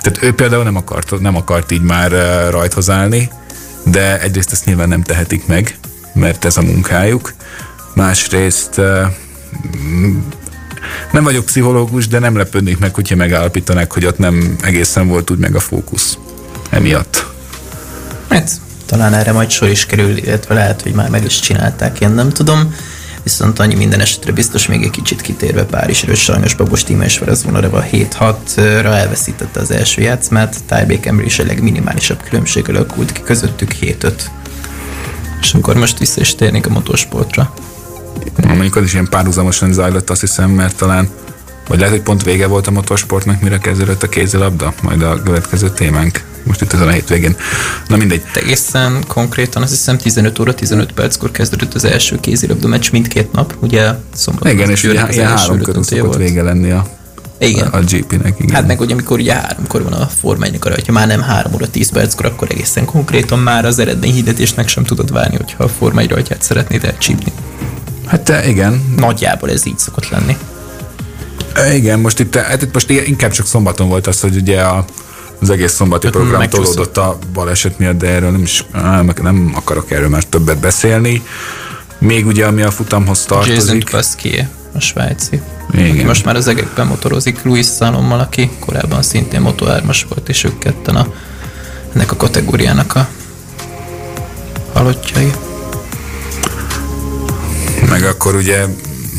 tehát 0.00 0.18
ő 0.20 0.32
például 0.32 0.62
nem 0.62 0.76
akart, 0.76 1.20
nem 1.20 1.36
akart 1.36 1.70
így 1.70 1.82
már 1.82 2.10
rajthoz 2.50 2.90
állni, 2.90 3.30
de 3.82 4.20
egyrészt 4.20 4.52
ezt 4.52 4.64
nyilván 4.64 4.88
nem 4.88 5.02
tehetik 5.02 5.46
meg, 5.46 5.78
mert 6.14 6.44
ez 6.44 6.56
a 6.56 6.62
munkájuk. 6.62 7.32
Másrészt 7.94 8.76
nem 11.12 11.24
vagyok 11.24 11.44
pszichológus, 11.44 12.08
de 12.08 12.18
nem 12.18 12.36
lepődnék 12.36 12.78
meg, 12.78 12.94
hogyha 12.94 13.16
megállapítanák, 13.16 13.92
hogy 13.92 14.04
ott 14.04 14.18
nem 14.18 14.56
egészen 14.62 15.08
volt 15.08 15.30
úgy 15.30 15.38
meg 15.38 15.54
a 15.54 15.60
fókusz. 15.60 16.18
Emiatt. 16.70 17.26
Hát, 18.28 18.50
talán 18.86 19.14
erre 19.14 19.32
majd 19.32 19.50
sor 19.50 19.68
is 19.68 19.86
kerül, 19.86 20.16
illetve 20.16 20.54
lehet, 20.54 20.82
hogy 20.82 20.92
már 20.92 21.10
meg 21.10 21.24
is 21.24 21.40
csinálták, 21.40 22.00
én 22.00 22.10
nem 22.10 22.28
tudom. 22.28 22.74
Viszont 23.22 23.58
annyi 23.58 23.74
minden 23.74 24.00
esetre 24.00 24.32
biztos 24.32 24.66
még 24.66 24.82
egy 24.82 24.90
kicsit 24.90 25.20
kitérve 25.20 25.64
Párizsról, 25.64 26.14
sajnos 26.14 26.54
Babos 26.54 26.84
Tíma 26.84 27.04
és 27.04 27.18
Verezvonareva 27.18 27.84
7-6-ra 27.92 28.94
elveszítette 28.94 29.60
az 29.60 29.70
első 29.70 30.02
játszmát, 30.02 30.64
Tájbékemről 30.66 31.26
is 31.26 31.38
a 31.38 31.44
legminimálisabb 31.44 32.22
különbség 32.22 32.68
alakult 32.68 33.12
ki 33.12 33.22
közöttük 33.22 33.74
7-5. 33.80 34.12
És 35.40 35.54
akkor 35.54 35.76
most 35.76 35.98
vissza 35.98 36.20
is 36.20 36.34
térnék 36.34 36.66
a 36.66 36.70
motorsportra. 36.70 37.54
Mondjuk 38.46 38.76
az 38.76 38.84
is 38.84 38.92
ilyen 38.92 39.08
párhuzamosan 39.08 39.72
zajlott, 39.72 40.10
azt 40.10 40.20
hiszem, 40.20 40.50
mert 40.50 40.76
talán 40.76 41.08
vagy 41.68 41.78
lehet, 41.78 41.94
hogy 41.94 42.02
pont 42.02 42.22
vége 42.22 42.46
volt 42.46 42.66
a 42.66 42.70
motorsportnak, 42.70 43.40
mire 43.40 43.58
kezdődött 43.58 44.02
a 44.02 44.08
kézilabda, 44.08 44.74
majd 44.82 45.02
a 45.02 45.22
következő 45.22 45.70
témánk. 45.70 46.24
Most 46.42 46.60
itt 46.60 46.72
ezen 46.72 46.88
a 46.88 46.90
hétvégén. 46.90 47.36
Na 47.88 47.96
mindegy. 47.96 48.22
Egészen 48.34 49.04
konkrétan 49.06 49.62
azt 49.62 49.70
hiszem 49.70 49.98
15 49.98 50.38
óra 50.38 50.54
15 50.54 50.92
perckor 50.92 51.30
kezdődött 51.30 51.74
az 51.74 51.84
első 51.84 52.20
kézilabda 52.20 52.68
meccs 52.68 52.90
mindkét 52.90 53.32
nap, 53.32 53.54
ugye 53.60 53.92
szombaton 54.14 54.52
Igen, 54.52 54.70
és 54.70 54.84
ugye 54.84 55.06
ilyen 55.10 55.36
három 55.36 55.60
körül 55.60 55.82
szokott 55.82 56.16
vége 56.16 56.42
lenni 56.42 56.70
a, 56.70 56.86
Igen. 57.38 57.66
a, 57.66 57.76
a 57.76 57.80
GP-nek. 57.80 58.34
Igen. 58.38 58.54
Hát 58.54 58.66
meg, 58.66 58.78
hogy 58.78 58.92
amikor 58.92 59.18
ugye 59.18 59.34
háromkor 59.34 59.82
van 59.82 59.92
a 59.92 60.06
formánynak 60.20 60.64
arra, 60.64 60.74
hogyha 60.74 60.92
már 60.92 61.06
nem 61.06 61.20
három 61.20 61.54
óra 61.54 61.70
10 61.70 61.90
perckor, 61.90 62.26
akkor 62.26 62.48
egészen 62.50 62.84
konkrétan 62.84 63.38
már 63.38 63.64
az 63.64 63.78
eredményhirdetésnek 63.78 64.68
sem 64.68 64.84
tudod 64.84 65.12
várni, 65.12 65.36
hogyha 65.36 65.64
a 65.64 65.68
formány 65.68 66.08
rajtját 66.08 66.42
szeretnéd 66.42 66.84
elcsípni. 66.84 67.32
Hát 68.06 68.20
te, 68.20 68.48
igen, 68.48 68.94
Nagyjából 68.96 69.50
ez 69.50 69.66
így 69.66 69.78
szokott 69.78 70.08
lenni. 70.08 70.36
Igen, 71.74 71.98
most 72.00 72.20
itt, 72.20 72.34
hát 72.34 72.62
itt 72.62 72.72
most 72.72 72.90
inkább 72.90 73.30
csak 73.30 73.46
szombaton 73.46 73.88
volt 73.88 74.06
az, 74.06 74.20
hogy 74.20 74.36
ugye 74.36 74.60
a 74.60 74.84
az 75.40 75.50
egész 75.50 75.72
szombati 75.72 76.06
Öt 76.06 76.12
program 76.12 76.38
megcsúszott. 76.38 76.74
tolódott 76.74 76.96
a 76.96 77.18
baleset 77.32 77.78
miatt, 77.78 77.98
de 77.98 78.06
erről 78.06 78.30
nem 78.30 78.42
is 78.42 78.64
nem, 79.22 79.52
akarok 79.54 79.90
erről 79.90 80.08
már 80.08 80.24
többet 80.24 80.58
beszélni. 80.58 81.22
Még 81.98 82.26
ugye, 82.26 82.46
ami 82.46 82.62
a 82.62 82.70
futamhoz 82.70 83.26
Jason 83.28 83.44
tartozik. 83.44 83.90
Pasquier, 83.90 84.48
a 84.72 84.80
svájci. 84.80 85.40
Igen. 85.72 86.06
Most 86.06 86.24
már 86.24 86.36
az 86.36 86.48
egekben 86.48 86.86
motorozik 86.86 87.42
Louis 87.42 87.66
Salommal, 87.66 88.20
aki 88.20 88.50
korábban 88.60 89.02
szintén 89.02 89.40
Moto 89.40 89.66
3-as 89.68 90.00
volt, 90.08 90.28
és 90.28 90.44
ők 90.44 90.58
ketten 90.58 90.96
a, 90.96 91.06
ennek 91.94 92.12
a 92.12 92.16
kategóriának 92.16 92.94
a 92.94 93.08
halottjai. 94.72 95.32
Meg 97.88 98.02
akkor 98.02 98.34
ugye, 98.34 98.64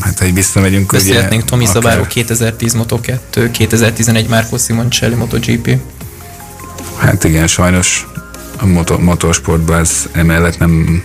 hát 0.00 0.18
ha 0.18 0.24
így 0.24 0.34
visszamegyünk. 0.34 0.92
Beszélhetnénk 0.92 1.44
Tomi 1.44 1.64
akár- 1.66 1.82
Zabáró 1.82 2.06
2010 2.06 2.74
Moto2, 2.78 3.48
2011 3.52 4.28
Marco 4.28 4.58
Simoncelli 4.58 5.14
MotoGP. 5.14 5.76
Hát 6.96 7.24
igen, 7.24 7.46
sajnos 7.46 8.06
a 8.56 8.66
moto, 8.66 8.98
motorsportban 8.98 9.78
ez 9.78 10.08
emellett 10.12 10.58
nem 10.58 11.02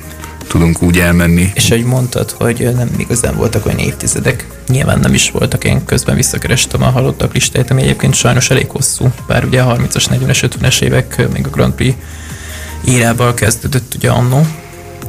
tudunk 0.47 0.81
úgy 0.81 0.99
elmenni. 0.99 1.51
És 1.53 1.71
ahogy 1.71 1.83
mondtad, 1.85 2.31
hogy 2.31 2.69
nem 2.75 2.89
igazán 2.97 3.35
voltak 3.35 3.65
olyan 3.65 3.77
évtizedek, 3.77 4.47
nyilván 4.67 4.99
nem 4.99 5.13
is 5.13 5.31
voltak, 5.31 5.63
én 5.63 5.85
közben 5.85 6.15
visszakerestem 6.15 6.83
a 6.83 6.89
halottak 6.89 7.33
listáját, 7.33 7.71
ami 7.71 7.81
egyébként 7.81 8.13
sajnos 8.13 8.49
elég 8.49 8.69
hosszú, 8.69 9.11
bár 9.27 9.45
ugye 9.45 9.61
a 9.61 9.77
30-as, 9.77 10.05
40-es, 10.09 10.49
50-es 10.59 10.81
évek 10.81 11.29
még 11.33 11.45
a 11.45 11.49
Grand 11.49 11.73
Prix 11.73 11.95
írával 12.87 13.33
kezdődött 13.33 13.93
ugye 13.95 14.09
annó. 14.09 14.47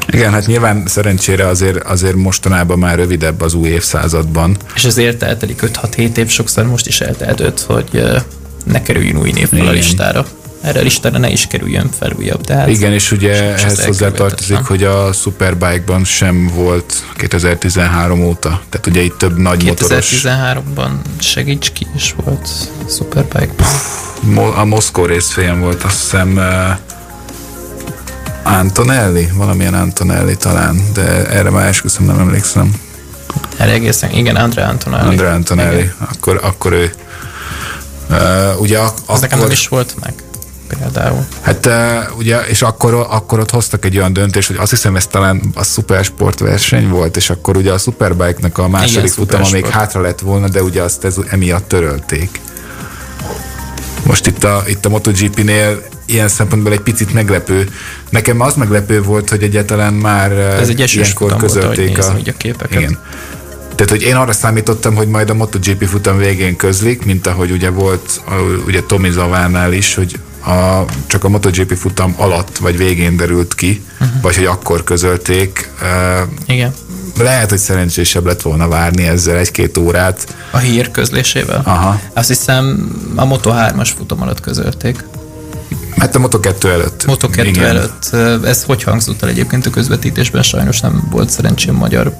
Igen, 0.06 0.32
hát 0.32 0.46
nyilván 0.46 0.82
szerencsére 0.86 1.46
azért, 1.46 1.82
azért 1.82 2.14
mostanában 2.14 2.78
már 2.78 2.96
rövidebb 2.96 3.40
az 3.40 3.54
új 3.54 3.68
évszázadban. 3.68 4.56
És 4.74 4.84
ezért 4.84 5.22
eltelik 5.22 5.60
5-6-7 5.62 6.16
év, 6.16 6.28
sokszor 6.28 6.66
most 6.66 6.86
is 6.86 7.00
eltelt 7.00 7.40
5, 7.40 7.60
hogy 7.60 8.02
ne 8.64 8.82
kerüljön 8.82 9.16
új 9.18 9.30
név 9.30 9.48
fel 9.48 9.66
a 9.66 9.70
listára. 9.70 10.26
Erre 10.60 10.80
a 10.80 10.82
listára 10.82 11.18
ne 11.18 11.30
is 11.30 11.46
kerüljön 11.46 11.90
fel 11.98 12.12
újabb, 12.18 12.40
de 12.40 12.54
hát 12.54 12.68
Igen, 12.68 12.92
és 12.92 13.10
ugye 13.12 13.32
ehhez 13.32 13.84
hozzátartozik, 13.84 14.56
elkerülhetetlen. 14.56 14.64
hogy 14.64 14.84
a 14.84 15.12
Superbike-ban 15.12 16.04
sem 16.04 16.50
volt 16.54 16.94
2013 17.16 18.24
óta. 18.24 18.62
Tehát 18.68 18.86
ugye 18.86 19.00
itt 19.00 19.18
több 19.18 19.38
nagy 19.38 19.64
motoros... 19.64 20.22
2013-ban 20.24 20.90
segíts 21.18 21.72
ki 21.72 21.86
is 21.96 22.14
volt 22.24 22.48
Superbike. 22.88 23.64
Mo- 24.20 24.56
a 24.56 24.64
Moszkó 24.64 25.04
részfélyen 25.04 25.60
volt, 25.60 25.82
azt 25.82 26.00
hiszem 26.00 26.40
Antonelli, 28.44 29.28
valamilyen 29.34 29.74
Antonelli 29.74 30.36
talán, 30.36 30.80
de 30.94 31.26
erre 31.28 31.50
már 31.50 31.66
esküszöm 31.66 32.06
nem 32.06 32.18
emlékszem. 32.18 32.74
Erre 33.56 33.72
egészen, 33.72 34.10
igen, 34.10 34.36
Andrea 34.36 34.68
Antonelli. 34.68 35.08
Andrea 35.08 35.32
Antonelli, 35.32 35.76
Igen. 35.78 35.94
akkor, 36.14 36.40
akkor 36.42 36.72
ő. 36.72 36.92
Uh, 38.10 38.60
ugye 38.60 38.78
ak- 38.78 38.98
Az 39.06 39.20
nekem 39.20 39.38
nem 39.38 39.46
akkor, 39.46 39.58
is 39.58 39.68
volt 39.68 39.94
meg, 40.00 40.12
például. 40.78 41.24
hát 41.40 41.66
uh, 41.66 42.16
ugye, 42.18 42.40
és 42.40 42.62
akkor, 42.62 42.94
akkor 43.10 43.38
ott 43.40 43.50
hoztak 43.50 43.84
egy 43.84 43.96
olyan 43.96 44.12
döntést, 44.12 44.46
hogy 44.48 44.56
azt 44.56 44.70
hiszem 44.70 44.96
ez 44.96 45.06
talán 45.06 45.42
a 45.54 45.62
szupersport 45.62 46.38
verseny 46.38 46.88
volt, 46.88 47.16
és 47.16 47.30
akkor 47.30 47.56
ugye 47.56 47.72
a 47.72 47.78
Superbike-nak 47.78 48.58
a 48.58 48.68
második 48.68 48.96
Igen, 48.96 49.06
futama 49.08 49.48
még 49.52 49.66
hátra 49.66 50.00
lett 50.00 50.20
volna, 50.20 50.48
de 50.48 50.62
ugye 50.62 50.82
azt 50.82 51.04
ez, 51.04 51.16
emiatt 51.30 51.68
törölték. 51.68 52.40
Most 54.02 54.26
itt 54.26 54.44
a, 54.44 54.62
itt 54.66 54.84
a 54.84 54.88
MotoGP-nél 54.88 55.82
ilyen 56.06 56.28
szempontból 56.28 56.72
egy 56.72 56.80
picit 56.80 57.12
meglepő. 57.12 57.68
Nekem 58.10 58.40
az 58.40 58.54
meglepő 58.54 59.02
volt, 59.02 59.30
hogy 59.30 59.42
egyáltalán 59.42 59.92
már 59.92 60.32
Ez 60.32 60.68
egy 60.68 60.80
esős 60.80 60.94
ilyenkor 60.94 61.30
futam 61.30 61.38
volt, 61.38 61.52
közölték 61.52 61.96
nézem 61.96 62.16
a 62.26 62.36
képeket. 62.36 62.80
Igen. 62.80 62.98
Tehát, 63.74 63.90
hogy 63.90 64.02
én 64.02 64.14
arra 64.14 64.32
számítottam, 64.32 64.94
hogy 64.94 65.08
majd 65.08 65.30
a 65.30 65.34
MotoGP 65.34 65.84
futam 65.84 66.18
végén 66.18 66.56
közlik, 66.56 67.04
mint 67.04 67.26
ahogy 67.26 67.50
ugye 67.50 67.70
volt 67.70 68.20
a, 68.24 68.34
ugye 68.66 68.82
Tomi 68.82 69.10
Zavánál 69.10 69.72
is, 69.72 69.94
hogy 69.94 70.18
a, 70.46 70.84
csak 71.06 71.24
a 71.24 71.28
MotoGP 71.28 71.74
futam 71.76 72.14
alatt 72.16 72.58
vagy 72.58 72.76
végén 72.76 73.16
derült 73.16 73.54
ki, 73.54 73.82
uh-huh. 74.00 74.20
vagy 74.22 74.36
hogy 74.36 74.44
akkor 74.44 74.84
közölték. 74.84 75.70
Uh, 75.82 76.28
Igen. 76.46 76.72
lehet, 77.18 77.50
hogy 77.50 77.58
szerencsésebb 77.58 78.26
lett 78.26 78.42
volna 78.42 78.68
várni 78.68 79.06
ezzel 79.06 79.36
egy-két 79.36 79.76
órát. 79.76 80.34
A 80.50 80.58
hír 80.58 80.90
közlésével? 80.90 81.60
Aha. 81.64 82.00
Azt 82.12 82.28
hiszem 82.28 82.90
a 83.14 83.24
Moto 83.24 83.50
3-as 83.54 83.90
futam 83.96 84.22
alatt 84.22 84.40
közölték. 84.40 85.04
Hát 85.96 86.14
a 86.14 86.18
Moto2 86.18 86.64
előtt. 86.64 87.06
Moto 87.06 87.28
2 87.30 87.48
Igen. 87.48 87.64
előtt. 87.64 88.14
Ez 88.44 88.62
hogy 88.62 88.82
hangzott 88.82 89.22
el 89.22 89.28
egyébként 89.28 89.66
a 89.66 89.70
közvetítésben? 89.70 90.42
Sajnos 90.42 90.80
nem 90.80 91.08
volt 91.10 91.30
szerencsém 91.30 91.74
magyar 91.74 92.12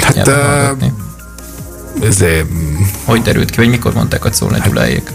Hát 0.00 0.28
uh, 0.28 0.88
ezért, 2.02 2.46
Hogy 3.04 3.22
derült 3.22 3.50
ki, 3.50 3.56
vagy 3.56 3.68
mikor 3.68 3.92
mondták 3.94 4.24
a 4.24 4.30
Czolna 4.30 4.58
Gyuláék? 4.58 5.10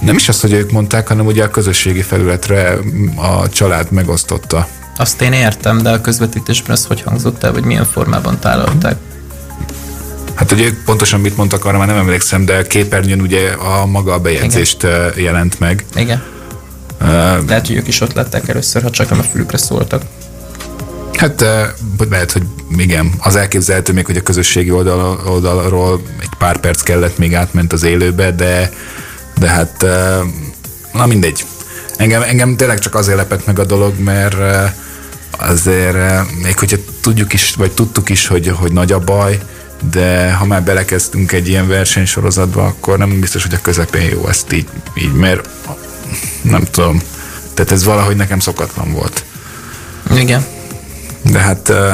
nem 0.00 0.16
is 0.16 0.28
az, 0.28 0.40
hogy 0.40 0.52
ők 0.52 0.70
mondták, 0.70 1.08
hanem 1.08 1.26
ugye 1.26 1.44
a 1.44 1.50
közösségi 1.50 2.02
felületre 2.02 2.78
a 3.16 3.48
család 3.48 3.90
megosztotta. 3.90 4.68
Azt 4.96 5.20
én 5.20 5.32
értem, 5.32 5.82
de 5.82 5.90
a 5.90 6.00
közvetítésben 6.00 6.76
ez 6.76 6.84
hogy 6.84 7.02
hangzott 7.02 7.42
el, 7.42 7.52
vagy 7.52 7.64
milyen 7.64 7.84
formában 7.84 8.38
tálalták? 8.38 8.96
Hát, 10.34 10.48
hogy 10.48 10.60
ők 10.60 10.84
pontosan 10.84 11.20
mit 11.20 11.36
mondtak, 11.36 11.64
arra 11.64 11.78
már 11.78 11.86
nem 11.86 11.96
emlékszem, 11.96 12.44
de 12.44 12.56
a 12.56 12.62
képernyőn 12.62 13.20
ugye 13.20 13.50
a 13.50 13.86
maga 13.86 14.12
a 14.12 14.18
bejegyzést 14.18 14.82
Igen. 14.82 15.12
jelent 15.16 15.58
meg. 15.58 15.84
Igen. 15.94 16.22
Lehet, 17.46 17.66
hogy 17.66 17.76
ők 17.76 17.88
is 17.88 18.00
ott 18.00 18.12
lettek 18.12 18.48
először, 18.48 18.82
ha 18.82 18.90
csak 18.90 19.10
nem 19.10 19.18
a 19.18 19.22
fülükre 19.22 19.58
szóltak. 19.58 20.02
Hát 21.12 21.44
vagy 21.96 22.08
lehet, 22.10 22.32
hogy 22.32 22.42
igen, 22.76 23.12
az 23.18 23.36
elképzelhető 23.36 23.92
még, 23.92 24.06
hogy 24.06 24.16
a 24.16 24.22
közösségi 24.22 24.70
oldal, 24.70 25.20
oldalról 25.26 26.02
egy 26.20 26.30
pár 26.38 26.60
perc 26.60 26.82
kellett, 26.82 27.18
még 27.18 27.34
átment 27.34 27.72
az 27.72 27.82
élőbe, 27.82 28.30
de, 28.30 28.72
de 29.38 29.48
hát 29.48 29.86
na 30.92 31.06
mindegy. 31.06 31.44
Engem, 31.96 32.22
engem 32.22 32.56
tényleg 32.56 32.78
csak 32.78 32.94
azért 32.94 33.16
lepett 33.16 33.46
meg 33.46 33.58
a 33.58 33.64
dolog, 33.64 33.98
mert 33.98 34.36
azért 35.30 35.96
még 36.42 36.58
hogyha 36.58 36.76
tudjuk 37.00 37.32
is, 37.32 37.54
vagy 37.54 37.72
tudtuk 37.72 38.08
is, 38.08 38.26
hogy, 38.26 38.48
hogy 38.48 38.72
nagy 38.72 38.92
a 38.92 38.98
baj, 38.98 39.38
de 39.90 40.32
ha 40.32 40.44
már 40.44 40.62
belekezdtünk 40.62 41.32
egy 41.32 41.48
ilyen 41.48 41.68
versenysorozatba, 41.68 42.64
akkor 42.64 42.98
nem 42.98 43.20
biztos, 43.20 43.42
hogy 43.42 43.54
a 43.54 43.60
közepén 43.62 44.08
jó 44.10 44.28
ezt 44.28 44.52
így, 44.52 44.68
így 44.94 45.12
mert 45.12 45.48
nem 46.42 46.64
tudom. 46.64 47.02
Tehát 47.54 47.72
ez 47.72 47.84
valahogy 47.84 48.16
nekem 48.16 48.40
szokatlan 48.40 48.92
volt. 48.92 49.24
Igen. 50.14 50.44
De 51.22 51.38
hát 51.38 51.68
uh, 51.68 51.92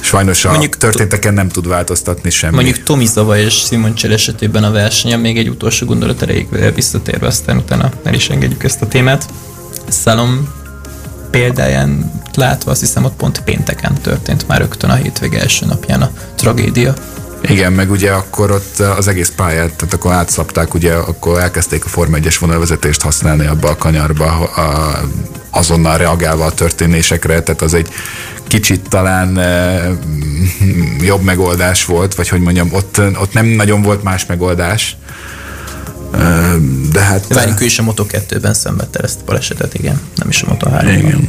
sajnos 0.00 0.44
a 0.44 0.50
Mondjuk 0.50 0.76
történteken 0.76 1.34
nem 1.34 1.48
tud 1.48 1.68
változtatni 1.68 2.30
semmi. 2.30 2.54
Mondjuk 2.54 2.82
Tomi 2.82 3.06
Zava 3.06 3.38
és 3.38 3.54
Simon 3.54 3.94
Csel 3.94 4.12
esetében 4.12 4.64
a 4.64 4.70
versenyen 4.70 5.20
még 5.20 5.38
egy 5.38 5.48
utolsó 5.48 5.86
gondolat 5.86 6.22
erejéig 6.22 6.74
visszatérve, 6.74 7.26
aztán 7.26 7.56
utána 7.56 7.90
el 8.04 8.14
is 8.14 8.28
engedjük 8.28 8.64
ezt 8.64 8.82
a 8.82 8.88
témát. 8.88 9.26
Szalom 9.88 10.48
példáján 11.30 12.12
látva 12.34 12.70
azt 12.70 12.80
hiszem 12.80 13.04
ott 13.04 13.16
pont 13.16 13.40
pénteken 13.40 13.94
történt 13.94 14.48
már 14.48 14.58
rögtön 14.58 14.90
a 14.90 14.94
hétvége 14.94 15.40
első 15.40 15.66
napján 15.66 16.02
a 16.02 16.10
tragédia. 16.34 16.94
Igen, 17.42 17.72
meg 17.72 17.90
ugye 17.90 18.10
akkor 18.10 18.50
ott 18.50 18.78
az 18.78 19.08
egész 19.08 19.32
pályát, 19.36 19.74
tehát 19.74 19.94
akkor 19.94 20.12
átszapták, 20.12 20.74
ugye 20.74 20.92
akkor 20.92 21.40
elkezdték 21.40 21.84
a 21.84 21.88
Forma 21.88 22.16
1-es 22.20 22.36
vonalvezetést 22.40 23.02
használni 23.02 23.46
abba 23.46 23.68
a 23.68 23.76
kanyarba, 23.76 24.24
a, 24.40 24.98
azonnal 25.50 25.98
reagálva 25.98 26.44
a 26.44 26.52
történésekre, 26.52 27.42
tehát 27.42 27.62
az 27.62 27.74
egy 27.74 27.88
kicsit 28.46 28.88
talán 28.88 29.38
e, 29.38 29.80
jobb 31.00 31.22
megoldás 31.22 31.84
volt, 31.84 32.14
vagy 32.14 32.28
hogy 32.28 32.40
mondjam, 32.40 32.68
ott, 32.72 33.00
ott 33.20 33.32
nem 33.32 33.46
nagyon 33.46 33.82
volt 33.82 34.02
más 34.02 34.26
megoldás. 34.26 34.96
E, 36.12 36.18
de 36.92 37.00
hát... 37.00 37.26
Várjuk, 37.34 37.60
ő 37.60 37.64
is 37.64 37.78
a 37.78 37.82
Moto2-ben 37.82 38.54
szenvedte 38.54 38.98
ezt 38.98 39.20
a 39.20 39.24
balesetet, 39.24 39.74
igen, 39.74 40.00
nem 40.14 40.28
is 40.28 40.42
a 40.42 40.56
Moto3-ban. 40.56 40.96
Igen. 40.98 41.28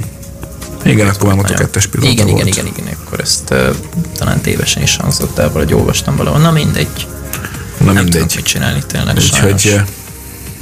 Igen, 0.83 1.07
akkor 1.07 1.35
már 1.35 1.45
Moto2-es 1.45 1.85
pilóta 1.91 2.11
igen, 2.11 2.27
volt. 2.27 2.47
igen, 2.47 2.65
igen, 2.65 2.83
igen, 2.85 2.97
akkor 3.05 3.19
ezt 3.19 3.49
uh, 3.51 3.75
talán 4.17 4.41
tévesen 4.41 4.83
is 4.83 4.95
hangzott 4.95 5.37
el, 5.37 5.47
valahogy 5.51 5.73
olvastam 5.73 6.15
valahol. 6.15 6.39
Na 6.39 6.51
mindegy. 6.51 7.07
Na 7.77 7.85
nem 7.85 8.03
mindegy. 8.03 8.21
tudok 8.21 8.35
mit 8.35 8.45
csinálni 8.45 8.83
tényleg 8.87 9.15
Úgyhogy, 9.15 9.59
sajnos. 9.59 9.89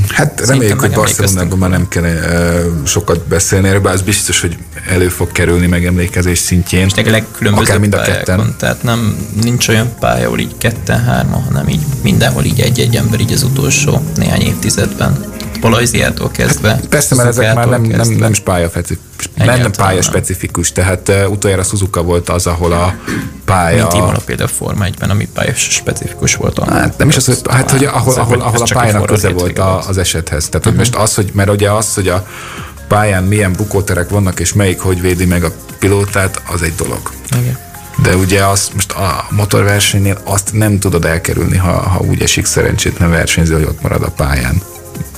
hát 0.10 0.44
reméljük, 0.48 0.80
hogy 0.80 0.92
Barcelonában 0.92 1.58
már 1.58 1.70
nem 1.70 1.88
kell 1.88 2.04
uh, 2.04 2.86
sokat 2.88 3.28
beszélni 3.28 3.68
erről, 3.68 3.82
bár 3.82 3.94
az 3.94 4.02
biztos, 4.02 4.42
hogy 4.42 4.58
elő 4.88 5.08
fog 5.08 5.32
kerülni 5.32 5.68
megemlékezés 5.68 6.38
szintjén. 6.38 6.86
És 6.86 6.92
tényleg 6.92 7.14
Akár 7.14 7.24
legkülönbözőbb 7.28 7.80
mind 7.80 7.94
a 7.94 7.98
pályákon. 7.98 8.24
ketten. 8.24 8.56
Tehát 8.58 8.84
nem, 8.84 9.28
nincs 9.44 9.68
olyan 9.68 9.94
pálya, 10.00 10.26
ahol 10.26 10.40
így 10.40 10.58
ketten, 10.58 11.04
hárman, 11.04 11.44
hanem 11.44 11.68
így 11.68 11.82
mindenhol 12.02 12.44
így 12.44 12.60
egy-egy 12.60 12.96
ember 12.96 13.20
így 13.20 13.32
az 13.32 13.44
utolsó 13.44 14.04
néhány 14.16 14.42
évtizedben. 14.42 15.26
Balajziától 15.62 16.32
kezdve. 16.32 16.80
Persze, 16.90 17.16
mert 17.16 17.28
ezek 17.28 17.56
már 17.56 17.68
nem, 17.68 17.82
nem, 17.82 17.90
kezdve. 17.92 18.16
nem, 18.18 18.34
pálya, 18.44 18.70
nem, 18.74 18.98
Egyáltalán 19.38 19.72
pálya 19.72 19.94
nem. 19.94 20.02
specifikus, 20.02 20.72
tehát 20.72 21.10
uh, 21.10 21.32
utoljára 21.32 21.64
Suzuka 21.64 22.04
volt 22.04 22.30
az, 22.30 22.48
ahol 22.48 22.72
a 22.72 22.96
pálya... 23.46 23.82
Mint 23.82 23.94
Imola 23.94 24.20
például 24.26 24.50
Forma 24.50 24.86
1-ben, 24.86 25.10
ami 25.10 25.28
pályás 25.34 25.68
specifikus 25.72 26.36
volt. 26.36 26.60
annól. 26.60 26.80
Hát 26.80 26.98
nem 26.98 27.08
is 27.10 27.16
az, 27.16 27.26
hogy, 27.26 27.40
hát, 27.50 27.72
hogy 27.72 27.84
ahol, 27.84 28.14
ahol, 28.14 28.42
ahol 28.42 28.62
a 28.62 28.68
pályának 28.74 29.06
köze 29.06 29.30
volt 29.30 29.60
a, 29.60 29.88
az 29.88 29.98
esethez. 29.98 30.50
Tehát, 30.50 30.66
hogy 30.66 30.76
most 30.76 30.96
az, 30.96 31.16
hogy, 31.16 31.32
mert 31.34 31.50
ugye 31.50 31.72
az, 31.72 31.94
hogy 31.94 32.08
a 32.08 32.28
pályán 32.88 33.24
milyen 33.24 33.54
bukóterek 33.54 34.10
vannak, 34.10 34.40
és 34.40 34.54
melyik 34.54 34.80
hogy 34.80 35.02
védi 35.02 35.26
meg 35.26 35.44
a 35.44 35.52
pilótát, 35.80 36.42
az 36.52 36.62
egy 36.62 36.76
dolog. 36.76 37.12
Igen. 37.42 37.58
De 38.04 38.16
ugye 38.16 38.46
azt 38.46 38.74
most 38.74 38.92
a 38.92 39.26
motorversenynél 39.30 40.18
azt 40.24 40.54
nem 40.54 40.80
tudod 40.80 41.06
elkerülni, 41.06 41.58
ha, 41.58 41.72
ha 41.72 42.00
úgy 42.00 42.22
esik 42.22 42.46
szerencsétlen 42.46 43.10
versenyző, 43.10 43.54
hogy 43.54 43.64
ott 43.64 43.82
marad 43.82 44.04
a 44.04 44.10
pályán. 44.10 44.62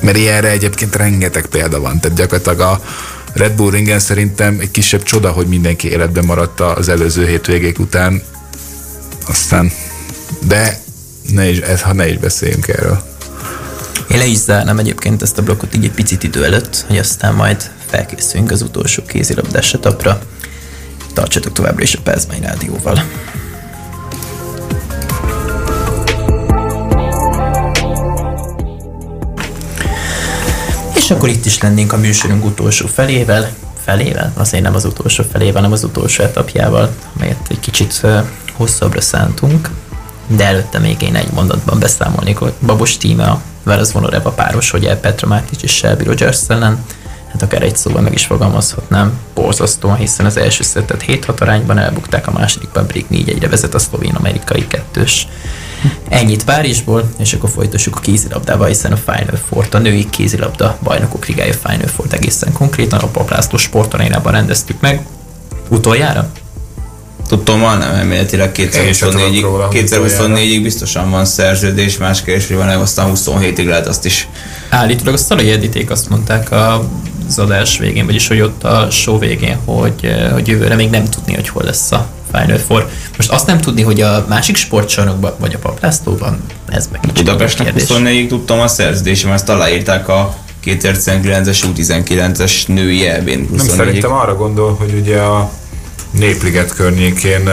mert 0.01 0.17
ilyenre 0.17 0.49
egyébként 0.49 0.95
rengeteg 0.95 1.45
példa 1.45 1.79
van. 1.79 1.99
Tehát 1.99 2.17
gyakorlatilag 2.17 2.59
a 2.59 2.81
Red 3.33 3.51
Bull 3.51 3.71
ringen 3.71 3.99
szerintem 3.99 4.59
egy 4.59 4.71
kisebb 4.71 5.03
csoda, 5.03 5.31
hogy 5.31 5.47
mindenki 5.47 5.89
életben 5.89 6.25
maradt 6.25 6.59
az 6.59 6.89
előző 6.89 7.27
hétvégék 7.27 7.79
után. 7.79 8.21
Aztán, 9.27 9.71
de 10.47 10.81
ne 11.31 11.49
is, 11.49 11.57
ez, 11.57 11.81
ha 11.81 11.93
ne 11.93 12.09
is 12.09 12.17
beszéljünk 12.17 12.67
erről. 12.67 13.03
Én 14.09 14.17
le 14.17 14.25
is 14.25 14.37
zárnám 14.37 14.79
egyébként 14.79 15.21
ezt 15.21 15.37
a 15.37 15.43
blokkot 15.43 15.75
így 15.75 15.83
egy 15.83 15.91
picit 15.91 16.23
idő 16.23 16.45
előtt, 16.45 16.85
hogy 16.87 16.97
aztán 16.97 17.33
majd 17.33 17.71
felkészüljünk 17.89 18.51
az 18.51 18.61
utolsó 18.61 19.03
kézilabdás 19.03 19.73
etapra. 19.73 20.21
Tartsatok 21.13 21.53
továbbra 21.53 21.83
is 21.83 21.95
a 21.95 22.01
Pázmány 22.03 22.41
Rádióval. 22.41 23.03
Akkor 31.11 31.29
itt 31.29 31.45
is 31.45 31.61
lennénk 31.61 31.93
a 31.93 31.97
műsorunk 31.97 32.45
utolsó 32.45 32.87
felével, 32.87 33.49
felével, 33.83 34.33
azért 34.37 34.63
nem 34.63 34.75
az 34.75 34.85
utolsó 34.85 35.23
felével, 35.31 35.55
hanem 35.55 35.71
az 35.71 35.83
utolsó 35.83 36.23
etapjával, 36.23 36.95
amelyet 37.15 37.47
egy 37.49 37.59
kicsit 37.59 38.01
hosszabbra 38.53 39.01
szántunk, 39.01 39.69
de 40.27 40.45
előtte 40.45 40.79
még 40.79 41.01
én 41.01 41.15
egy 41.15 41.31
mondatban 41.31 41.79
beszámolnék, 41.79 42.37
hogy 42.37 42.53
Babos 42.65 42.97
Tíme 42.97 43.23
a 43.23 43.41
Veres 43.63 43.91
Vonoreva 43.91 44.29
páros, 44.29 44.69
hogy 44.69 44.95
Petra 44.95 45.27
Mátic 45.27 45.63
és 45.63 45.71
Shelby 45.71 46.03
Rogers 46.03 46.39
ellen, 46.47 46.85
hát 47.31 47.41
akár 47.41 47.61
egy 47.61 47.75
szóval 47.75 48.01
meg 48.01 48.13
is 48.13 48.25
fogalmazhatnám, 48.25 49.19
borzasztóan, 49.33 49.95
hiszen 49.95 50.25
az 50.25 50.37
első 50.37 50.63
szettet 50.63 51.03
7-6 51.07 51.41
arányban 51.41 51.77
elbukták, 51.77 52.27
a 52.27 52.31
másodikban 52.31 52.87
pedig 52.87 53.05
4-1-re 53.11 53.47
vezet 53.47 53.73
a 53.73 53.79
szlovén-amerikai 53.79 54.67
kettős. 54.67 55.27
Ennyit 56.09 56.43
Párizsból, 56.43 57.09
és 57.19 57.33
akkor 57.33 57.49
folytassuk 57.49 57.95
a 57.95 57.99
kézilabdával, 57.99 58.67
hiszen 58.67 58.91
a 58.91 58.97
Final 58.97 59.39
four 59.49 59.67
a 59.71 59.77
női 59.77 60.09
kézilabda 60.09 60.77
bajnokok 60.83 61.25
ligája 61.25 61.53
Final 61.53 61.87
four 61.87 62.07
egészen 62.09 62.53
konkrétan 62.53 62.99
a 62.99 63.07
Paplászló 63.07 63.57
sportarénában 63.57 64.31
rendeztük 64.31 64.81
meg. 64.81 65.05
Utoljára? 65.69 66.31
Tudtommal 67.27 67.77
nem, 67.77 67.93
elméletileg 67.93 68.51
2024-ig, 68.53 69.45
2024-ig 69.71 70.59
biztosan 70.63 71.09
van 71.09 71.25
szerződés, 71.25 71.97
más 71.97 72.23
kérdés, 72.23 72.47
hogy 72.47 72.55
van 72.55 72.67
aztán 72.67 73.11
27-ig 73.15 73.65
lehet 73.65 73.87
azt 73.87 74.05
is. 74.05 74.27
Állítólag 74.69 75.13
a 75.13 75.17
Szalai 75.17 75.51
Editék 75.51 75.89
azt 75.89 76.09
mondták 76.09 76.51
az 76.51 77.39
adás 77.39 77.77
végén, 77.77 78.05
vagyis 78.05 78.27
hogy 78.27 78.41
ott 78.41 78.63
a 78.63 78.87
show 78.89 79.19
végén, 79.19 79.57
hogy, 79.65 80.15
hogy 80.31 80.47
jövőre 80.47 80.75
még 80.75 80.89
nem 80.89 81.05
tudni, 81.05 81.33
hogy 81.33 81.49
hol 81.49 81.63
lesz 81.63 81.91
a 81.91 82.07
Final 82.31 82.57
Four. 82.57 82.89
Most 83.17 83.31
azt 83.31 83.45
nem 83.45 83.59
tudni, 83.59 83.81
hogy 83.81 84.01
a 84.01 84.25
másik 84.29 84.55
sportcsarnokban, 84.55 85.33
vagy 85.39 85.53
a 85.53 85.57
Paplászlóban, 85.57 86.43
ez 86.67 86.87
meg 86.91 86.99
kicsit 86.99 87.15
Budapestnek 87.15 87.73
24-ig 87.77 88.27
tudtam 88.27 88.59
a 88.59 88.67
szerződésem, 88.67 89.31
ezt 89.31 89.49
aláírták 89.49 90.07
a 90.07 90.35
2019-es 90.65 91.63
U19-es 91.75 92.67
női 92.67 93.07
elbén. 93.07 93.47
Nem 93.55 93.65
szerintem 93.65 94.11
arra 94.11 94.35
gondol, 94.35 94.75
hogy 94.75 94.93
ugye 94.93 95.19
a 95.19 95.51
Népliget 96.11 96.73
környékén 96.73 97.49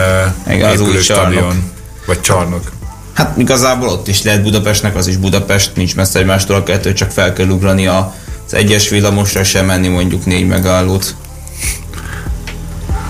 Igen, 0.47 0.69
az 0.69 0.81
új 0.81 0.97
stadion, 0.97 1.71
vagy 2.05 2.21
csarnok. 2.21 2.71
Hát 3.13 3.37
igazából 3.37 3.87
ott 3.87 4.07
is 4.07 4.23
lehet 4.23 4.43
Budapestnek, 4.43 4.95
az 4.95 5.07
is 5.07 5.17
Budapest, 5.17 5.75
nincs 5.75 5.95
messze 5.95 6.19
egymástól 6.19 6.55
a 6.55 6.63
kettő, 6.63 6.93
csak 6.93 7.11
fel 7.11 7.33
kell 7.33 7.47
ugrani 7.47 7.87
a, 7.87 8.13
az 8.45 8.53
egyes 8.53 8.89
villamosra 8.89 9.43
sem 9.43 9.65
menni 9.65 9.87
mondjuk 9.87 10.25
négy 10.25 10.47
megállót. 10.47 11.15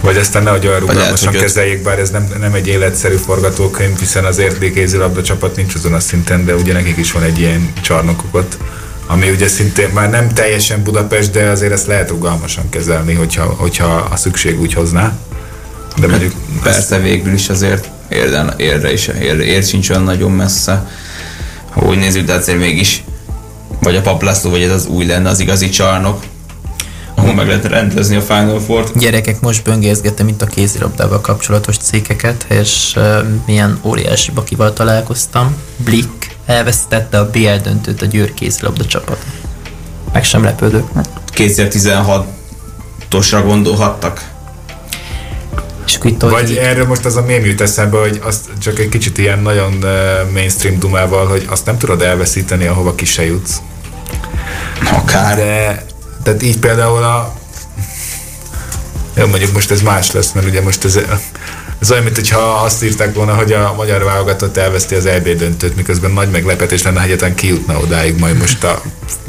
Vagy 0.01 0.17
aztán 0.17 0.43
nehogy 0.43 0.67
olyan 0.67 0.79
rugalmasan 0.79 1.33
kezeljék, 1.33 1.83
bár 1.83 1.99
ez 1.99 2.09
nem, 2.09 2.27
nem 2.39 2.53
egy 2.53 2.67
életszerű 2.67 3.15
forgatókönyv, 3.15 3.99
hiszen 3.99 4.25
az 4.25 4.37
értékézilabda 4.37 5.21
csapat 5.21 5.55
nincs 5.55 5.75
azon 5.75 5.93
a 5.93 5.99
szinten, 5.99 6.45
de 6.45 6.55
ugye 6.55 6.73
nekik 6.73 6.97
is 6.97 7.11
van 7.11 7.23
egy 7.23 7.39
ilyen 7.39 7.73
csarnokuk 7.81 8.31
ami 9.11 9.29
ugye 9.29 9.47
szintén 9.47 9.89
már 9.89 10.09
nem 10.09 10.29
teljesen 10.29 10.83
Budapest, 10.83 11.31
de 11.31 11.49
azért 11.49 11.71
ezt 11.71 11.87
lehet 11.87 12.09
rugalmasan 12.09 12.69
kezelni, 12.69 13.13
hogyha, 13.13 13.43
hogyha 13.43 13.85
a 13.85 14.15
szükség 14.15 14.59
úgy 14.59 14.73
hozná. 14.73 15.17
De 15.95 16.01
hát 16.01 16.09
mondjuk 16.09 16.33
persze 16.63 16.95
ezt... 16.95 17.03
végül 17.03 17.33
is 17.33 17.49
azért 17.49 17.89
érden, 18.09 18.53
érde 18.57 18.91
is, 18.91 19.07
érde, 19.07 19.43
ér 19.43 19.63
sincs 19.63 19.89
olyan 19.89 20.03
nagyon 20.03 20.31
messze. 20.31 20.89
Ha 21.69 21.81
úgy 21.81 21.97
nézzük, 21.97 22.25
de 22.25 22.33
azért 22.33 22.57
mégis 22.57 23.03
vagy 23.81 23.95
a 23.95 24.01
Paplászló, 24.01 24.49
vagy 24.49 24.61
ez 24.61 24.71
az 24.71 24.85
új 24.85 25.05
lenne 25.05 25.29
az 25.29 25.39
igazi 25.39 25.69
csarnok, 25.69 26.23
ahol 27.29 27.43
meg 27.43 27.47
lehet 27.47 27.65
rendezni 27.65 28.15
a 28.15 28.21
Final 28.21 28.59
Four-t. 28.59 28.99
Gyerekek, 28.99 29.39
most 29.39 29.63
böngészgettem 29.63 30.27
itt 30.27 30.41
a 30.41 30.45
kézilabdával 30.45 31.21
kapcsolatos 31.21 31.77
cikkeket, 31.77 32.45
és 32.49 32.93
uh, 32.95 33.19
milyen 33.45 33.79
óriási 33.83 34.31
bakival 34.31 34.73
találkoztam. 34.73 35.55
Blick 35.77 36.35
elvesztette 36.45 37.19
a 37.19 37.29
BL 37.29 37.55
döntőt 37.63 38.01
a 38.01 38.05
Győr 38.05 38.33
kézilabda 38.33 38.85
csapat. 38.85 39.17
Meg 40.13 40.23
sem 40.23 40.43
lepődök. 40.43 40.87
2016-osra 41.35 43.41
gondolhattak. 43.45 44.27
És 45.85 45.95
akkor 45.95 46.11
itt 46.11 46.21
Vagy 46.21 46.49
így... 46.49 46.57
erről 46.57 46.85
most 46.85 47.05
az 47.05 47.15
a 47.15 47.21
mém 47.21 47.45
jut 47.45 47.61
eszembe, 47.61 47.99
hogy 47.99 48.21
azt 48.23 48.49
csak 48.59 48.79
egy 48.79 48.89
kicsit 48.89 49.17
ilyen 49.17 49.39
nagyon 49.39 49.85
mainstream 50.33 50.79
dumával, 50.79 51.27
hogy 51.27 51.45
azt 51.49 51.65
nem 51.65 51.77
tudod 51.77 52.01
elveszíteni, 52.01 52.65
ahova 52.65 52.95
ki 52.95 53.05
se 53.05 53.25
jutsz. 53.25 53.61
Akár. 54.91 55.35
De, 55.35 55.85
tehát 56.23 56.43
így 56.43 56.59
például 56.59 57.03
a 57.03 57.33
jó, 59.13 59.27
mondjuk 59.27 59.53
most 59.53 59.71
ez 59.71 59.81
más 59.81 60.11
lesz, 60.11 60.31
mert 60.31 60.47
ugye 60.47 60.61
most 60.61 60.85
ez, 60.85 60.99
ez 61.79 61.91
olyan, 61.91 62.03
mintha 62.03 62.39
azt 62.39 62.83
írták 62.83 63.13
volna, 63.13 63.35
hogy 63.35 63.51
a 63.51 63.73
magyar 63.77 64.03
válogatott 64.03 64.57
elveszti 64.57 64.95
az 64.95 65.05
EB 65.05 65.29
döntőt, 65.29 65.75
miközben 65.75 66.11
nagy 66.11 66.29
meglepetés 66.29 66.83
lenne, 66.83 66.99
ha 66.99 67.05
egyetlen 67.05 67.35
kijutna 67.35 67.77
odáig 67.79 68.19
majd 68.19 68.37
most 68.37 68.63
a 68.63 68.81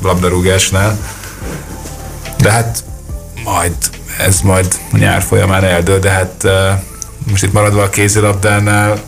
labdarúgásnál. 0.03 0.99
De 2.38 2.51
hát 2.51 2.84
majd 3.45 3.74
ez 4.18 4.41
majd 4.41 4.78
a 4.93 4.97
nyár 4.97 5.22
folyamán 5.22 5.64
eldől, 5.64 5.99
de 5.99 6.11
hát 6.11 6.47
most 7.30 7.43
itt 7.43 7.53
maradva 7.53 7.82
a 7.82 7.91
kézilabdánál 7.91 9.01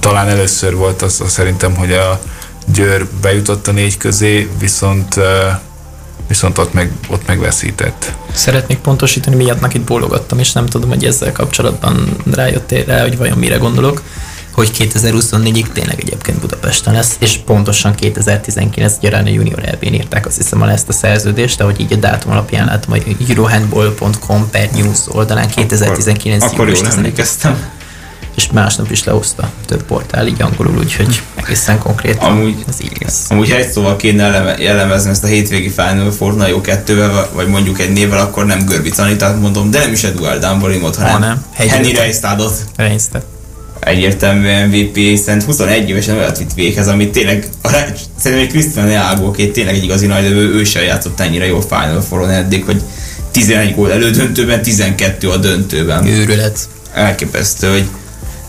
talán 0.00 0.28
először 0.28 0.74
volt 0.74 1.02
az, 1.02 1.20
az 1.20 1.32
szerintem, 1.32 1.76
hogy 1.76 1.92
a 1.92 2.20
Győr 2.66 3.06
bejutott 3.20 3.68
a 3.68 3.72
négy 3.72 3.96
közé, 3.96 4.48
viszont 4.58 5.20
viszont 6.28 6.58
ott, 6.58 6.72
meg, 6.72 6.92
ott 7.08 7.26
megveszített. 7.26 8.12
Szeretnék 8.32 8.78
pontosítani, 8.78 9.36
miatt 9.36 9.74
itt 9.74 9.80
bólogattam, 9.80 10.38
és 10.38 10.52
nem 10.52 10.66
tudom, 10.66 10.88
hogy 10.88 11.04
ezzel 11.04 11.32
kapcsolatban 11.32 12.16
rájöttél 12.32 12.84
rá, 12.84 13.00
hogy 13.00 13.16
vajon 13.16 13.38
mire 13.38 13.56
gondolok 13.56 14.02
hogy 14.52 14.70
2024-ig 14.78 15.66
tényleg 15.72 16.00
egyébként 16.00 16.40
Budapesten 16.40 16.94
lesz, 16.94 17.16
és 17.18 17.36
pontosan 17.36 17.94
2019 17.94 18.98
gyarán 19.00 19.26
a 19.26 19.28
Junior 19.28 19.68
elbén 19.68 19.94
írták 19.94 20.26
azt 20.26 20.36
hiszem 20.36 20.62
ezt 20.62 20.88
a 20.88 20.92
szerződést, 20.92 21.58
de 21.58 21.64
hogy 21.64 21.80
így 21.80 21.92
a 21.92 21.96
dátum 21.96 22.30
alapján 22.30 22.66
látom, 22.66 22.90
hogy 22.90 23.16
eurohandball.com 23.28 24.50
per 24.50 24.70
news 24.72 24.98
oldalán 25.08 25.48
2019 25.48 26.42
Akkor, 26.42 26.54
akkor 26.54 26.68
jól 26.68 26.86
emlékeztem. 26.86 27.70
És 28.34 28.48
másnap 28.52 28.90
is 28.90 29.04
lehozta 29.04 29.50
több 29.66 29.82
portál 29.82 30.26
így 30.26 30.42
angolul, 30.42 30.78
úgyhogy 30.78 31.22
egészen 31.34 31.78
konkrét. 31.78 32.16
Amúgy, 32.20 32.64
ez 32.68 32.76
így 32.82 32.96
lesz. 33.00 33.30
Amúgy 33.30 33.50
ha 33.50 33.56
egy 33.56 33.70
szóval 33.70 33.96
kéne 33.96 34.54
jellemezni 34.58 35.10
ezt 35.10 35.24
a 35.24 35.26
hétvégi 35.26 35.68
Final 35.68 36.10
Four, 36.10 36.36
na 36.36 36.46
jó 36.46 36.60
kettővel, 36.60 37.28
vagy 37.32 37.46
mondjuk 37.46 37.80
egy 37.80 37.92
névvel, 37.92 38.20
akkor 38.20 38.46
nem 38.46 38.64
Görbic 38.66 38.98
Anitát 38.98 39.40
mondom, 39.40 39.70
de 39.70 39.78
nem 39.78 39.92
is 39.92 40.04
Eduard 40.04 40.40
Dambolimot, 40.40 40.96
hanem, 40.96 41.12
hanem 41.12 41.44
Henny 41.52 41.94
Reistadot. 41.94 42.64
Reistad 42.76 43.22
egyértelműen 43.84 44.68
MVP, 44.68 44.94
hiszen 44.94 45.42
21 45.42 45.88
évesen 45.88 46.16
olyat 46.16 46.38
vitt 46.38 46.54
véghez, 46.54 46.88
ami 46.88 47.10
tényleg, 47.10 47.48
a, 47.62 47.68
szerintem 48.18 48.46
egy 48.46 48.48
Cristiano 48.48 48.88
Leágóként 48.88 49.52
tényleg 49.52 49.74
egy 49.74 49.84
igazi 49.84 50.06
nagy 50.06 50.22
lövő, 50.22 50.54
ő 50.54 50.64
sem 50.64 50.82
játszott 50.82 51.20
ennyire 51.20 51.46
jó 51.46 51.60
Final 51.60 52.00
Four-on 52.00 52.30
eddig, 52.30 52.64
hogy 52.64 52.82
11 53.30 53.74
gól 53.74 53.92
elődöntőben, 53.92 54.62
12 54.62 55.30
a 55.30 55.36
döntőben. 55.36 56.06
Őrület. 56.06 56.68
Elképesztő, 56.94 57.70
hogy 57.70 57.86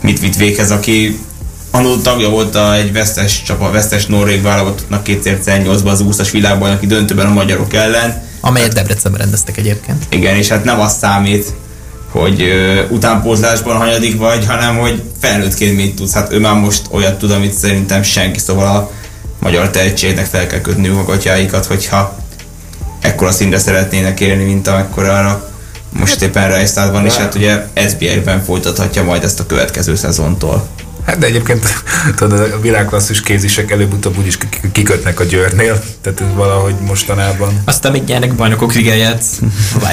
mit 0.03 0.19
vitt 0.19 0.35
véghez, 0.35 0.71
aki 0.71 1.19
annó 1.71 1.97
tagja 1.97 2.29
volt 2.29 2.55
a, 2.55 2.75
egy 2.75 2.91
vesztes 2.91 3.43
csapat, 3.43 3.71
vesztes 3.71 4.05
norvég 4.05 4.41
válogatottnak 4.41 5.05
2008-ban 5.05 5.85
az 5.85 6.03
20-as 6.07 6.29
világbajnoki 6.31 6.87
döntőben 6.87 7.25
a 7.25 7.33
magyarok 7.33 7.73
ellen. 7.73 8.23
Amelyet 8.41 8.73
Debrecenben 8.73 9.21
rendeztek 9.21 9.57
egyébként. 9.57 10.05
Igen, 10.09 10.35
és 10.35 10.47
hát 10.47 10.63
nem 10.63 10.79
azt 10.79 10.97
számít, 10.97 11.53
hogy 12.09 12.41
ö, 12.41 12.87
utánpótlásban 12.89 13.77
hanyadik 13.77 14.17
vagy, 14.17 14.45
hanem 14.45 14.77
hogy 14.77 15.03
felnőttként 15.19 15.75
mit 15.75 15.95
tudsz. 15.95 16.13
Hát 16.13 16.31
ő 16.31 16.39
már 16.39 16.55
most 16.55 16.81
olyat 16.89 17.17
tud, 17.17 17.31
amit 17.31 17.53
szerintem 17.53 18.03
senki, 18.03 18.39
szóval 18.39 18.75
a 18.75 18.91
magyar 19.39 19.69
tehetségnek 19.69 20.25
fel 20.25 20.47
kell 20.47 20.61
kötni 20.61 20.87
a 20.87 21.03
gatyáikat, 21.03 21.65
hogyha 21.65 22.17
ekkora 23.01 23.31
szintre 23.31 23.59
szeretnének 23.59 24.19
érni, 24.19 24.43
mint 24.43 24.67
amekkorára 24.67 25.52
most 25.99 26.21
éppen 26.21 26.47
Reisztát 26.47 26.91
van, 26.91 27.05
és 27.05 27.15
hát 27.15 27.35
ugye 27.35 27.67
SBR-ben 27.89 28.43
folytathatja 28.43 29.03
majd 29.03 29.23
ezt 29.23 29.39
a 29.39 29.45
következő 29.45 29.95
szezontól. 29.95 30.67
Hát 31.05 31.17
de 31.17 31.25
egyébként 31.25 31.83
tudod, 32.15 32.39
a 32.39 32.59
világklasszis 32.59 33.21
kézisek 33.21 33.71
előbb-utóbb 33.71 34.17
úgyis 34.17 34.37
ki- 34.37 34.47
kikötnek 34.71 35.19
a 35.19 35.23
győrnél, 35.23 35.83
tehát 36.01 36.21
ez 36.21 36.27
valahogy 36.35 36.73
mostanában. 36.87 37.61
Aztán 37.65 37.91
még 37.91 38.03
nyernek 38.03 38.33
bajnokok 38.35 38.73
ligáját 38.73 39.23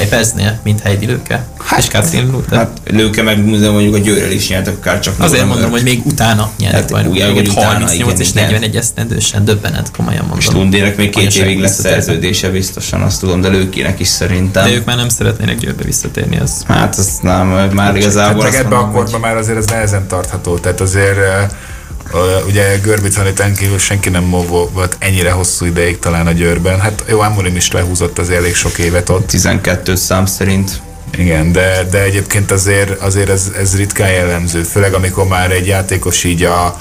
Vipersnél, 0.01 0.61
mint 0.65 0.81
Heidi 0.81 1.07
Lőke. 1.07 1.47
Hát, 1.59 1.79
és 1.79 1.89
Katrin 1.89 2.31
Luther. 2.31 2.59
Hát, 2.59 2.69
Hát 2.85 2.95
Lőke 2.97 3.23
meg 3.23 3.45
mondjuk 3.45 3.95
a 3.95 3.99
Győrrel 3.99 4.31
is 4.31 4.49
nyertek, 4.49 4.75
akár 4.77 5.01
csak 5.01 5.15
Azért 5.19 5.47
mondom, 5.47 5.71
hogy 5.71 5.83
még 5.83 6.01
utána 6.07 6.51
nyernek 6.59 6.81
Hát, 6.81 6.91
bajnokok 6.91 7.15
ugye, 7.17 7.25
hogy 7.27 7.35
ligáját. 7.37 7.57
utána, 7.57 7.73
38 7.73 8.21
és 8.21 8.31
igen, 8.31 8.45
41 8.45 8.77
esztendősen 8.77 9.45
döbbenet, 9.45 9.91
komolyan 9.97 10.21
mondom. 10.21 10.39
És 10.39 10.51
Lundének 10.51 10.97
még 10.97 11.11
két 11.11 11.35
évig 11.37 11.59
lesz 11.59 11.81
szerződése 11.81 12.49
biztosan, 12.49 13.03
azt 13.03 13.21
tudom, 13.21 13.41
de 13.41 13.49
Lőkének 13.49 14.01
is 14.01 14.09
szerintem. 14.09 14.65
De 14.65 14.73
ők 14.73 14.85
már 14.85 14.97
nem 14.97 15.09
szeretnének 15.09 15.59
Győrbe 15.59 15.83
visszatérni, 15.83 16.39
az 16.39 16.65
Hát 16.67 16.97
az 16.97 17.09
nem, 17.23 17.47
már 17.73 17.97
igazából 17.97 18.43
Hát 18.43 18.53
meg 18.53 18.61
azt 18.61 18.67
ebbe 18.67 18.77
a 18.77 18.91
korban 18.91 19.21
már 19.21 19.37
azért 19.37 19.59
ez 19.59 19.67
nehezen 19.67 20.07
tartható, 20.07 20.59
tehát 20.59 20.81
azért 20.81 21.00
eh, 21.03 21.43
eh, 22.15 22.47
ugye 22.47 22.79
Görbic 22.83 23.17
Anitán 23.17 23.55
kívül 23.55 23.79
senki 23.79 24.09
nem 24.09 24.31
volt 24.31 24.97
ennyire 24.99 25.31
hosszú 25.31 25.65
ideig 25.65 25.99
talán 25.99 26.27
a 26.27 26.33
Győrben. 26.33 26.81
Hát 26.81 27.05
jó, 27.09 27.21
Amorim 27.21 27.57
is 27.57 27.71
lehúzott 27.71 28.19
az 28.19 28.31
elég 28.31 28.55
sok 28.55 28.79
évet 28.79 29.09
ott. 29.09 29.27
12 29.27 29.95
szám 29.95 30.27
szerint. 30.27 30.81
Igen, 31.19 31.53
de, 31.53 31.87
de 31.91 32.03
egyébként 32.03 32.51
azért, 32.51 33.01
azért 33.01 33.29
ez, 33.29 33.53
ez 33.59 33.77
ritkán 33.77 34.11
jellemző, 34.11 34.63
főleg 34.63 34.95
amikor 34.95 35.27
már 35.27 35.51
egy 35.51 35.67
játékos 35.67 36.25
így 36.25 36.43
a, 36.43 36.77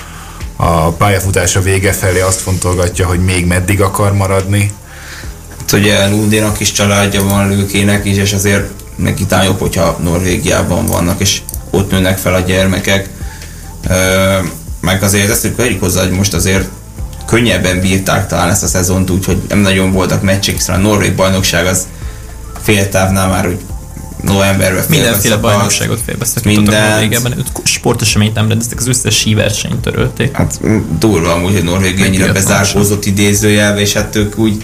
a 0.56 0.92
pályafutása 0.92 1.62
vége 1.62 1.92
felé 1.92 2.20
azt 2.20 2.42
fontolgatja, 2.42 3.08
hogy 3.08 3.20
még 3.20 3.46
meddig 3.46 3.82
akar 3.82 4.14
maradni. 4.14 4.72
Hát 5.60 5.72
ugye 5.72 6.08
Lundénak 6.08 6.60
is 6.60 6.72
családja 6.72 7.24
van 7.24 7.50
Lőkének 7.50 8.06
is, 8.06 8.18
és 8.18 8.34
azért 8.34 8.70
neki 8.96 9.26
jobb, 9.44 9.60
hogyha 9.60 9.98
Norvégiában 10.04 10.86
vannak, 10.86 11.20
és 11.20 11.42
ott 11.70 11.92
nőnek 11.92 12.18
fel 12.18 12.34
a 12.34 12.40
gyermekek. 12.40 13.10
Meg 14.82 15.04
azért 15.04 15.30
ezt 15.30 15.52
tegyük 15.56 15.80
hozzá, 15.80 16.02
hogy 16.02 16.12
most 16.12 16.34
azért 16.34 16.68
könnyebben 17.26 17.80
bírták 17.80 18.28
talán 18.28 18.50
ezt 18.50 18.64
a 18.64 18.68
szezont 18.68 19.10
úgy, 19.10 19.26
hogy 19.26 19.42
nem 19.50 19.60
nagyon 19.60 19.92
voltak 19.92 20.22
meccsek, 20.22 20.56
hiszen 20.56 20.76
a 20.76 20.78
norvég 20.78 21.16
bajnokság 21.16 21.66
az 21.66 21.88
féltávnál 22.62 23.28
már 23.28 23.48
úgy 23.48 23.60
novemberben 24.24 24.84
mindenféle 24.90 25.38
bajnokságot 25.38 26.00
félbeszakítottak. 26.06 26.90
Norvégiában, 26.90 27.46
sporteseményt 27.64 28.34
nem 28.34 28.48
rendeztek, 28.48 28.78
az 28.80 28.88
összes 28.88 29.18
síversenyt 29.18 29.82
törölték. 29.82 30.36
Hát 30.36 30.60
durva 31.00 31.34
amúgy, 31.34 31.54
hogy 31.54 31.64
Norvégia 31.64 32.06
ennyire 32.06 32.32
bezárkózott 32.32 33.06
idézőjelbe, 33.06 33.80
és 33.80 33.94
hát 33.94 34.16
ők 34.16 34.38
úgy 34.38 34.64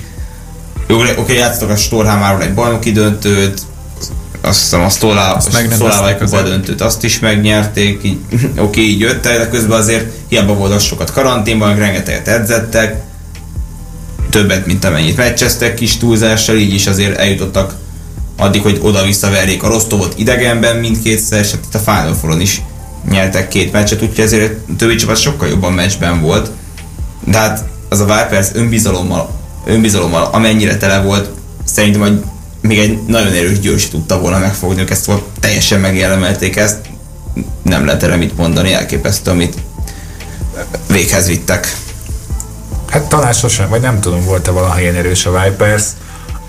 jó, 0.87 0.99
oké, 0.99 1.13
okay, 1.17 1.35
játszottak 1.35 1.69
a 1.69 1.75
Storhámáról 1.75 2.41
egy 2.41 2.53
bajnoki 2.53 2.91
döntőt, 2.91 3.61
azt 4.45 4.61
hiszem 4.61 4.81
a 4.81 4.89
a 5.09 5.37
megrendezték 5.53 5.75
Stolával 5.75 6.15
kupa 6.15 6.41
döntőt, 6.41 6.81
azt 6.81 7.03
is 7.03 7.19
megnyerték, 7.19 7.99
így 8.03 8.17
oké, 8.33 8.59
okay, 8.61 8.89
így 8.89 8.99
jöttek, 8.99 9.37
de 9.37 9.49
közben 9.49 9.79
azért 9.79 10.05
hiába 10.27 10.53
volt 10.53 10.73
az 10.73 10.83
sokat 10.83 11.11
karanténban, 11.11 11.75
rengeteget 11.75 12.27
edzettek, 12.27 13.03
többet, 14.29 14.65
mint 14.65 14.85
amennyit 14.85 15.17
meccseztek 15.17 15.73
kis 15.73 15.97
túlzással, 15.97 16.55
így 16.55 16.73
is 16.73 16.87
azért 16.87 17.17
eljutottak 17.19 17.73
addig, 18.37 18.61
hogy 18.61 18.79
oda-visszaverjék 18.81 19.63
a 19.63 19.67
Rostovot 19.67 20.13
idegenben 20.17 20.75
mindkétszer, 20.77 21.39
és 21.39 21.51
hát 21.51 21.65
itt 21.65 21.75
a 21.75 21.79
Final 21.79 22.13
Four-on 22.13 22.41
is 22.41 22.61
nyertek 23.09 23.47
két 23.47 23.71
meccset, 23.71 24.01
úgyhogy 24.01 24.23
azért 24.23 24.51
a 24.51 24.75
többi 24.77 24.95
csapat 24.95 25.17
sokkal 25.17 25.47
jobban 25.47 25.73
meccsben 25.73 26.21
volt. 26.21 26.51
De 27.25 27.37
hát 27.37 27.63
az 27.89 27.99
a 27.99 28.05
Vipers 28.05 28.47
önbizalommal, 28.53 29.39
önbizalommal 29.65 30.29
amennyire 30.31 30.77
tele 30.77 31.01
volt, 31.01 31.29
szerintem 31.63 32.01
hogy 32.01 32.21
még 32.67 32.79
egy 32.79 32.99
nagyon 33.07 33.33
erős 33.33 33.59
győrsi 33.59 33.89
tudta 33.89 34.19
volna 34.19 34.39
megfogni, 34.39 34.81
ők 34.81 34.89
ezt 34.89 35.05
volt, 35.05 35.23
teljesen 35.39 35.79
megjellemelték 35.79 36.55
ezt, 36.55 36.77
nem 37.61 37.85
lehet 37.85 38.03
erre 38.03 38.15
mit 38.15 38.37
mondani, 38.37 38.73
elképesztő, 38.73 39.31
amit 39.31 39.57
véghez 40.87 41.27
vittek. 41.27 41.77
Hát 42.89 43.03
talán 43.03 43.33
sosem, 43.33 43.69
vagy 43.69 43.81
nem 43.81 43.99
tudom, 43.99 44.23
volt-e 44.23 44.51
valaha 44.51 44.79
ilyen 44.79 44.95
erős 44.95 45.25
a 45.25 45.43
Vipers. 45.43 45.83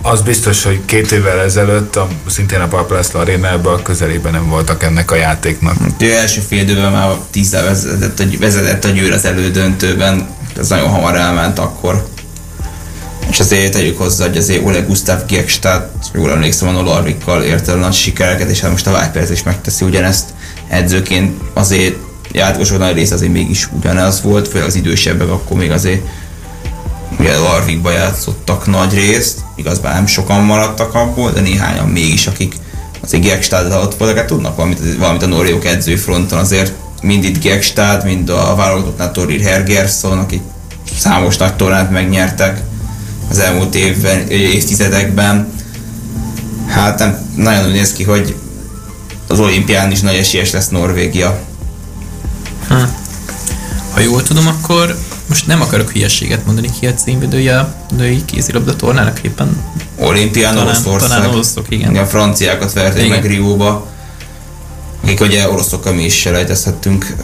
Az 0.02 0.20
biztos, 0.20 0.62
hogy 0.62 0.84
két 0.84 1.12
évvel 1.12 1.40
ezelőtt, 1.40 1.96
a, 1.96 2.08
szintén 2.26 2.60
a 2.60 2.66
Paplászló 2.66 3.20
arénában 3.20 3.74
a 3.74 3.82
közelében 3.82 4.32
nem 4.32 4.48
voltak 4.48 4.82
ennek 4.82 5.10
a 5.10 5.14
játéknak. 5.14 5.76
Ő 5.98 6.12
első 6.12 6.40
fél 6.40 6.62
időben 6.62 6.92
már 6.92 7.08
tízzel 7.30 7.64
vezetett, 7.64 8.36
vezetett 8.38 8.84
a 8.84 8.88
győr 8.88 9.12
az 9.12 9.24
elődöntőben, 9.24 10.28
ez 10.58 10.68
nagyon 10.68 10.88
hamar 10.88 11.16
elment 11.16 11.58
akkor. 11.58 12.06
És 13.30 13.40
azért 13.40 13.72
tegyük 13.72 13.98
hozzá, 13.98 14.26
hogy 14.26 14.36
azért 14.36 14.64
Ole 14.64 14.80
Gustav 14.80 15.26
Giekstad, 15.26 15.88
jól 16.14 16.30
emlékszem, 16.30 16.68
a 16.68 16.70
Nolarvikkal 16.70 17.42
ért 17.42 17.68
el 17.68 17.76
nagy 17.76 17.92
sikereket, 17.92 18.50
és 18.50 18.60
hát 18.60 18.70
most 18.70 18.86
a 18.86 19.00
Vipers 19.00 19.30
is 19.30 19.42
megteszi 19.42 19.84
ugyanezt 19.84 20.24
edzőként. 20.68 21.40
Azért 21.54 21.94
játékosok 22.32 22.78
nagy 22.78 22.94
része 22.94 23.14
azért 23.14 23.32
mégis 23.32 23.68
ugyanaz 23.72 24.22
volt, 24.22 24.48
főleg 24.48 24.66
az 24.66 24.74
idősebbek 24.74 25.28
akkor 25.28 25.56
még 25.56 25.70
azért 25.70 26.02
ugye 27.18 27.38
Larvikba 27.38 27.90
játszottak 27.90 28.66
nagy 28.66 28.94
részt, 28.94 29.38
igaz, 29.56 29.78
bár 29.78 29.94
nem 29.94 30.06
sokan 30.06 30.40
maradtak 30.40 30.94
abból, 30.94 31.30
de 31.30 31.40
néhányan 31.40 31.88
mégis, 31.88 32.26
akik 32.26 32.54
azért 33.02 33.22
Gekstad 33.22 33.72
ott 33.72 33.96
voltak, 33.96 34.16
hát 34.16 34.26
tudnak 34.26 34.56
valamit, 34.56 34.96
valamit 34.98 35.22
a 35.22 35.26
norvégok 35.26 35.64
edzőfronton, 35.64 36.38
azért 36.38 36.72
mind 37.02 37.24
itt 37.24 37.42
Gekstad, 37.42 38.04
mind 38.04 38.28
a 38.28 38.54
válogatottnál 38.54 39.12
Torir 39.12 39.40
Hergersson, 39.40 40.18
akik 40.18 40.40
számos 40.98 41.36
nagy 41.36 41.56
tornát 41.56 41.90
megnyertek 41.90 42.60
az 43.30 43.38
elmúlt 43.38 43.74
évben, 43.74 44.28
évtizedekben. 44.28 45.52
Hát 46.66 46.98
nem, 46.98 47.18
nagyon 47.36 47.66
úgy 47.66 47.72
néz 47.72 47.92
ki, 47.92 48.02
hogy 48.04 48.36
az 49.26 49.40
olimpián 49.40 49.90
is 49.90 50.00
nagy 50.00 50.14
esélyes 50.14 50.50
lesz 50.50 50.68
Norvégia. 50.68 51.38
Ha 53.90 54.00
jól 54.00 54.22
tudom, 54.22 54.46
akkor 54.46 54.96
most 55.28 55.46
nem 55.46 55.60
akarok 55.60 55.90
hülyeséget 55.90 56.46
mondani, 56.46 56.68
ki 56.80 56.86
a 56.86 56.94
címvédője 56.94 57.58
a 57.58 57.74
női 57.96 58.24
kézilabda 58.24 58.76
tornának 58.76 59.20
éppen. 59.22 59.62
Olimpián 59.98 60.58
Oroszország. 60.58 61.08
talán 61.08 61.28
oroszok, 61.30 61.66
igen. 61.68 61.90
igen. 61.90 62.06
Franciákat 62.06 62.72
verték 62.72 63.04
Igen. 63.04 63.18
meg 63.18 63.26
Rióba. 63.26 63.86
Akik 65.02 65.20
ugye 65.20 65.50
oroszokkal 65.50 65.92
mi 65.92 66.04
is 66.04 66.14
selejtezhettünk, 66.14 67.14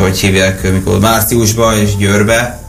hogy 0.00 0.18
hívják, 0.18 0.72
mikor 0.72 1.00
márciusba 1.00 1.76
és 1.76 1.96
Győrbe. 1.96 2.65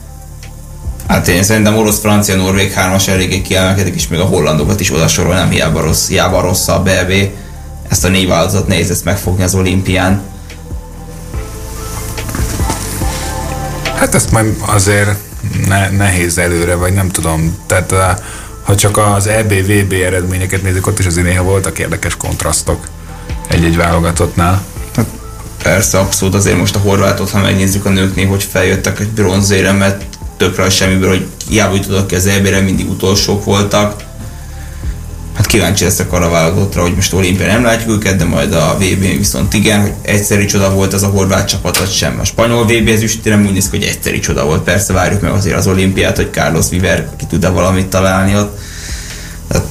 Hát 1.08 1.28
én 1.28 1.44
szerintem 1.44 1.78
orosz-francia, 1.78 2.36
norvég 2.36 2.72
hármas 2.72 3.08
eléggé 3.08 3.42
kiemelkedik, 3.42 3.96
és 3.96 4.08
még 4.08 4.20
a 4.20 4.24
hollandokat 4.24 4.80
is 4.80 4.94
oda 4.94 5.08
sorolnám, 5.08 5.50
hiába 5.50 5.82
rossz, 5.82 6.08
hiába 6.08 6.42
rossz 6.42 6.68
a 6.68 6.80
BB. 6.82 7.30
Ezt 7.88 8.06
a 8.06 8.08
négy 8.08 8.28
vállalatot 8.28 8.68
nehéz 8.68 8.90
ezt 8.90 9.04
megfogni 9.04 9.44
az 9.44 9.56
olimpián. 9.56 10.22
Hát 13.96 14.16
ezt 14.16 14.32
majd 14.32 14.56
azért 14.66 15.10
ne, 15.68 15.90
nehéz 15.90 16.38
előre, 16.38 16.76
vagy 16.76 16.94
nem 16.94 17.10
tudom. 17.10 17.58
Tehát 17.66 17.92
eh, 17.92 18.16
ha 18.64 18.76
csak 18.76 18.98
az 18.98 19.28
EB-VB 19.28 19.94
eredményeket 19.94 20.64
nézzük, 20.64 20.88
ott 20.88 21.00
is 21.00 21.06
azért 21.06 21.28
néha 21.28 21.44
voltak 21.44 21.80
érdekes 21.80 22.16
kontrasztok 22.18 22.88
egy-egy 23.50 23.78
válogatottnál. 23.78 24.64
Persze, 25.64 26.00
abszolút 26.00 26.36
azért 26.36 26.58
most 26.58 26.76
a 26.76 26.80
horvátot, 26.80 27.30
ha 27.30 27.42
megnézzük 27.42 27.86
a 27.86 27.90
nőknél, 27.90 28.28
hogy 28.28 28.44
feljöttek 28.44 29.00
egy 29.00 29.10
bronzére, 29.10 29.72
mert 29.72 30.04
tökre 30.38 30.64
a 30.64 30.70
semmiből, 30.70 31.10
hogy 31.10 31.26
hiába 31.50 31.76
jutottak 31.76 32.08
ki 32.08 32.16
az 32.16 32.26
EB-re, 32.26 32.60
mindig 32.60 32.90
utolsók 32.90 33.44
voltak. 33.44 34.06
Hát 35.36 35.46
kíváncsi 35.46 35.84
leszek 35.84 36.14
arra 36.14 36.26
a 36.26 36.30
válogatottra, 36.30 36.82
hogy 36.82 36.96
most 36.96 37.14
olimpián 37.14 37.50
nem 37.50 37.64
látjuk 37.64 37.90
őket, 37.90 38.16
de 38.16 38.24
majd 38.24 38.54
a 38.54 38.78
vb 38.80 39.04
n 39.04 39.18
viszont 39.18 39.54
igen, 39.54 39.82
hogy 39.82 39.94
egyszeri 40.02 40.46
csoda 40.46 40.74
volt 40.74 40.94
az 40.94 41.04
a 41.04 41.08
horvát 41.08 41.48
csapat, 41.48 41.78
vagy 41.78 41.92
sem. 41.92 42.20
A 42.20 42.26
spanyol 42.26 42.66
VB 42.66 42.88
ez 42.88 43.02
üstére 43.02 43.38
úgy 43.38 43.52
néz 43.52 43.70
ki, 43.70 43.78
hogy 43.78 43.86
egyszeri 43.86 44.20
csoda 44.20 44.46
volt. 44.46 44.64
Persze 44.64 44.94
várjuk 44.94 45.22
meg 45.22 45.32
azért 45.32 45.58
az 45.58 45.68
olimpiát, 45.68 46.16
hogy 46.16 46.30
Carlos 46.32 46.66
Viver 46.70 47.10
ki 47.18 47.26
tud-e 47.26 47.50
valamit 47.50 47.88
találni 47.88 48.36
ott. 48.36 48.60
Tehát 49.48 49.68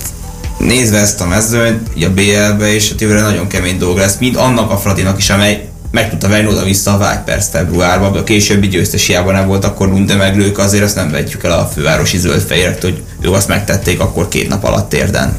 nézve 0.58 0.98
ezt 0.98 1.20
a 1.20 1.26
mezőnyt, 1.26 1.88
a 2.04 2.08
BL-be, 2.08 2.74
és 2.74 2.88
hát 2.88 3.00
jövőre 3.00 3.20
nagyon 3.20 3.46
kemény 3.46 3.78
dolog 3.78 3.96
lesz, 3.96 4.16
mind 4.18 4.36
annak 4.36 4.70
a 4.70 4.76
Fradinak 4.76 5.18
is, 5.18 5.30
amely 5.30 5.68
meg 5.90 6.10
tudta 6.10 6.28
venni 6.28 6.48
oda-vissza 6.48 6.92
a 6.92 6.98
Vipers 6.98 7.46
februárban, 7.50 8.16
a 8.16 8.24
későbbi 8.24 8.68
győztes 8.68 9.06
hiába 9.06 9.32
nem 9.32 9.46
volt 9.46 9.64
akkor 9.64 9.88
Lunde 9.88 10.14
meg 10.14 10.36
Lők, 10.36 10.58
azért 10.58 10.84
azt 10.84 10.94
nem 10.94 11.10
vetjük 11.10 11.44
el 11.44 11.58
a 11.58 11.66
fővárosi 11.66 12.18
zöldfehérektől, 12.18 12.90
hogy 12.90 13.02
ők 13.20 13.34
azt 13.34 13.48
megtették 13.48 14.00
akkor 14.00 14.28
két 14.28 14.48
nap 14.48 14.64
alatt 14.64 14.92
érden. 14.92 15.38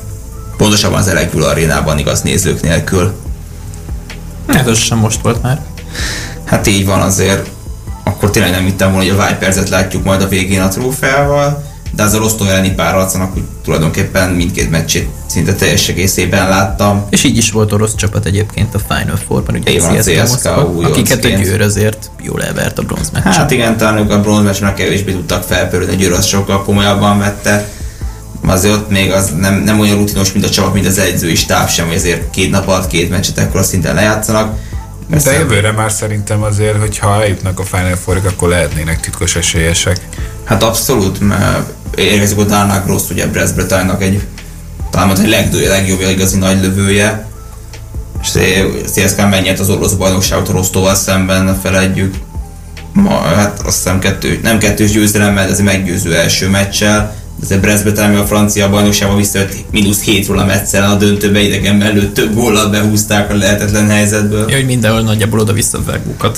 Pontosabban 0.58 1.00
az 1.00 1.08
Elegül 1.08 1.44
arénában 1.44 1.98
igaz 1.98 2.22
nézők 2.22 2.62
nélkül. 2.62 3.14
Hát 4.48 4.68
az 4.68 4.78
sem 4.78 4.98
most 4.98 5.22
volt 5.22 5.42
már. 5.42 5.62
Hát 6.46 6.68
így 6.68 6.86
van 6.86 7.02
azért, 7.02 7.50
akkor 8.04 8.30
tényleg 8.30 8.52
nem 8.52 8.66
hittem 8.66 8.92
volna, 8.92 9.12
hogy 9.12 9.20
a 9.20 9.28
Viperset 9.28 9.70
látjuk 9.70 10.04
majd 10.04 10.22
a 10.22 10.28
végén 10.28 10.62
a 10.62 10.68
trófeával, 10.68 11.67
de 11.96 12.04
az 12.04 12.14
a 12.14 12.18
Rostov 12.18 12.48
elleni 12.48 12.72
párharcnak 12.72 13.36
úgy 13.36 13.44
tulajdonképpen 13.64 14.30
mindkét 14.30 14.70
meccsét 14.70 15.10
szinte 15.26 15.54
teljes 15.54 15.88
egészében 15.88 16.50
láttam. 16.50 17.06
És 17.10 17.24
így 17.24 17.38
is 17.38 17.52
volt 17.52 17.72
orosz 17.72 17.96
csapat 17.96 18.26
egyébként 18.26 18.76
a 18.76 18.80
Final 18.80 19.20
Four-ban, 19.28 19.56
ugye 19.56 19.82
van, 19.82 19.96
a 19.96 20.02
CSKA 20.02 20.80
akiket 20.82 21.26
a 21.26 21.28
győr 21.28 21.62
azért 21.62 22.10
jól 22.22 22.44
elvert 22.44 22.80
a 22.80 22.82
bronz 22.82 23.10
meccsen. 23.10 23.32
Hát 23.32 23.52
igen, 23.52 23.78
talán 23.78 23.98
ők 23.98 24.12
a 24.12 24.22
bronzmeccsnek 24.22 24.74
kevésbé 24.74 25.12
tudtak 25.12 25.44
felpörülni, 25.44 25.94
a 25.94 25.96
Győr 25.96 26.12
az 26.12 26.26
sokkal 26.26 26.64
komolyabban 26.64 27.20
vette. 27.20 27.70
Azért 28.46 28.74
ott 28.74 28.90
még 28.90 29.12
az 29.12 29.34
nem, 29.40 29.56
nem 29.56 29.80
olyan 29.80 29.98
rutinos, 29.98 30.32
mint 30.32 30.46
a 30.46 30.50
csapat, 30.50 30.74
mint 30.74 30.86
az 30.86 30.98
edzői 30.98 31.36
stáb 31.36 31.70
sem, 31.70 31.88
hogy 31.88 31.96
azért 31.96 32.30
két 32.30 32.52
nap 32.52 32.68
alatt 32.68 32.88
két 32.88 33.10
meccset 33.10 33.38
ekkora 33.38 33.64
szinten 33.64 33.96
lejátszanak. 33.96 34.60
De 35.24 35.32
jövőre 35.32 35.72
már 35.72 35.92
szerintem 35.92 36.44
azért, 36.44 36.80
hogyha 36.80 37.22
eljutnak 37.22 37.60
a 37.60 37.64
Final 37.64 37.96
four 37.96 38.22
akkor 38.28 38.50
lehetnének 38.50 39.00
titkos 39.00 39.36
esélyesek. 39.36 40.08
Hát 40.44 40.64
abszolút, 40.64 41.20
mert 41.20 41.74
érkezik 41.96 42.38
a 42.38 42.44
Darnák 42.44 42.86
Rossz, 42.86 43.10
ugye 43.10 43.28
Brest 43.28 43.56
Bretagne-nak 43.56 44.04
egy 44.04 44.22
talán 44.92 45.20
egy 45.20 45.30
legdő, 45.30 45.68
legjobb 45.68 46.02
igazi 46.10 46.38
nagy 46.38 46.62
lövője. 46.62 47.28
És 48.22 48.30
CSK 48.94 49.30
megnyert 49.30 49.60
az 49.60 49.70
orosz 49.70 49.94
bajnokságot 49.94 50.50
a 50.50 50.52
Rostóval 50.52 50.96
szemben, 50.96 51.44
ne 51.46 51.54
felejtjük. 51.54 52.16
Ma, 52.94 53.20
hát 53.20 53.60
azt 53.60 53.78
hiszem 53.78 54.00
kettő, 54.00 54.40
nem 54.44 54.58
kettős 54.58 54.92
győzelemmel, 54.92 55.46
de 55.46 55.52
ez 55.52 55.60
egy 55.60 55.66
meggyőző 55.66 56.16
első 56.16 56.50
meccsel. 56.50 57.16
Ez 57.42 57.52
a 57.52 57.60
Brest 57.60 57.84
Bretagne 57.84 58.20
a 58.20 58.26
francia 58.26 58.70
bajnokságban 58.70 59.18
visszajött 59.18 59.56
mínusz 59.72 60.02
7 60.02 60.30
a 60.30 60.46
meccsel 60.46 60.92
a 60.92 60.96
döntőbe 60.96 61.40
idegen 61.40 61.76
mellett 61.76 62.14
több 62.14 62.34
góllal 62.34 62.70
behúzták 62.70 63.32
a 63.32 63.36
lehetetlen 63.36 63.90
helyzetből. 63.90 64.50
Ja, 64.50 64.56
hogy 64.56 64.66
mindenhol 64.66 65.02
nagyjából 65.02 65.40
oda-vissza 65.40 65.80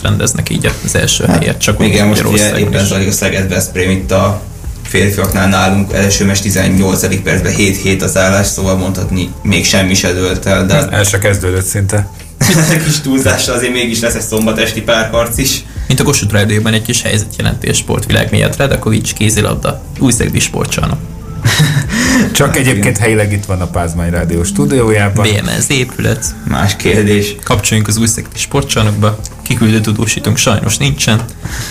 rendeznek 0.02 0.50
így 0.50 0.72
az 0.86 0.96
első 0.96 1.26
hát, 1.26 1.38
helyet, 1.38 1.58
csak 1.58 1.84
igen, 1.84 2.08
most 2.08 2.26
ugye 2.26 2.60
éppen 2.60 2.86
zajlik 2.86 3.08
a 3.08 3.12
Szeged 3.12 3.50
Veszprém 3.50 3.90
itt 3.90 4.12
a 4.12 4.42
férfiaknál 4.90 5.48
nálunk 5.48 5.94
első 5.94 6.26
mes 6.26 6.42
18. 6.42 7.22
percben 7.22 7.54
7-7 7.58 8.04
az 8.04 8.18
állás, 8.18 8.48
szóval 8.48 8.76
mondhatni 8.76 9.30
még 9.44 9.66
semmi 9.66 9.94
se 9.94 10.14
dőlt 10.14 10.46
el, 10.46 10.66
de... 10.66 10.88
El 10.90 11.04
se 11.04 11.18
kezdődött 11.18 11.66
szinte. 11.66 12.10
kis 12.86 13.00
túlzással 13.00 13.56
azért 13.56 13.74
mégis 13.74 14.00
lesz 14.00 14.14
egy 14.14 14.22
szombatesti 14.22 14.82
párharc 14.82 15.38
is. 15.38 15.64
Mint 15.88 16.00
a 16.00 16.04
Kossuth 16.04 16.34
Rádióban 16.34 16.74
egy 16.74 16.82
kis 16.82 17.02
helyzetjelentés 17.02 17.78
sportvilág 17.78 18.32
miatt 18.32 18.58
Radakovics 18.58 19.14
kézilabda, 19.14 19.82
újszegdi 20.00 20.40
sportcsarnok. 20.40 21.00
Csak 22.32 22.58
egyébként 22.58 22.98
helyileg 22.98 23.32
itt 23.32 23.46
van 23.46 23.62
a 23.62 23.68
Pázmány 23.68 24.10
Rádió 24.10 24.44
stúdiójában. 24.44 25.28
BMS 25.28 25.68
épület. 25.68 26.36
Más 26.48 26.76
kérdés. 26.76 27.36
Kapcsoljunk 27.44 27.90
az 27.90 27.98
újszegdi 27.98 28.38
sportcsarnokba. 28.38 29.20
Kiküldő 29.42 29.80
tudósítunk 29.80 30.38
sajnos 30.38 30.78
nincsen, 30.78 31.22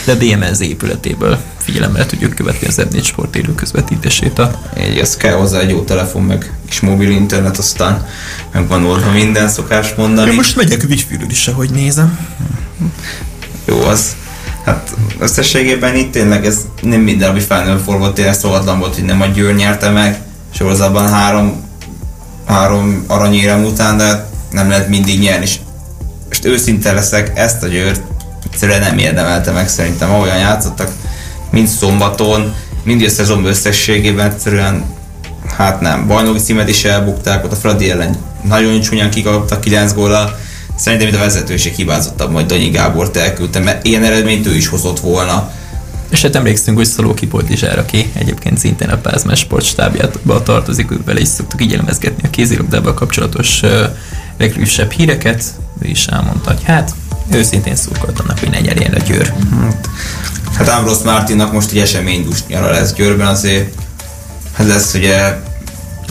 de 0.05 0.15
BMS 0.15 0.61
épületéből 0.61 1.39
figyelemmel 1.59 2.07
tudjuk 2.07 2.35
követni 2.35 2.67
az 2.67 2.77
m 2.93 2.99
Sport 3.03 3.37
élő 3.37 3.55
közvetítését. 3.55 4.39
A... 4.39 4.61
Egy, 4.75 4.99
ez 4.99 5.17
kell 5.17 5.35
hozzá 5.35 5.61
egy 5.61 5.71
jó 5.71 5.83
telefon, 5.83 6.23
meg 6.23 6.53
kis 6.69 6.81
mobil 6.81 7.11
internet, 7.11 7.59
aztán 7.59 8.07
meg 8.53 8.69
van 8.69 8.85
oldva 8.85 9.11
minden 9.11 9.49
szokás 9.49 9.95
mondani. 9.95 10.31
Ja, 10.31 10.35
most 10.35 10.57
megyek 10.57 10.85
wifi 10.89 11.17
is, 11.29 11.49
ahogy 11.49 11.71
nézem. 11.71 12.19
Jó, 13.65 13.81
az 13.81 14.17
Hát 14.65 14.95
összességében 15.19 15.97
itt 15.97 16.13
tényleg 16.13 16.47
ez 16.47 16.67
nem 16.83 17.01
minden, 17.01 17.31
ami 17.31 17.41
Four 17.85 17.99
volt, 17.99 18.15
tényleg 18.15 18.35
szóvatlan 18.35 18.79
volt, 18.79 18.95
hogy 18.95 19.05
nem 19.05 19.21
a 19.21 19.27
Győr 19.27 19.55
nyerte 19.55 19.91
meg, 19.91 20.19
sorozatban 20.55 21.09
három, 21.09 21.65
három 22.47 23.05
aranyérem 23.07 23.65
után, 23.65 23.97
de 23.97 24.27
nem 24.51 24.69
lehet 24.69 24.89
mindig 24.89 25.21
nyerni, 25.21 25.45
és 25.45 25.59
most 26.29 26.45
őszinte 26.45 26.93
leszek, 26.93 27.33
ezt 27.35 27.63
a 27.63 27.67
Győrt 27.67 28.01
egyszerűen 28.45 28.81
nem 28.81 28.99
érdemelte 28.99 29.51
meg 29.51 29.69
szerintem, 29.69 30.11
ahogyan 30.11 30.39
játszottak, 30.39 30.91
mind 31.51 31.69
szombaton, 31.69 32.55
mind 32.85 33.03
a 33.03 33.09
szezon 33.09 33.45
összességében 33.45 34.27
egyszerűen 34.27 34.85
hát 35.57 35.81
nem, 35.81 36.07
bajnoki 36.07 36.39
címet 36.39 36.69
is 36.69 36.85
elbukták, 36.85 37.45
ott 37.45 37.53
a 37.53 37.57
Fradi 37.57 37.91
ellen 37.91 38.17
nagyon 38.43 38.81
csúnyán 38.81 39.11
kikaptak 39.11 39.61
9 39.61 39.93
góllal, 39.93 40.39
Szerintem 40.79 41.09
itt 41.09 41.15
a 41.15 41.19
vezetőség 41.19 41.75
hibázottabb, 41.75 42.31
majd 42.31 42.47
Danyi 42.47 42.69
Gábort 42.69 43.17
elküldte, 43.17 43.59
mert 43.59 43.87
ilyen 43.87 44.05
eredményt 44.05 44.47
ő 44.47 44.55
is 44.55 44.69
hozott 44.69 45.01
volna. 45.01 45.51
És 46.11 46.23
hát 46.23 46.37
emlékszünk, 46.37 46.77
hogy 46.77 46.87
Szolóki 46.87 47.27
Poltizsár, 47.27 47.79
aki 47.79 48.11
egyébként 48.13 48.59
szintén 48.59 48.89
a 48.89 48.97
Pázmás 48.97 49.39
sportstábjába 49.39 50.43
tartozik, 50.43 50.91
ők 50.91 51.05
vele 51.05 51.21
is 51.21 51.29
szoktuk 51.29 51.63
így 51.63 51.73
elemezgetni 51.73 52.29
a 52.29 52.31
kézilabdával 52.31 52.95
kapcsolatos 52.95 53.63
uh, 53.63 53.71
legfrissebb 54.39 54.91
híreket. 54.91 55.45
Ő 55.83 55.89
is 55.89 56.07
elmondta, 56.07 56.51
hogy 56.51 56.63
hát 56.63 56.95
őszintén 57.33 57.77
szurkolt 57.77 58.21
annak, 58.21 58.39
hogy 58.39 58.51
ne 58.51 58.61
nyerjen 58.61 58.93
a 58.93 58.99
Győr. 58.99 59.35
Hát, 59.61 59.89
hát 60.55 60.69
Ambrose 60.69 61.05
Martinnak 61.05 61.53
most 61.53 61.71
egy 61.71 61.79
eseménydús 61.79 62.47
nyara 62.47 62.71
lesz 62.71 62.93
Győrben, 62.93 63.27
azért 63.27 63.75
hát 64.53 64.67
lesz 64.67 64.95
ugye 64.95 65.37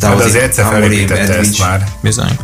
Hát 0.01 0.19
azért 0.19 0.43
egyszer 0.43 0.65
felépítette 0.65 1.37
ezt 1.37 1.59
már. 1.59 1.83
Bizony. 2.01 2.37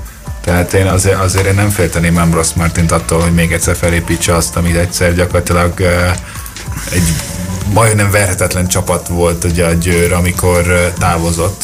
Tehát 0.43 0.73
én 0.73 0.87
azért, 0.87 1.19
azért 1.19 1.45
én 1.45 1.53
nem 1.53 1.69
félteném 1.69 2.17
Ambrose 2.17 2.51
Martint 2.55 2.91
attól, 2.91 3.21
hogy 3.21 3.33
még 3.33 3.51
egyszer 3.51 3.75
felépítse 3.75 4.35
azt, 4.35 4.55
amit 4.55 4.75
egyszer 4.75 5.15
gyakorlatilag 5.15 5.81
egy 6.91 7.13
majdnem 7.73 8.11
verhetetlen 8.11 8.67
csapat 8.67 9.07
volt 9.07 9.43
ugye 9.43 9.65
a 9.65 9.73
Győr, 9.73 10.13
amikor 10.13 10.93
távozott. 10.99 11.63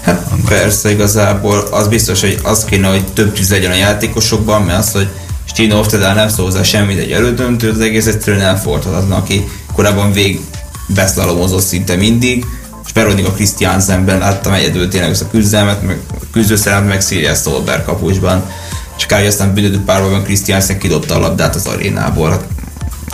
Hát 0.00 0.26
Annak 0.30 0.48
persze, 0.48 0.90
igazából 0.90 1.58
az 1.70 1.88
biztos, 1.88 2.20
hogy 2.20 2.38
az 2.42 2.64
kéne, 2.64 2.88
hogy 2.88 3.04
több 3.12 3.32
tűz 3.32 3.50
legyen 3.50 3.70
a 3.70 3.74
játékosokban, 3.74 4.62
mert 4.62 4.78
az, 4.78 4.92
hogy 4.92 5.08
Stino 5.44 5.78
Oftedál 5.78 6.14
nem 6.14 6.28
szól 6.28 6.44
hozzá 6.44 6.62
semmit 6.62 6.98
egy 6.98 7.12
elődöntő, 7.12 7.70
az 7.70 7.80
egész 7.80 8.06
egyszerűen 8.06 8.42
elfordhatatlan, 8.42 9.18
aki 9.18 9.48
korábban 9.72 10.12
vég 10.12 10.40
beszlalomozott 10.86 11.64
szinte 11.64 11.96
mindig, 11.96 12.46
Veronika 12.94 13.32
Christiansenben 13.32 14.18
láttam 14.18 14.52
egyedül 14.52 14.88
tényleg 14.88 15.10
ezt 15.10 15.22
a 15.22 15.30
küzdelmet, 15.30 15.82
meg 15.82 16.00
küzdőszerelmet, 16.32 16.88
meg 16.88 17.00
Szíria 17.00 17.34
Stolber 17.34 17.84
kapusban. 17.84 18.50
Csak 18.96 19.08
kári 19.08 19.26
aztán 19.26 19.54
büntető 19.54 19.82
párbajban 19.84 20.22
Christiansen 20.22 20.78
kidobta 20.78 21.14
a 21.14 21.18
labdát 21.18 21.54
az 21.54 21.66
arénából. 21.66 22.30
Hát, 22.30 22.44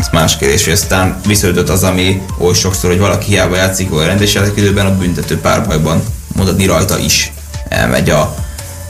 ez 0.01 0.09
más 0.13 0.37
kérdés, 0.37 0.65
hogy 0.65 0.73
aztán 0.73 1.21
viszonyított 1.27 1.69
az, 1.69 1.83
ami 1.83 2.23
oly 2.39 2.55
sokszor, 2.55 2.91
hogy 2.91 2.99
valaki 2.99 3.27
hiába 3.27 3.57
játszik 3.57 3.93
a 3.93 4.05
rendes 4.05 4.39
időben 4.55 4.87
a 4.87 4.97
büntető 4.97 5.39
párbajban 5.41 6.03
mondani 6.37 6.67
rajta 6.67 6.99
is 6.99 7.33
elmegy 7.69 8.11
a, 8.11 8.21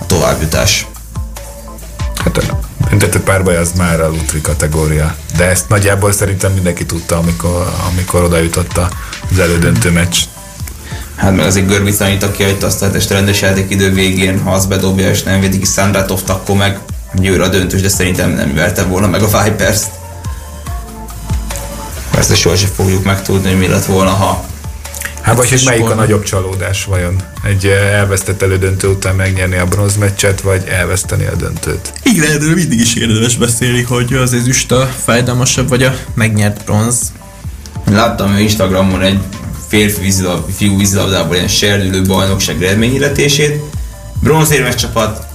a 0.01 0.07
továbbjutás. 0.07 0.87
Hát 2.25 2.37
a 2.37 2.59
büntető 2.89 3.21
párbaj 3.21 3.57
az 3.57 3.73
már 3.77 4.01
a 4.01 4.09
Lutri 4.09 4.41
kategória. 4.41 5.15
De 5.37 5.45
ezt 5.45 5.69
nagyjából 5.69 6.13
szerintem 6.13 6.53
mindenki 6.53 6.87
tudta, 6.87 7.17
amikor, 7.17 7.75
amikor 7.91 8.23
oda 8.23 8.39
jutott 8.39 8.81
az 9.31 9.39
elődöntő 9.39 9.91
meccs 9.91 10.17
Hát 11.17 11.37
meg 11.37 11.47
azért 11.47 11.67
Görbic 11.67 12.01
annyit, 12.01 12.23
aki 12.23 12.43
hagyta 12.43 12.67
azt 12.67 12.83
a 12.83 12.91
rendes 13.09 13.45
idő 13.69 13.93
végén, 13.93 14.41
ha 14.43 14.51
az 14.51 14.67
bedobja 14.67 15.11
és 15.11 15.23
nem 15.23 15.41
védik 15.41 15.65
Szandrátovt, 15.65 16.29
akkor 16.29 16.57
meg 16.57 16.79
győr 17.15 17.41
a 17.41 17.49
döntős, 17.49 17.81
de 17.81 17.89
szerintem 17.89 18.31
nem 18.31 18.55
verte 18.55 18.85
volna 18.85 19.07
meg 19.07 19.23
a 19.23 19.43
Vipers-t. 19.43 20.00
Persze 22.21 22.35
sohasem 22.35 22.71
fogjuk 22.75 23.05
megtudni, 23.05 23.49
hogy 23.49 23.59
mi 23.59 23.67
lett 23.67 23.85
volna, 23.85 24.11
ha 24.11 24.45
Hát 25.21 25.37
vagy 25.37 25.49
hogy 25.49 25.63
melyik 25.65 25.91
a 25.91 25.95
nagyobb 25.95 26.23
csalódás 26.23 26.85
vajon? 26.85 27.17
Egy 27.45 27.67
eh, 27.67 27.99
elvesztett 27.99 28.43
elődöntő 28.43 28.89
után 28.89 29.15
megnyerni 29.15 29.57
a 29.57 29.67
bronzmeccset, 29.67 30.41
vagy 30.41 30.65
elveszteni 30.69 31.27
a 31.27 31.35
döntőt? 31.35 31.93
Igen, 32.03 32.31
erről 32.31 32.55
mindig 32.55 32.81
is 32.81 32.95
érdemes 32.95 33.37
beszélni, 33.37 33.83
hogy 33.83 34.15
az 34.15 34.33
ezüst 34.33 34.73
a 34.73 34.87
fájdalmasabb, 35.05 35.69
vagy 35.69 35.83
a 35.83 35.97
megnyert 36.15 36.65
bronz. 36.65 37.13
Láttam 37.91 38.39
Instagramon 38.39 39.03
egy 39.03 39.19
férfi 39.69 40.01
vízilab, 40.01 40.51
fiú 40.57 40.79
vízilabdában 40.79 41.35
ilyen 41.35 41.49
serdülő 41.49 42.03
bajnokság 42.03 42.63
eredményhirdetését. 42.63 43.63
Bronzérmes 44.23 44.75
csapat, 44.75 45.27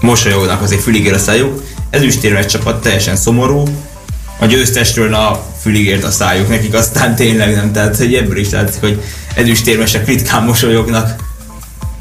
mosolyognak 0.00 0.62
azért 0.62 0.82
fülig 0.82 1.12
a 1.12 1.18
szájuk, 1.18 1.62
ezüstérmes 1.90 2.46
csapat 2.46 2.82
teljesen 2.82 3.16
szomorú, 3.16 3.64
a 4.38 4.46
győztesről 4.46 5.14
a 5.14 5.46
füligért 5.60 6.04
a 6.04 6.10
szájuk, 6.10 6.48
nekik 6.48 6.74
aztán 6.74 7.14
tényleg 7.14 7.54
nem, 7.54 7.72
tehát 7.72 7.96
hogy 7.96 8.14
ebből 8.14 8.38
is 8.38 8.50
látszik, 8.50 8.80
hogy 8.80 9.02
ezüstérmesek 9.34 10.06
ritkán 10.06 10.42
mosolyognak. 10.42 11.22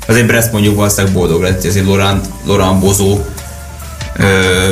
Azért 0.08 0.26
Brest 0.28 0.52
mondjuk 0.52 0.76
valószínűleg 0.76 1.14
boldog 1.14 1.42
lett, 1.42 1.66
azért 1.66 1.86
Laurent, 1.86 2.28
Laurent 2.46 2.80
Bozó 2.80 3.20
ö, 4.16 4.70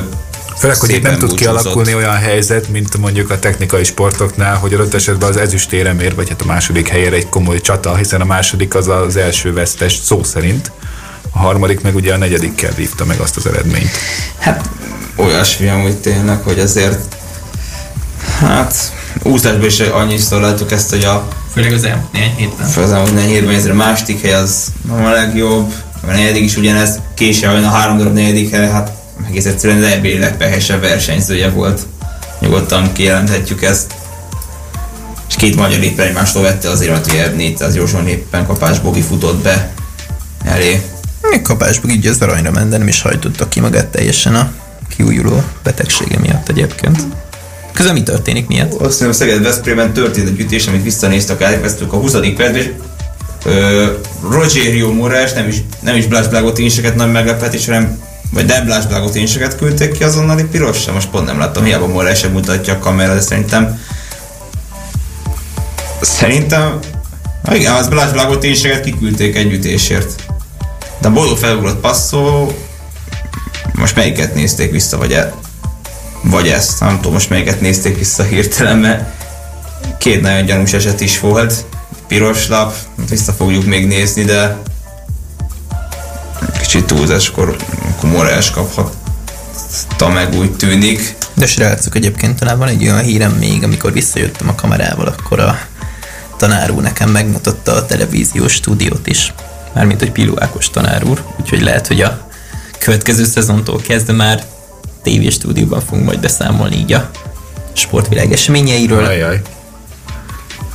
Főleg, 0.61 0.77
hogy 0.77 0.89
itt 0.89 1.01
nem 1.01 1.17
tud 1.17 1.33
kialakulni 1.33 1.95
olyan 1.95 2.15
helyzet, 2.15 2.69
mint 2.69 2.97
mondjuk 2.97 3.29
a 3.29 3.39
technikai 3.39 3.83
sportoknál, 3.83 4.55
hogy 4.55 4.73
adott 4.73 4.93
esetben 4.93 5.29
az 5.29 5.37
ezüstérem 5.37 5.99
ér, 5.99 6.15
vagy 6.15 6.29
hát 6.29 6.41
a 6.41 6.45
második 6.45 6.87
helyére 6.87 7.15
egy 7.15 7.29
komoly 7.29 7.61
csata, 7.61 7.95
hiszen 7.95 8.21
a 8.21 8.25
második 8.25 8.75
az 8.75 8.87
az 8.87 9.15
első 9.15 9.53
vesztes 9.53 9.99
szó 10.03 10.23
szerint, 10.23 10.71
a 11.31 11.37
harmadik 11.37 11.81
meg 11.81 11.95
ugye 11.95 12.13
a 12.13 12.17
negyedikkel 12.17 12.71
vívta 12.75 13.05
meg 13.05 13.19
azt 13.19 13.37
az 13.37 13.45
eredményt. 13.45 13.89
Hát 14.39 14.69
olyasmi 15.15 15.67
amúgy 15.67 15.97
tényleg, 15.97 16.41
hogy 16.41 16.59
azért 16.59 17.15
hát 18.41 18.93
úszásban 19.23 19.65
is 19.65 19.79
annyiszor 19.79 20.41
láttuk 20.41 20.71
ezt, 20.71 20.89
hogy 20.89 21.03
a 21.03 21.27
Főleg 21.53 21.73
az 21.73 21.83
elmúlt 21.83 22.11
néhány 22.11 22.35
hétben. 22.35 22.67
Főleg 22.67 22.89
az 22.89 22.95
elmúlt 22.95 23.13
néhány 23.13 23.29
hétben, 23.29 23.55
ezért 23.55 23.73
a 23.73 23.75
második 23.75 24.21
hely 24.21 24.33
az 24.33 24.65
nem 24.87 25.05
a 25.05 25.09
legjobb, 25.09 25.73
a 26.01 26.11
negyedik 26.11 26.43
is 26.43 26.57
ugyanez, 26.57 26.99
késő, 27.13 27.47
a 27.47 27.69
három 27.69 27.97
darab 27.97 28.13
negyedik 28.13 28.51
hely, 28.51 28.69
hát 28.69 28.91
egész 29.27 29.45
egyszerűen 29.45 29.83
az 29.83 29.89
EB 29.89 30.05
legpehesebb 30.05 30.81
versenyzője 30.81 31.49
volt. 31.49 31.81
Nyugodtan 32.39 32.91
kijelenthetjük 32.91 33.63
ezt. 33.63 33.95
És 35.29 35.35
két 35.35 35.55
magyar 35.55 35.83
éppen 35.83 36.07
egymástól 36.07 36.41
vette 36.41 36.69
azért, 36.69 37.07
hogy 37.07 37.35
400 37.35 37.73
gyorsan 37.73 38.07
éppen 38.07 38.45
Kapás 38.45 38.79
Bogi 38.79 39.01
futott 39.01 39.41
be 39.41 39.73
elé. 40.45 40.81
Még 41.21 41.41
Kapás 41.41 41.79
Bogi 41.79 41.93
így 41.93 42.07
az 42.07 42.21
aranyra 42.21 42.51
ment, 42.51 42.69
de 42.69 42.77
nem 42.77 42.87
is 42.87 43.01
hajtotta 43.01 43.47
ki 43.47 43.59
magát 43.59 43.87
teljesen 43.87 44.35
a 44.35 44.51
kiújuló 44.95 45.43
betegsége 45.63 46.19
miatt 46.19 46.49
egyébként. 46.49 47.05
Közben 47.73 47.93
mi 47.93 48.03
történik 48.03 48.47
miatt? 48.47 48.73
Azt 48.73 48.97
hiszem, 48.97 49.11
Szeged 49.11 49.43
Veszprémben 49.43 49.93
történt 49.93 50.27
egy 50.27 50.39
ütés, 50.39 50.67
amit 50.67 50.83
visszanéztek, 50.83 51.41
elkezdtük 51.41 51.93
a 51.93 51.97
20. 51.97 52.11
percben, 52.11 52.55
és 52.55 52.69
Rogerio 54.29 54.91
Morás 54.91 55.33
nem 55.33 55.47
is, 55.47 55.55
nem 55.79 55.95
is 55.95 56.05
Blas 56.05 56.27
Blagotinseket 56.27 56.95
nagy 56.95 57.11
meglepetés, 57.11 57.65
hanem 57.65 57.99
vagy 58.33 58.45
Deblás 58.45 58.85
Blagotinseket 58.85 59.57
küldték 59.57 59.91
ki 59.91 60.03
azonnali 60.03 60.43
pirosra? 60.43 60.93
Most 60.93 61.09
pont 61.09 61.25
nem 61.25 61.39
láttam, 61.39 61.63
hiába 61.63 61.87
Morel 61.87 62.15
sem 62.15 62.31
mutatja 62.31 62.73
a 62.73 62.79
kamera, 62.79 63.13
de 63.13 63.21
szerintem 63.21 63.79
Szerintem 66.01 66.79
ha 67.43 67.55
igen, 67.55 67.73
az 67.73 67.87
Blás 67.87 68.11
Blagotinseket 68.11 68.83
kiküldték 68.83 69.35
együttésért. 69.35 70.15
De 70.99 71.07
a 71.07 71.11
boldog 71.11 71.37
felugrott 71.37 71.79
passzó 71.79 72.51
most 73.73 73.95
melyiket 73.95 74.33
nézték 74.33 74.71
vissza, 74.71 74.97
vagy, 74.97 75.11
e, 75.11 75.33
vagy 76.21 76.47
ezt, 76.47 76.79
nem 76.79 76.95
tudom 76.95 77.13
most 77.13 77.29
melyiket 77.29 77.61
nézték 77.61 77.97
vissza 77.97 78.23
hirtelen, 78.23 78.77
mert 78.77 79.03
két 79.97 80.21
nagyon 80.21 80.45
gyanús 80.45 80.73
eset 80.73 81.01
is 81.01 81.19
volt. 81.19 81.65
Piros 82.07 82.47
lap, 82.47 82.75
vissza 83.09 83.31
fogjuk 83.31 83.65
még 83.65 83.87
nézni, 83.87 84.23
de 84.23 84.57
kicsit 86.61 86.85
túlzáskor 86.85 87.55
Morales 88.03 88.51
kaphatta 88.51 90.09
meg 90.09 90.33
úgy 90.33 90.51
tűnik. 90.55 91.15
De 91.33 91.45
srácok, 91.45 91.95
egyébként 91.95 92.39
talán 92.39 92.57
van 92.57 92.67
egy 92.67 92.83
olyan 92.83 92.99
hírem 92.99 93.31
még, 93.31 93.63
amikor 93.63 93.91
visszajöttem 93.91 94.49
a 94.49 94.55
kamerával, 94.55 95.07
akkor 95.07 95.39
a 95.39 95.59
tanár 96.37 96.71
úr 96.71 96.81
nekem 96.81 97.09
megmutatta 97.09 97.73
a 97.73 97.85
televíziós 97.85 98.53
stúdiót 98.53 99.07
is. 99.07 99.33
Mármint, 99.73 99.99
hogy 99.99 100.11
Piluákos 100.11 100.69
tanár 100.69 101.03
úr, 101.03 101.23
úgyhogy 101.39 101.61
lehet, 101.61 101.87
hogy 101.87 102.01
a 102.01 102.27
következő 102.79 103.23
szezontól 103.23 103.81
kezdve 103.81 104.13
már 104.13 104.43
tévéstúdióban 105.03 105.81
fogunk 105.81 106.05
majd 106.05 106.19
beszámolni 106.19 106.75
így 106.75 106.93
a 106.93 107.09
sportvilág 107.73 108.31
eseményeiről. 108.31 109.05
Ajaj. 109.05 109.41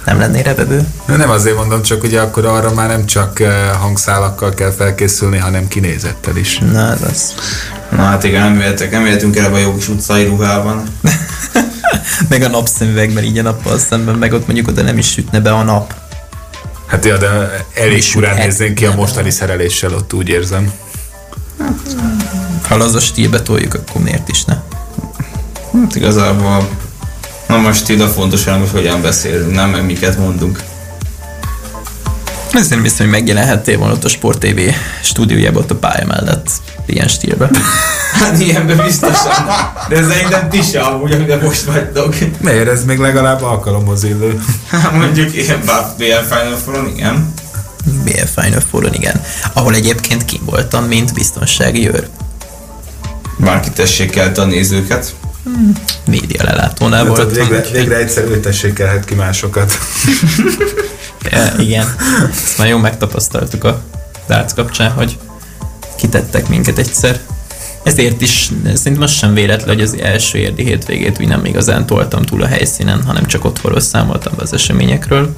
Nem 0.05 0.19
lennél 0.19 0.43
revevő? 0.43 0.87
Nem 1.07 1.31
azért 1.31 1.57
mondom, 1.57 1.83
csak 1.83 2.03
ugye 2.03 2.21
akkor 2.21 2.45
arra 2.45 2.73
már 2.73 2.89
nem 2.89 3.07
csak 3.07 3.41
eh, 3.41 3.71
hangszálakkal 3.81 4.55
kell 4.55 4.71
felkészülni, 4.71 5.39
hanem 5.39 5.69
kinézettel 5.69 6.37
is. 6.37 6.59
Na, 6.59 6.89
az 6.89 7.03
az. 7.03 7.35
Na 7.91 8.03
hát 8.03 8.25
igen, 8.25 8.43
nem 8.43 8.61
jöttek, 8.61 8.91
nem 8.91 9.07
jöttünk 9.07 9.37
el 9.37 9.55
a 9.55 9.59
jó 9.59 9.75
kis 9.75 9.89
utcai 9.89 10.25
ruhában. 10.25 10.83
meg 12.29 12.43
a 12.43 12.49
napszemüvegben 12.49 13.25
így 13.25 13.39
a 13.39 13.43
nappal 13.43 13.79
szemben, 13.79 14.15
meg 14.15 14.33
ott 14.33 14.47
mondjuk 14.47 14.69
oda 14.69 14.83
nem 14.83 14.99
is 14.99 15.11
sütne 15.11 15.41
be 15.41 15.53
a 15.53 15.63
nap. 15.63 15.95
Hát 16.87 17.05
ja, 17.05 17.17
de 17.17 17.65
elég 17.75 18.03
furán 18.03 18.37
néznénk 18.37 18.75
ki 18.75 18.87
a 18.87 18.95
mostani 18.95 19.31
szereléssel, 19.31 19.95
ott 19.95 20.13
úgy 20.13 20.29
érzem. 20.29 20.73
Ha 22.69 22.75
az 22.75 22.95
a 22.95 23.01
stílbe 23.01 23.43
toljuk, 23.43 23.75
akkor 23.75 24.03
miért 24.03 24.29
is 24.29 24.45
ne? 24.45 24.55
Hát 25.73 25.97
igazából 25.97 26.69
Na 27.47 27.57
most 27.59 27.89
ide 27.89 28.07
fontos, 28.07 28.45
hanem, 28.45 28.61
hogy 28.61 28.71
hogyan 28.71 29.03
beszélünk, 29.03 29.55
nem 29.55 29.71
meg 29.71 29.85
miket 29.85 30.19
mondunk. 30.19 30.63
Ezért 32.53 32.83
hiszem, 32.83 33.07
hogy 33.07 33.15
megjelenhettél 33.15 33.79
volna 33.79 33.93
ott 33.93 34.05
a 34.05 34.09
Sport 34.09 34.39
TV 34.39 34.61
stúdiójában 35.03 35.63
ott 35.63 35.71
a 35.71 35.75
pálya 35.75 36.07
mellett 36.07 36.51
ilyen 36.87 37.09
stílben. 37.09 37.51
Hát 38.13 38.41
ilyenben 38.41 38.77
biztosan. 38.85 39.33
De 39.89 40.03
szerintem 40.03 40.49
ti 40.49 40.63
se 40.63 40.81
amúgy, 40.81 41.13
amiben 41.13 41.39
most 41.43 41.63
vagytok. 41.63 42.15
Miért 42.41 42.69
ez 42.69 42.85
még 42.85 42.99
legalább 42.99 43.43
alkalomhoz 43.43 44.05
illő? 44.05 44.41
Hát 44.71 44.93
mondjuk 45.01 45.35
ilyen 45.35 45.61
BL 45.97 46.35
Final 46.35 46.57
Four-on, 46.65 46.89
igen. 46.89 47.35
Final 48.35 48.61
Four-on, 48.71 48.95
igen. 48.95 49.23
Ahol 49.53 49.75
egyébként 49.75 50.25
kim 50.25 50.41
voltam, 50.45 50.85
mint 50.85 51.15
biztonsági 51.15 51.89
őr. 51.89 52.09
Bárki 53.39 53.71
tessék 53.71 54.17
el 54.17 54.33
a 54.37 54.45
nézőket. 54.45 55.15
Média 56.07 56.43
lelátónál 56.45 56.99
Hát, 56.99 57.09
voltam. 57.17 57.29
végre, 57.29 57.57
úgyhogy- 57.59 57.73
végre 57.73 57.97
egyszer 57.97 58.25
ültessékelhet 58.25 59.05
ki 59.05 59.15
másokat. 59.15 59.79
Ja, 61.31 61.53
igen. 61.59 61.95
Ezt 62.33 62.59
már 62.59 62.69
jól 62.69 62.81
megtapasztaltuk 62.81 63.65
a 63.65 63.83
darts 64.29 64.53
kapcsán, 64.55 64.91
hogy 64.91 65.19
kitettek 65.97 66.49
minket 66.49 66.79
egyszer. 66.79 67.21
Ezért 67.83 68.21
is 68.21 68.51
szerintem 68.75 69.03
az 69.03 69.11
sem 69.11 69.35
véletlen, 69.35 69.75
hogy 69.75 69.85
az 69.85 69.97
első 70.01 70.39
érdi 70.39 70.65
hétvégét 70.65 71.21
úgy 71.21 71.29
nem 71.29 71.45
igazán 71.45 71.87
toltam 71.87 72.23
túl 72.23 72.43
a 72.43 72.47
helyszínen, 72.47 73.03
hanem 73.05 73.27
csak 73.27 73.45
otthonról 73.45 73.81
számoltam 73.81 74.33
be 74.37 74.43
az 74.43 74.53
eseményekről. 74.53 75.33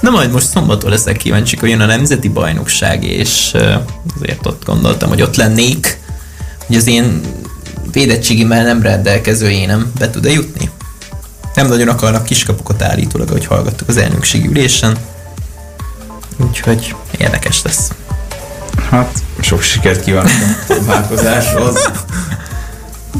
Na 0.00 0.10
majd 0.10 0.30
most 0.30 0.48
szombaton 0.48 0.90
leszek 0.90 1.16
kíváncsi, 1.16 1.56
hogy 1.56 1.68
jön 1.68 1.80
a 1.80 1.86
nemzeti 1.86 2.28
bajnokság, 2.28 3.04
és 3.04 3.56
azért 4.18 4.46
ott 4.46 4.64
gondoltam, 4.64 5.08
hogy 5.08 5.22
ott 5.22 5.36
lennék, 5.36 5.98
hogy 6.66 6.76
az 6.76 6.86
én 6.86 7.20
védettségimmel 7.92 8.64
nem 8.64 8.82
rendelkező 8.82 9.50
énem 9.50 9.92
be 9.98 10.10
tud-e 10.10 10.30
jutni. 10.30 10.70
Nem 11.54 11.66
nagyon 11.66 11.88
akarnak 11.88 12.24
kiskapukat 12.24 12.82
állítólag, 12.82 13.28
ahogy 13.28 13.46
hallgattuk 13.46 13.88
az 13.88 13.96
elnökségi 13.96 14.48
ülésen. 14.48 14.96
Úgyhogy 16.36 16.94
érdekes 17.18 17.62
lesz. 17.62 17.90
Hát, 18.90 19.22
sok 19.40 19.62
sikert 19.62 20.04
kívánok 20.04 20.30
a 20.30 20.72
próbálkozáshoz. 20.72 21.90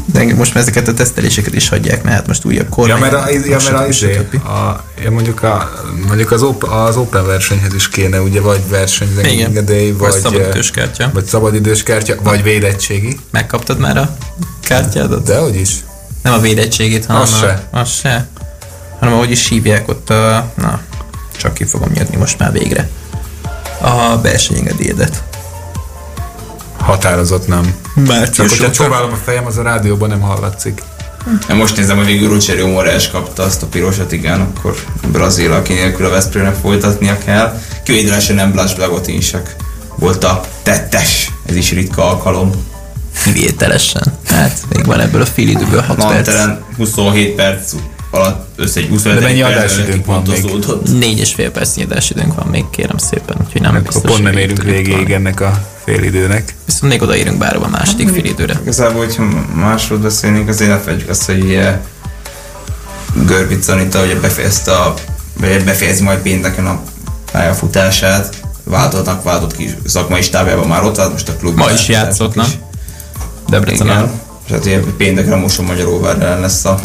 De 0.05 0.19
engem 0.19 0.37
most 0.37 0.53
már 0.53 0.63
ezeket 0.63 0.87
a 0.87 0.93
teszteléseket 0.93 1.53
is 1.53 1.69
hagyják, 1.69 2.03
mert 2.03 2.15
hát 2.15 2.27
most 2.27 2.45
újabb 2.45 2.69
kor. 2.69 2.87
Ja, 2.87 2.97
mert, 2.97 3.13
a, 3.13 3.29
ja, 3.29 3.39
mert 3.49 3.69
a, 3.69 3.87
izé, 3.87 4.27
a, 4.45 4.83
ja, 5.03 5.11
mondjuk, 5.11 5.43
a, 5.43 5.71
mondjuk 6.07 6.31
az, 6.31 6.41
op, 6.41 6.63
az 6.63 6.97
Open 6.97 7.25
versenyhez 7.25 7.73
is 7.73 7.89
kéne 7.89 8.21
ugye 8.21 8.41
vagy 8.41 8.61
versenyengedély, 8.69 9.91
vagy, 9.91 9.99
vagy, 9.99 10.11
vagy 10.11 10.21
szabadidős 10.21 10.71
kártya. 10.71 11.09
vagy 11.13 11.25
szabadidős 11.25 11.83
kártya, 11.83 12.15
vagy 12.23 12.43
védettségi. 12.43 13.19
Megkaptad 13.31 13.79
már 13.79 13.97
a 13.97 14.15
kártyádat? 14.61 15.23
De 15.23 15.37
hogy 15.37 15.55
is? 15.55 15.75
Nem 16.23 16.33
a 16.33 16.39
védettségét, 16.39 17.05
hanem 17.05 17.21
Az 17.21 17.33
a, 17.33 17.35
se. 17.35 17.67
Az 17.71 17.89
se. 17.89 18.27
Hanem 18.99 19.13
ahogy 19.13 19.31
is 19.31 19.47
hívják 19.47 19.87
ott 19.87 20.09
a... 20.09 20.51
Na, 20.55 20.81
csak 21.37 21.53
ki 21.53 21.65
fogom 21.65 21.89
nyerni 21.93 22.15
most 22.15 22.39
már 22.39 22.51
végre. 22.51 22.89
A 23.81 24.21
versenyengedélyedet. 24.21 25.23
Határozott 26.77 27.47
nem. 27.47 27.75
Csak 27.97 28.07
Március 28.07 28.49
hogyha 28.49 28.71
csóválom 28.71 29.11
a 29.11 29.15
fejem, 29.25 29.45
az 29.45 29.57
a 29.57 29.61
rádióban 29.61 30.09
nem 30.09 30.19
hallatszik. 30.19 30.81
Én 31.49 31.55
most 31.55 31.77
nézem, 31.77 31.97
hogy 31.97 32.05
végül 32.05 32.29
Rucserio 32.29 32.67
Moraes 32.67 33.09
kapta 33.09 33.43
azt 33.43 33.63
a 33.63 33.65
pirosat, 33.65 34.11
igen, 34.11 34.41
akkor 34.41 34.75
Brazil, 35.11 35.51
aki 35.51 35.73
nélkül 35.73 36.05
a 36.05 36.09
Veszprémnek 36.09 36.55
folytatnia 36.55 37.17
kell. 37.17 37.61
Kivételesen 37.83 38.35
nem 38.35 38.51
Blas 38.51 38.75
Blagotinsek 38.75 39.55
volt 39.95 40.23
a 40.23 40.41
tettes, 40.63 41.31
ez 41.45 41.55
is 41.55 41.71
ritka 41.71 42.09
alkalom. 42.09 42.51
Kivételesen. 43.23 44.13
Hát 44.27 44.59
még 44.69 44.85
van 44.85 44.99
ebből 44.99 45.21
a 45.21 45.25
fél 45.25 45.47
időből 45.47 45.81
6 45.81 45.97
perc. 45.97 46.13
Manteren 46.13 46.63
27 46.77 47.35
perc 47.35 47.73
alatt 48.09 48.47
össze 48.55 48.79
egy 48.79 48.87
25 48.87 49.19
De 49.19 49.25
mennyi 49.25 49.41
adásidőnk 49.41 50.05
van 50.05 50.23
még? 50.27 50.45
Négy 50.99 51.19
és 51.19 51.33
fél 51.33 51.51
perc 51.51 51.77
időnk 52.09 52.35
van 52.35 52.47
még, 52.47 52.69
kérem 52.69 52.97
szépen, 52.97 53.37
úgyhogy 53.45 53.61
nem 53.61 53.71
Akkor 53.71 53.83
biztos, 53.83 54.11
pont 54.11 54.23
nem 54.23 54.37
érünk 54.37 54.63
végéig 54.63 55.11
ennek 55.11 55.39
a 55.39 55.63
félidőnek. 55.83 56.55
Viszont 56.65 56.91
még 56.91 57.01
odaérünk 57.01 57.37
bár 57.37 57.55
a 57.55 57.67
második 57.67 58.09
fél 58.09 58.25
időre. 58.25 58.59
Igazából, 58.61 59.05
hogyha 59.05 59.23
másról 59.53 59.97
beszélnénk, 59.97 60.49
azért 60.49 60.69
ne 60.69 60.79
felejtjük 60.79 61.09
azt, 61.09 61.25
hogy 61.25 61.59
Görbic 63.25 63.67
Anita 63.67 64.03
ugye 64.03 64.19
befejezte 64.19 64.71
a, 64.71 64.93
vagy 65.39 65.63
befejezi 65.63 66.03
majd 66.03 66.19
pénteken 66.19 66.65
a 66.65 66.81
pályafutását, 67.31 68.41
váltottnak 68.63 69.23
váltott 69.23 69.55
ki 69.55 69.75
szakmai 69.85 70.21
stábjában 70.21 70.67
már 70.67 70.83
ott 70.83 70.95
van, 70.95 71.11
most 71.11 71.29
a 71.29 71.35
klubban. 71.35 71.65
Ma 71.65 71.71
is 71.71 71.87
játszott, 71.87 72.35
nem? 72.35 72.47
Debrecen. 73.49 74.11
És 74.45 74.51
hát 74.51 74.79
pénteken 74.97 75.31
a 75.31 75.37
Moson 75.37 75.65
Magyaróvár 75.65 76.21
ellen 76.21 76.39
lesz 76.39 76.65
a 76.65 76.79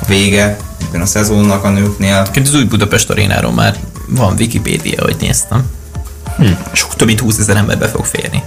a 0.00 0.04
vége 0.06 0.56
ebben 0.88 1.00
a 1.00 1.06
szezonnak 1.06 1.64
a 1.64 1.68
nőknél. 1.70 2.16
Egyébként 2.20 2.46
az 2.46 2.54
új 2.54 2.64
Budapest 2.64 3.10
arénáról 3.10 3.52
már 3.52 3.76
van 4.08 4.34
Wikipédia, 4.38 5.02
hogy 5.02 5.16
néztem. 5.20 5.64
Hm. 6.36 6.52
Sok 6.72 6.96
több 6.96 7.06
mint 7.06 7.20
20 7.20 7.38
ezer 7.38 7.56
ember 7.56 7.78
be 7.78 7.88
fog 7.88 8.04
férni. 8.04 8.42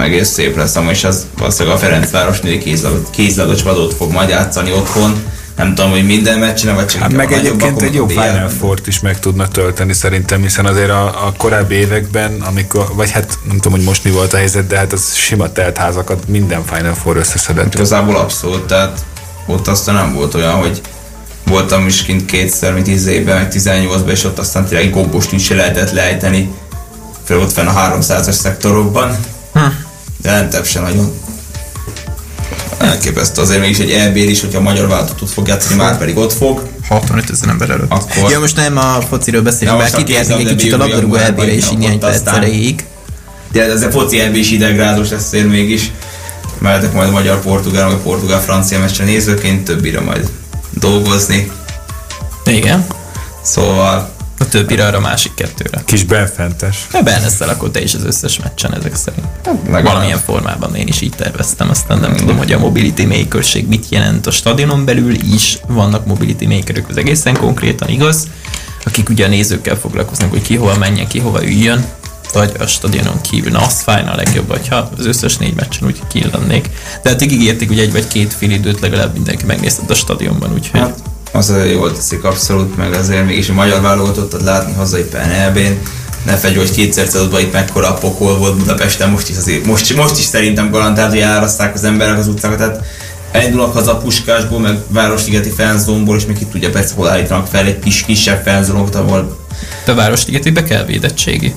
egész 0.00 0.28
szép 0.28 0.56
lesz, 0.56 0.76
amúgy 0.76 0.90
és 0.90 1.04
az 1.04 1.26
valószínűleg 1.38 1.76
a 1.76 1.80
Ferencvárosnél 1.80 2.58
kézlabda- 2.58 3.10
kézlabdas 3.10 3.62
vadót 3.62 3.94
fog 3.94 4.12
majd 4.12 4.28
játszani 4.28 4.72
otthon. 4.72 5.22
Nem 5.56 5.74
tudom, 5.74 5.90
hogy 5.90 6.06
minden 6.06 6.38
meccsen, 6.38 6.74
vagy 6.74 6.86
csak 6.86 7.00
Hát 7.00 7.12
meg 7.12 7.32
egyébként 7.32 7.82
egy 7.82 7.94
jó. 7.94 8.06
Final 8.06 8.48
Four-t 8.48 8.86
is 8.86 9.00
meg 9.00 9.18
tudnak 9.18 9.48
tölteni 9.48 9.92
szerintem, 9.92 10.42
hiszen 10.42 10.66
azért 10.66 10.90
a, 10.90 11.26
a 11.26 11.32
korábbi 11.36 11.74
években, 11.74 12.40
amikor, 12.40 12.86
vagy 12.94 13.10
hát 13.10 13.38
nem 13.48 13.56
tudom, 13.56 13.72
hogy 13.72 13.86
most 13.86 14.04
mi 14.04 14.10
volt 14.10 14.32
a 14.32 14.36
helyzet, 14.36 14.66
de 14.66 14.76
hát 14.76 14.92
az 14.92 15.14
sima 15.14 15.52
teltházakat 15.52 16.28
minden 16.28 16.64
Final 16.64 16.94
Four 16.94 17.16
összeszedett. 17.16 17.74
Igazából 17.74 18.16
abszolút, 18.16 18.66
tehát 18.66 19.04
ott 19.46 19.68
aztán 19.68 19.94
nem 19.94 20.14
volt 20.14 20.34
olyan, 20.34 20.52
hogy 20.54 20.80
voltam 21.46 21.86
is 21.86 22.02
kint 22.02 22.24
kétszer, 22.24 22.72
mint 22.72 22.84
10 22.84 23.06
évben, 23.06 23.36
meg 23.36 23.52
18-ban, 23.52 24.08
és 24.10 24.24
ott 24.24 24.38
aztán 24.38 24.64
tényleg 24.64 24.86
egy 24.86 24.92
gombost 24.92 25.32
is 25.32 25.44
se 25.44 25.54
lehetett 25.54 25.90
lejteni, 25.92 26.50
fel 27.24 27.38
ott 27.38 27.52
fenn 27.52 27.66
a 27.66 27.72
300-as 27.72 28.30
szektorokban, 28.32 29.16
Hm. 29.52 29.60
de 30.22 30.30
lentebb 30.30 30.64
sem 30.66 30.82
nagyon. 30.82 31.12
Elképesztő 32.78 33.42
azért 33.42 33.60
mégis 33.60 33.78
egy 33.78 33.90
EB 33.90 34.16
is, 34.16 34.40
hogyha 34.40 34.58
a 34.58 34.62
magyar 34.62 34.88
változatot 34.88 35.30
fog 35.30 35.48
játszani, 35.48 35.76
már 35.76 35.98
pedig 35.98 36.16
ott 36.16 36.32
fog. 36.32 36.62
65 36.88 37.30
ezer 37.30 37.48
ember 37.48 37.70
előtt. 37.70 37.90
Akkor- 37.90 38.30
Ja, 38.30 38.38
most 38.40 38.56
nem 38.56 38.76
a 38.76 38.98
fociról 39.08 39.42
beszélünk, 39.42 39.78
bár 39.78 39.90
kitérnénk 39.90 40.40
egy 40.48 40.56
kicsit 40.56 40.72
a 40.72 40.76
labdarúgó 40.76 41.14
elbére 41.14 41.52
is 41.54 41.70
így 41.70 41.78
néhány 41.78 41.94
ott 41.94 42.00
perc 42.00 42.14
aztán- 42.14 42.34
erejéig. 42.36 42.84
De 43.52 43.62
ez 43.64 43.82
a 43.82 43.90
foci 43.90 44.20
EB 44.20 44.34
is 44.34 44.50
idegrázós 44.50 45.08
lesz 45.10 45.32
én 45.32 45.44
mégis. 45.44 45.90
Mehetek 46.60 46.92
majd 46.92 47.08
a 47.08 47.12
magyar-portugál, 47.12 47.84
vagy 47.86 47.94
a 47.94 47.98
portugál-francia 48.02 48.78
meccsen 48.78 49.06
nézőként, 49.06 49.64
többire 49.64 50.00
majd 50.00 50.30
dolgozni. 50.70 51.50
Igen. 52.44 52.86
Szóval 53.42 54.18
A 54.42 54.48
többire 54.48 54.86
arra 54.86 54.96
a 54.96 55.00
másik 55.00 55.34
kettőre. 55.34 55.82
Kis 55.84 56.04
benfentes. 56.04 56.86
Ebben 56.92 57.20
leszel 57.20 57.48
akkor 57.48 57.70
te 57.70 57.82
is 57.82 57.94
az 57.94 58.04
összes 58.04 58.38
meccsen 58.38 58.74
ezek 58.74 58.94
szerint. 58.94 59.26
legalább. 59.64 59.84
Valamilyen 59.84 60.18
formában 60.18 60.74
én 60.74 60.86
is 60.86 61.00
így 61.00 61.12
terveztem, 61.16 61.70
aztán 61.70 61.98
nem 61.98 62.16
tudom, 62.16 62.36
hogy 62.36 62.52
a 62.52 62.58
mobility 62.58 63.04
makerség 63.04 63.68
mit 63.68 63.86
jelent 63.88 64.26
a 64.26 64.30
stadionon 64.30 64.84
belül 64.84 65.14
is. 65.34 65.58
Vannak 65.66 66.06
mobility 66.06 66.46
makerök, 66.46 66.88
az 66.88 66.96
egészen 66.96 67.36
konkrétan 67.36 67.88
igaz, 67.88 68.28
akik 68.84 69.08
ugye 69.08 69.24
a 69.24 69.28
nézőkkel 69.28 69.76
foglalkoznak, 69.76 70.30
hogy 70.30 70.42
ki 70.42 70.56
hova 70.56 70.78
menjen, 70.78 71.06
ki 71.06 71.18
hova 71.18 71.44
üljön, 71.44 71.84
vagy 72.32 72.52
a 72.58 72.66
stadionon 72.66 73.20
kívül. 73.20 73.50
Na, 73.50 73.58
az 73.58 73.80
fájna 73.80 74.12
a 74.12 74.16
legjobb, 74.16 74.50
hogyha 74.50 74.90
az 74.98 75.06
összes 75.06 75.36
négy 75.36 75.54
meccsen 75.54 75.86
úgy 75.86 76.02
killennék. 76.08 76.70
De 77.02 77.10
hát 77.10 77.22
ígérték, 77.22 77.68
hogy 77.68 77.78
egy 77.78 77.92
vagy 77.92 78.08
két 78.08 78.34
fél 78.34 78.50
időt 78.50 78.80
legalább 78.80 79.12
mindenki 79.12 79.44
megnézett 79.44 79.90
a 79.90 79.94
stadionban, 79.94 80.52
úgyhogy... 80.52 80.80
Hát, 80.80 80.98
az 81.32 81.54
jól 81.70 81.92
teszik 81.92 82.24
abszolút, 82.24 82.76
meg 82.76 82.92
azért 82.92 83.26
mégis 83.26 83.48
a 83.48 83.52
magyar 83.52 83.80
válogatottat 83.80 84.42
látni 84.42 84.72
hazai 84.72 85.02
PNL-bén. 85.02 85.78
Ne 86.24 86.36
fegy, 86.36 86.56
hogy 86.56 86.70
kétszer 86.70 87.08
célodban 87.08 87.40
itt 87.40 87.52
mekkora 87.52 87.88
a 87.88 87.94
pokol 87.94 88.38
volt 88.38 88.56
Budapesten, 88.56 89.10
most 89.10 89.28
is, 89.28 89.36
azért, 89.36 89.66
most, 89.66 89.96
most 89.96 90.18
is 90.18 90.24
szerintem 90.24 90.70
garantált, 90.70 91.10
hogy 91.10 91.20
eláraszták 91.20 91.74
az 91.74 91.84
emberek 91.84 92.18
az 92.18 92.28
utcákat, 92.28 92.58
tehát 92.58 92.84
elindulnak 93.32 93.72
haza 93.72 93.96
Puskásból, 93.96 94.60
meg 94.60 94.78
Városligeti 94.88 95.50
fanzónból, 95.50 96.16
és 96.16 96.26
még 96.26 96.38
ki 96.38 96.44
tudja 96.44 96.70
persze, 96.70 96.94
hol 96.94 97.08
állítanak 97.08 97.46
fel 97.46 97.66
egy 97.66 97.78
kis 97.78 98.02
kisebb 98.02 98.42
fanzónot, 98.44 98.94
ahol 98.94 99.36
De 99.84 99.94
Városligetibe 99.94 100.62
kell 100.62 100.84
védettségi. 100.84 101.54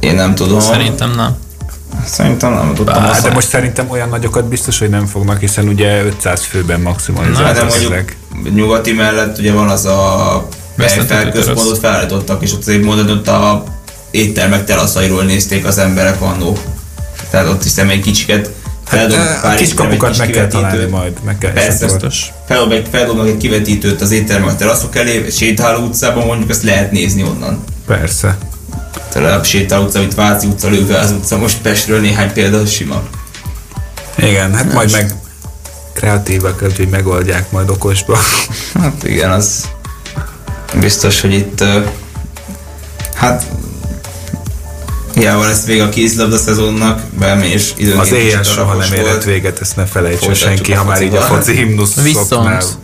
Én 0.00 0.14
nem 0.14 0.34
tudom. 0.34 0.60
Szerintem 0.60 1.10
nem. 1.10 1.36
Szerintem 2.04 2.52
nem 2.52 2.74
tudtam. 2.74 3.04
Azt 3.04 3.22
de 3.22 3.30
most 3.30 3.48
szerintem 3.48 3.90
olyan 3.90 4.08
nagyokat 4.08 4.44
biztos, 4.48 4.78
hogy 4.78 4.88
nem 4.90 5.06
fognak, 5.06 5.40
hiszen 5.40 5.68
ugye 5.68 6.02
500 6.04 6.44
főben 6.44 6.80
Hát 7.44 7.54
de 7.54 7.64
mondjuk 7.64 7.92
ezek. 7.92 8.16
nyugati 8.54 8.92
mellett 8.92 9.38
ugye 9.38 9.52
van 9.52 9.68
az 9.68 9.84
a 9.84 10.48
felközpontot 11.06 11.78
felállítottak, 11.78 12.42
és 12.42 12.52
ott 12.52 12.60
azért 12.60 12.82
mondod, 12.82 13.10
ott 13.10 13.28
a 13.28 13.64
éttermek 14.10 14.64
teraszairól 14.64 15.22
nézték 15.24 15.66
az 15.66 15.78
emberek 15.78 16.20
annó. 16.20 16.58
Tehát 17.30 17.48
ott 17.48 17.62
hiszem 17.62 17.88
egy 17.88 18.00
kicsiket 18.00 18.50
feldobnak 18.84 19.26
Hát, 19.26 19.40
pár 19.40 19.54
a 19.54 19.56
kis 19.56 19.68
étterem, 19.68 19.90
egy 19.90 19.96
kapukat 19.98 20.10
kis 20.10 20.18
meg 20.18 20.30
kell 20.30 20.46
találni 20.46 20.84
majd. 20.84 21.12
Meg 21.24 21.38
kell, 21.38 21.52
Persze, 21.52 21.84
Biztos. 21.84 22.32
feldobnak, 22.46 22.86
feldobnak 22.90 23.26
egy 23.26 23.36
kivetítőt 23.36 24.00
az 24.00 24.10
éttermek 24.10 24.50
a 24.50 24.56
teraszok 24.56 24.96
elé, 24.96 25.26
sétáló 25.30 25.84
utcában 25.84 26.26
mondjuk 26.26 26.50
azt 26.50 26.62
lehet 26.62 26.92
nézni 26.92 27.22
onnan. 27.22 27.64
Persze. 27.86 28.36
A 29.14 29.42
sétáló 29.42 29.84
utca, 29.84 30.00
itt 30.00 30.14
Váci 30.14 30.46
utca, 30.46 30.68
Lőváz 30.68 31.10
utca, 31.10 31.38
most 31.38 31.58
Pestről 31.62 32.00
néhány 32.00 32.32
példa 32.32 32.66
sima. 32.66 33.02
Igen, 34.18 34.54
hát 34.54 34.72
majd 34.72 34.90
meg 34.92 35.14
kreatívak, 35.92 36.58
hogy 36.58 36.88
megoldják 36.90 37.50
majd 37.50 37.70
okosba. 37.70 38.18
Hát 38.82 39.04
igen, 39.04 39.30
az 39.30 39.68
biztos, 40.80 41.20
hogy 41.20 41.32
itt 41.32 41.64
hát 43.14 43.46
hiába 45.14 45.46
lesz 45.46 45.64
vége 45.64 45.82
a 45.84 45.88
kézilabda 45.88 46.36
szezonnak, 46.38 47.00
bemegy 47.18 47.50
és 47.50 47.72
időnként 47.76 48.02
Az 48.02 48.12
éjjel 48.12 48.42
soha 48.42 48.74
nem 48.74 48.92
érhet 48.92 49.06
volt. 49.06 49.24
véget, 49.24 49.60
ezt 49.60 49.76
ne 49.76 49.86
felejtse 49.86 50.18
Folytatjuk 50.24 50.54
senki, 50.56 50.72
ha 50.72 50.84
már 50.84 51.02
így 51.02 51.14
a 51.14 51.20
foci 51.20 51.54
himnuszoknál 51.54 52.04
Viszont- 52.56 52.78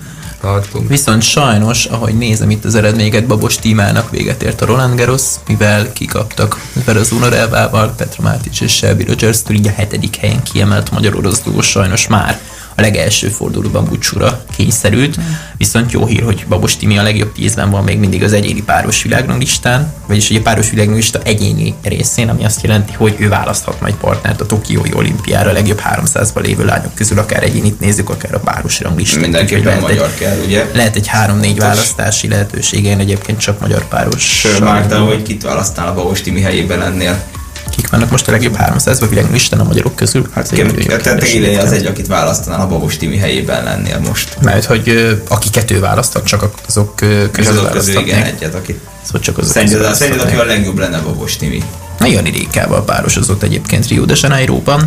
tartunk. 0.45 0.89
Viszont 0.89 1.23
sajnos, 1.23 1.85
ahogy 1.85 2.19
nézem 2.19 2.51
itt 2.51 2.65
az 2.65 2.75
eredményeket, 2.75 3.27
Babos 3.27 3.57
tímának 3.57 4.11
véget 4.11 4.43
ért 4.43 4.61
a 4.61 4.67
Roland 4.67 4.99
Garros, 4.99 5.23
mivel 5.47 5.93
kikaptak 5.93 6.61
Verazuna 6.85 7.35
Elvával, 7.35 7.95
Petra 7.97 8.23
Mátic 8.23 8.61
és 8.61 8.73
Shelby 8.73 9.05
rogers 9.05 9.39
így 9.51 9.67
a 9.67 9.71
hetedik 9.71 10.17
helyen 10.17 10.43
kiemelt 10.43 10.91
magyar 10.91 11.17
orosz 11.17 11.43
sajnos 11.61 12.07
már 12.07 12.41
a 12.77 12.81
legelső 12.81 13.29
fordulóban 13.29 13.85
búcsúra 13.85 14.45
kényszerült, 14.57 15.17
viszont 15.57 15.93
jó 15.93 16.07
hír, 16.07 16.23
hogy 16.23 16.45
Babos 16.49 16.77
Timi 16.77 16.99
a 16.99 17.03
legjobb 17.03 17.33
tízben 17.33 17.71
van 17.71 17.85
még 17.85 17.99
mindig 17.99 18.23
az 18.23 18.33
egyéni 18.33 18.63
páros 18.63 19.03
világranglistán, 19.03 19.93
vagyis 20.07 20.31
ugye 20.31 20.39
a 20.39 20.43
páros 20.43 20.71
világranglista 20.71 21.21
egyéni 21.23 21.75
részén, 21.83 22.29
ami 22.29 22.45
azt 22.45 22.63
jelenti, 22.63 22.93
hogy 22.93 23.15
ő 23.19 23.29
választhat 23.29 23.81
majd 23.81 23.95
partnert 23.95 24.41
a 24.41 24.47
Tokiói 24.47 24.91
olimpiára 24.95 25.51
a 25.51 25.53
legjobb 25.53 25.81
300-ban 25.95 26.43
lévő 26.43 26.65
lányok 26.65 26.95
közül, 26.95 27.19
akár 27.19 27.43
egyénit 27.43 27.81
nézzük, 27.81 28.11
akár 28.11 28.35
a 28.35 28.39
páros 28.39 28.81
ranglistát. 28.81 29.21
Mindenképpen 29.21 29.65
lehet 29.65 29.79
egy- 29.79 29.97
magyar 29.97 30.15
kell, 30.15 30.37
ugye? 30.47 30.67
lehet 30.75 30.97
egy 30.97 31.07
három-négy 31.07 31.59
választási 31.59 32.29
lehetősége, 32.29 32.91
én 32.91 32.99
egyébként 32.99 33.39
csak 33.41 33.61
magyar 33.61 33.89
páros. 33.89 34.23
Sőt, 34.39 34.61
Márta, 34.61 34.99
hogy 34.99 35.23
kit 35.23 35.43
választál 35.43 35.87
a 35.89 35.95
Babos 35.95 36.21
Timi 36.21 36.41
helyében 36.41 36.79
lennél. 36.79 37.23
Kik 37.71 37.91
vannak 37.91 38.11
most 38.11 38.29
a 38.29 38.31
legjobb 38.31 38.57
300-ban 38.59 39.07
világlistán 39.09 39.61
a 39.61 39.65
magyarok 39.65 39.97
közül? 39.97 40.29
Hát 40.35 40.51
nagyon 40.51 40.79
Ilya 41.25 41.61
az 41.61 41.73
egy, 41.73 41.87
akit 41.87 42.07
választanál 42.07 42.61
a 42.61 42.67
Babos 42.67 42.97
Timi 42.97 43.17
helyében 43.17 43.65
lennél 43.65 43.99
most. 43.99 44.37
Mert 44.43 44.65
hogy 44.65 45.19
aki 45.29 45.51
kettő 45.51 45.81
választott, 45.81 46.25
csak 46.25 46.51
azok 46.69 46.95
közül 47.31 47.59
azok 47.59 47.71
közül 47.71 48.01
igen 48.01 48.23
egyet, 48.23 48.55
akit 48.55 48.81
Szóval 49.03 49.21
csak 49.21 49.39
azok 49.39 49.53
szerinted, 49.53 49.79
közül 49.79 49.95
szerinted 49.95 50.27
aki 50.27 50.37
a 50.37 50.45
legjobb 50.45 50.79
lenne 50.79 51.01
Babos 51.01 51.37
Timi? 51.37 51.63
Na, 51.99 52.07
Jani 52.07 52.31
Rékával 52.31 52.85
párosozott 52.85 53.43
egyébként 53.43 53.89
Rio 53.89 54.05
de 54.05 54.15
Janeiroban. 54.21 54.87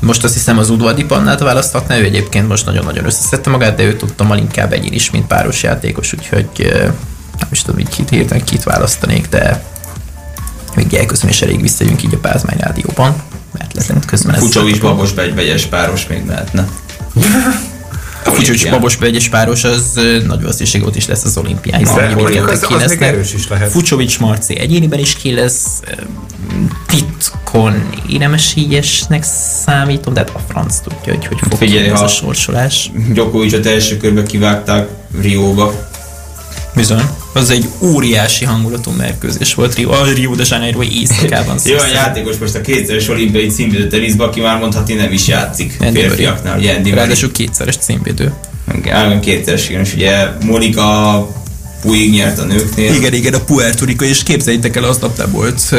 Most 0.00 0.24
azt 0.24 0.34
hiszem 0.34 0.58
az 0.58 0.70
Udvadi 0.70 1.04
Pannát 1.04 1.40
választhatná, 1.40 1.98
ő 1.98 2.04
egyébként 2.04 2.48
most 2.48 2.66
nagyon-nagyon 2.66 3.04
összeszedte 3.04 3.50
magát, 3.50 3.76
de 3.76 3.82
ő 3.82 3.96
tudtam 3.96 4.32
inkább 4.36 4.72
egyén 4.72 4.92
is, 4.92 5.10
mint 5.10 5.26
páros 5.26 5.62
játékos, 5.62 6.12
úgyhogy 6.12 6.72
nem 7.38 7.48
is 7.50 7.62
tudom, 7.62 7.80
így 7.80 8.08
hirtelen 8.10 8.44
kit 8.44 8.62
választanék, 8.62 9.28
de 9.28 9.64
még 10.74 10.94
elköszön 10.94 11.28
és 11.28 11.42
elég 11.42 11.60
visszajönk 11.60 12.02
így 12.02 12.14
a 12.14 12.18
Pázmány 12.18 12.56
rádióban, 12.58 13.14
mert 13.58 13.74
lezent 13.74 14.04
közben 14.04 14.34
ez- 14.34 14.40
Kucsovics 14.40 14.80
Babos 14.80 15.10
egy 15.16 15.34
vegyes 15.34 15.66
páros 15.66 16.06
még 16.06 16.24
mehetne. 16.24 16.68
A 18.26 18.30
Olimpián. 18.30 18.70
Babos 18.74 18.98
egyes 19.00 19.28
páros 19.28 19.64
az 19.64 19.92
nagy 20.26 20.40
valószínűséggel 20.40 20.86
ott 20.88 20.96
is 20.96 21.06
lesz 21.06 21.24
az 21.24 21.36
olimpián, 21.36 21.78
hiszen 21.78 21.96
De 21.96 22.14
mondjuk 22.14 22.48
az- 22.50 22.60
ki 22.60 22.74
az 22.74 22.90
még 22.90 23.02
erős 23.02 23.34
is 23.34 23.48
lehet. 23.48 23.70
Fucsovics 23.70 24.18
Marci 24.18 24.58
egyéniben 24.58 24.98
is 24.98 25.14
ki 25.16 25.32
lesz, 25.34 25.80
titkon 26.86 27.90
énemesígyesnek 28.08 29.24
számítom, 29.64 30.14
de 30.14 30.20
hát 30.20 30.30
a 30.34 30.40
franc 30.48 30.76
tudja, 30.78 31.12
hogy 31.12 31.26
hogy 31.26 31.38
fog 31.40 31.58
Figyelj, 31.58 31.88
ez 31.88 32.00
a 32.00 32.08
sorsolás. 32.08 32.90
Djokovicot 33.08 33.66
első 33.66 33.96
körbe 33.96 34.22
kivágták 34.22 34.88
Rióba. 35.20 35.88
Bizony. 36.74 37.02
Az 37.32 37.50
egy 37.50 37.68
óriási 37.80 38.44
hangulatú 38.44 38.90
mérkőzés 38.90 39.54
volt 39.54 39.74
Rio, 39.74 39.90
a 39.90 40.04
Rio 40.14 40.34
de 40.34 40.44
Janeiro 40.46 40.82
éjszakában. 40.82 41.56
Jó, 41.64 41.76
a 41.76 41.86
játékos 41.86 42.36
most 42.36 42.54
a 42.54 42.60
kétszeres 42.60 43.08
olimpiai 43.08 43.46
címvédő 43.46 43.86
teniszbe, 43.86 44.24
aki 44.24 44.40
már 44.40 44.58
mondhatni 44.58 44.94
nem 44.94 45.12
is 45.12 45.26
játszik 45.26 45.76
Andy 45.80 45.98
férfiaknál, 45.98 46.58
ugye 46.58 46.74
Andy. 46.74 46.90
Ráadásul 46.90 47.32
kétszeres 47.32 47.76
címvédő. 47.76 48.32
Igen, 48.74 49.20
kétszeres, 49.20 49.68
igen, 49.68 49.80
és 49.80 49.94
ugye 49.94 50.28
Monika 50.44 51.28
Puig 51.80 52.12
nyert 52.12 52.38
a 52.38 52.44
nőknél. 52.44 52.94
Igen, 52.94 53.12
igen, 53.12 53.34
a 53.34 53.40
Puerto 53.40 53.84
Rico, 53.84 54.04
és 54.04 54.22
képzeljétek 54.22 54.76
el, 54.76 54.84
aznap 54.84 55.16
nem 55.16 55.30
volt 55.30 55.62
uh, 55.72 55.78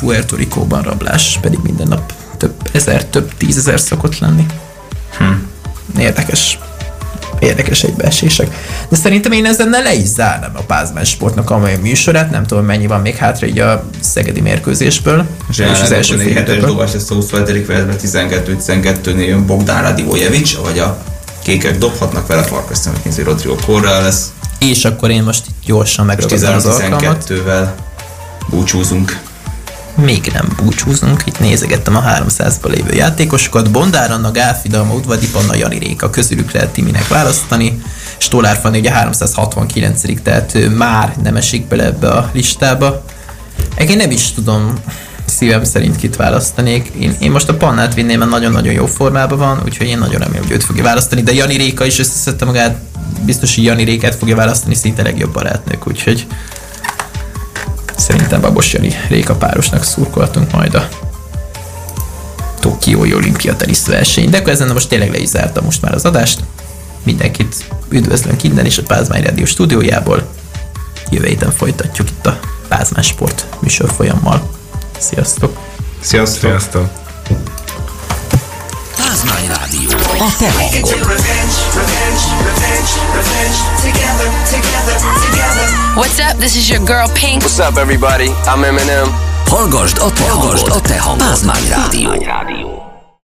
Puerto 0.00 0.36
Rico-ban 0.36 0.82
rablás, 0.82 1.38
pedig 1.40 1.58
minden 1.62 1.88
nap 1.88 2.12
több 2.36 2.54
ezer, 2.72 3.04
több 3.04 3.32
tízezer 3.36 3.80
szokott 3.80 4.18
lenni. 4.18 4.46
Hm. 5.18 6.00
Érdekes. 6.00 6.58
Érdekes 7.42 7.82
egybeesések. 7.82 8.56
De 8.88 8.96
szerintem 8.96 9.32
én 9.32 9.46
ezzel 9.46 9.68
le 9.68 9.94
is 9.94 10.06
zárnám 10.06 10.52
a 10.54 10.62
Pázmán 10.62 11.04
sportnak 11.04 11.50
a 11.50 11.58
mai 11.58 11.76
műsorát, 11.76 12.30
nem 12.30 12.46
tudom 12.46 12.64
mennyi 12.64 12.86
van 12.86 13.00
még 13.00 13.16
hátra 13.16 13.46
így 13.46 13.58
a 13.58 13.84
szegedi 14.00 14.40
mérkőzésből. 14.40 15.26
És 15.50 15.58
az 15.82 15.92
első 15.92 16.16
fél 16.16 16.34
hetes 16.34 16.58
dobás 16.58 16.92
lesz 16.92 17.10
a 17.10 17.14
22. 17.14 17.64
percben 17.64 17.96
12-12-nél 18.02 19.26
jön 19.26 19.46
Bogdán 19.46 19.82
Radivojevic, 19.82 20.54
vagy 20.54 20.78
a 20.78 21.02
kékek 21.42 21.78
dobhatnak 21.78 22.26
vele 22.26 22.42
farkasztanak, 22.42 23.04
nézi 23.04 23.22
Rodrigo 23.22 23.54
Corral 23.54 24.02
lesz, 24.02 24.32
És 24.58 24.84
akkor 24.84 25.10
én 25.10 25.22
most 25.22 25.44
gyorsan 25.64 26.06
megragadom 26.06 26.54
az 26.54 26.66
alkalmat. 26.66 27.24
13-12-vel 27.28 27.68
búcsúzunk. 28.48 29.20
Még 29.94 30.30
nem 30.32 30.48
búcsúzunk, 30.56 31.22
itt 31.24 31.38
nézegettem 31.38 31.96
a 31.96 32.02
300-ban 32.02 32.74
lévő 32.74 32.94
játékosokat, 32.94 33.70
Bondár 33.70 34.10
Anna, 34.10 34.30
Gálfi 34.30 34.68
Dalma, 34.68 34.94
Udvadi 34.94 35.30
Panna, 35.30 35.54
Jani 35.54 35.78
Réka, 35.78 36.10
közülük 36.10 36.52
lehet 36.52 36.72
Timinek 36.72 37.08
választani, 37.08 37.82
Stolár 38.16 38.56
Fanni 38.56 38.78
ugye 38.78 38.90
369 38.90 40.02
tehát 40.22 40.54
ő 40.54 40.68
már 40.68 41.14
nem 41.22 41.36
esik 41.36 41.66
bele 41.66 41.84
ebbe 41.84 42.08
a 42.08 42.30
listába. 42.32 43.04
Én 43.88 43.96
nem 43.96 44.10
is 44.10 44.32
tudom 44.32 44.74
szívem 45.24 45.64
szerint 45.64 45.96
kit 45.96 46.16
választanék. 46.16 46.92
Én, 46.98 47.16
én 47.18 47.30
most 47.30 47.48
a 47.48 47.54
Pannát 47.54 47.94
vinném, 47.94 48.18
mert 48.18 48.30
nagyon-nagyon 48.30 48.72
jó 48.72 48.86
formában 48.86 49.38
van, 49.38 49.60
úgyhogy 49.64 49.86
én 49.86 49.98
nagyon 49.98 50.20
remélem, 50.20 50.42
hogy 50.42 50.52
őt 50.52 50.64
fogja 50.64 50.82
választani, 50.82 51.22
de 51.22 51.32
Jani 51.32 51.56
Réka 51.56 51.84
is 51.84 51.98
összeszedte 51.98 52.44
magát, 52.44 52.76
biztos, 53.24 53.54
hogy 53.54 53.64
Jani 53.64 53.84
Rékát 53.84 54.14
fogja 54.14 54.36
választani, 54.36 54.74
szinte 54.74 55.02
legjobb 55.02 55.32
barátnők, 55.32 55.86
úgyhogy 55.86 56.26
Szerintem 58.02 58.40
Babos 58.40 58.72
Jani 58.72 58.94
Réka 59.08 59.34
párosnak 59.34 59.82
szurkoltunk 59.82 60.52
majd 60.52 60.74
a 60.74 60.88
Tokiói 62.60 63.14
olimpia 63.14 63.56
teniszverseny. 63.56 64.30
De 64.30 64.38
akkor 64.38 64.52
ezen 64.52 64.72
most 64.72 64.88
tényleg 64.88 65.10
le 65.10 65.18
is 65.18 65.28
zártam 65.28 65.64
most 65.64 65.82
már 65.82 65.94
az 65.94 66.04
adást. 66.04 66.40
Mindenkit 67.02 67.64
üdvözlünk 67.88 68.42
innen 68.42 68.66
is 68.66 68.78
a 68.78 68.82
Pázmány 68.82 69.22
Rádió 69.22 69.44
stúdiójából. 69.44 70.28
Jövő 71.10 71.26
héten 71.26 71.50
folytatjuk 71.50 72.10
itt 72.10 72.26
a 72.26 72.38
Pázmán 72.68 73.02
Sport 73.02 73.46
műsor 73.60 73.90
folyammal. 73.90 74.50
Sziasztok! 74.98 75.58
Sziasztok! 76.00 76.40
Sziasztok! 76.40 77.01
Pázmány 79.22 79.46
Rádió. 79.46 79.90
A 80.20 80.36
te 80.36 80.46
hangod. 80.46 81.06
What's 85.94 86.18
up? 86.18 86.38
This 86.38 86.56
is 86.56 86.68
your 86.68 86.84
girl 86.84 87.08
Pink. 87.14 87.42
What's 87.42 87.58
up, 87.58 87.76
everybody? 87.76 88.32
I'm 88.46 88.64
Eminem. 88.64 89.14
Hallgasd 89.48 89.98
a 89.98 90.10
te 90.10 90.22
hangod. 90.22 90.68
A 90.70 90.80
te 90.80 90.94
hangod. 90.94 91.18
Pázd 91.18 91.44
már 91.44 92.71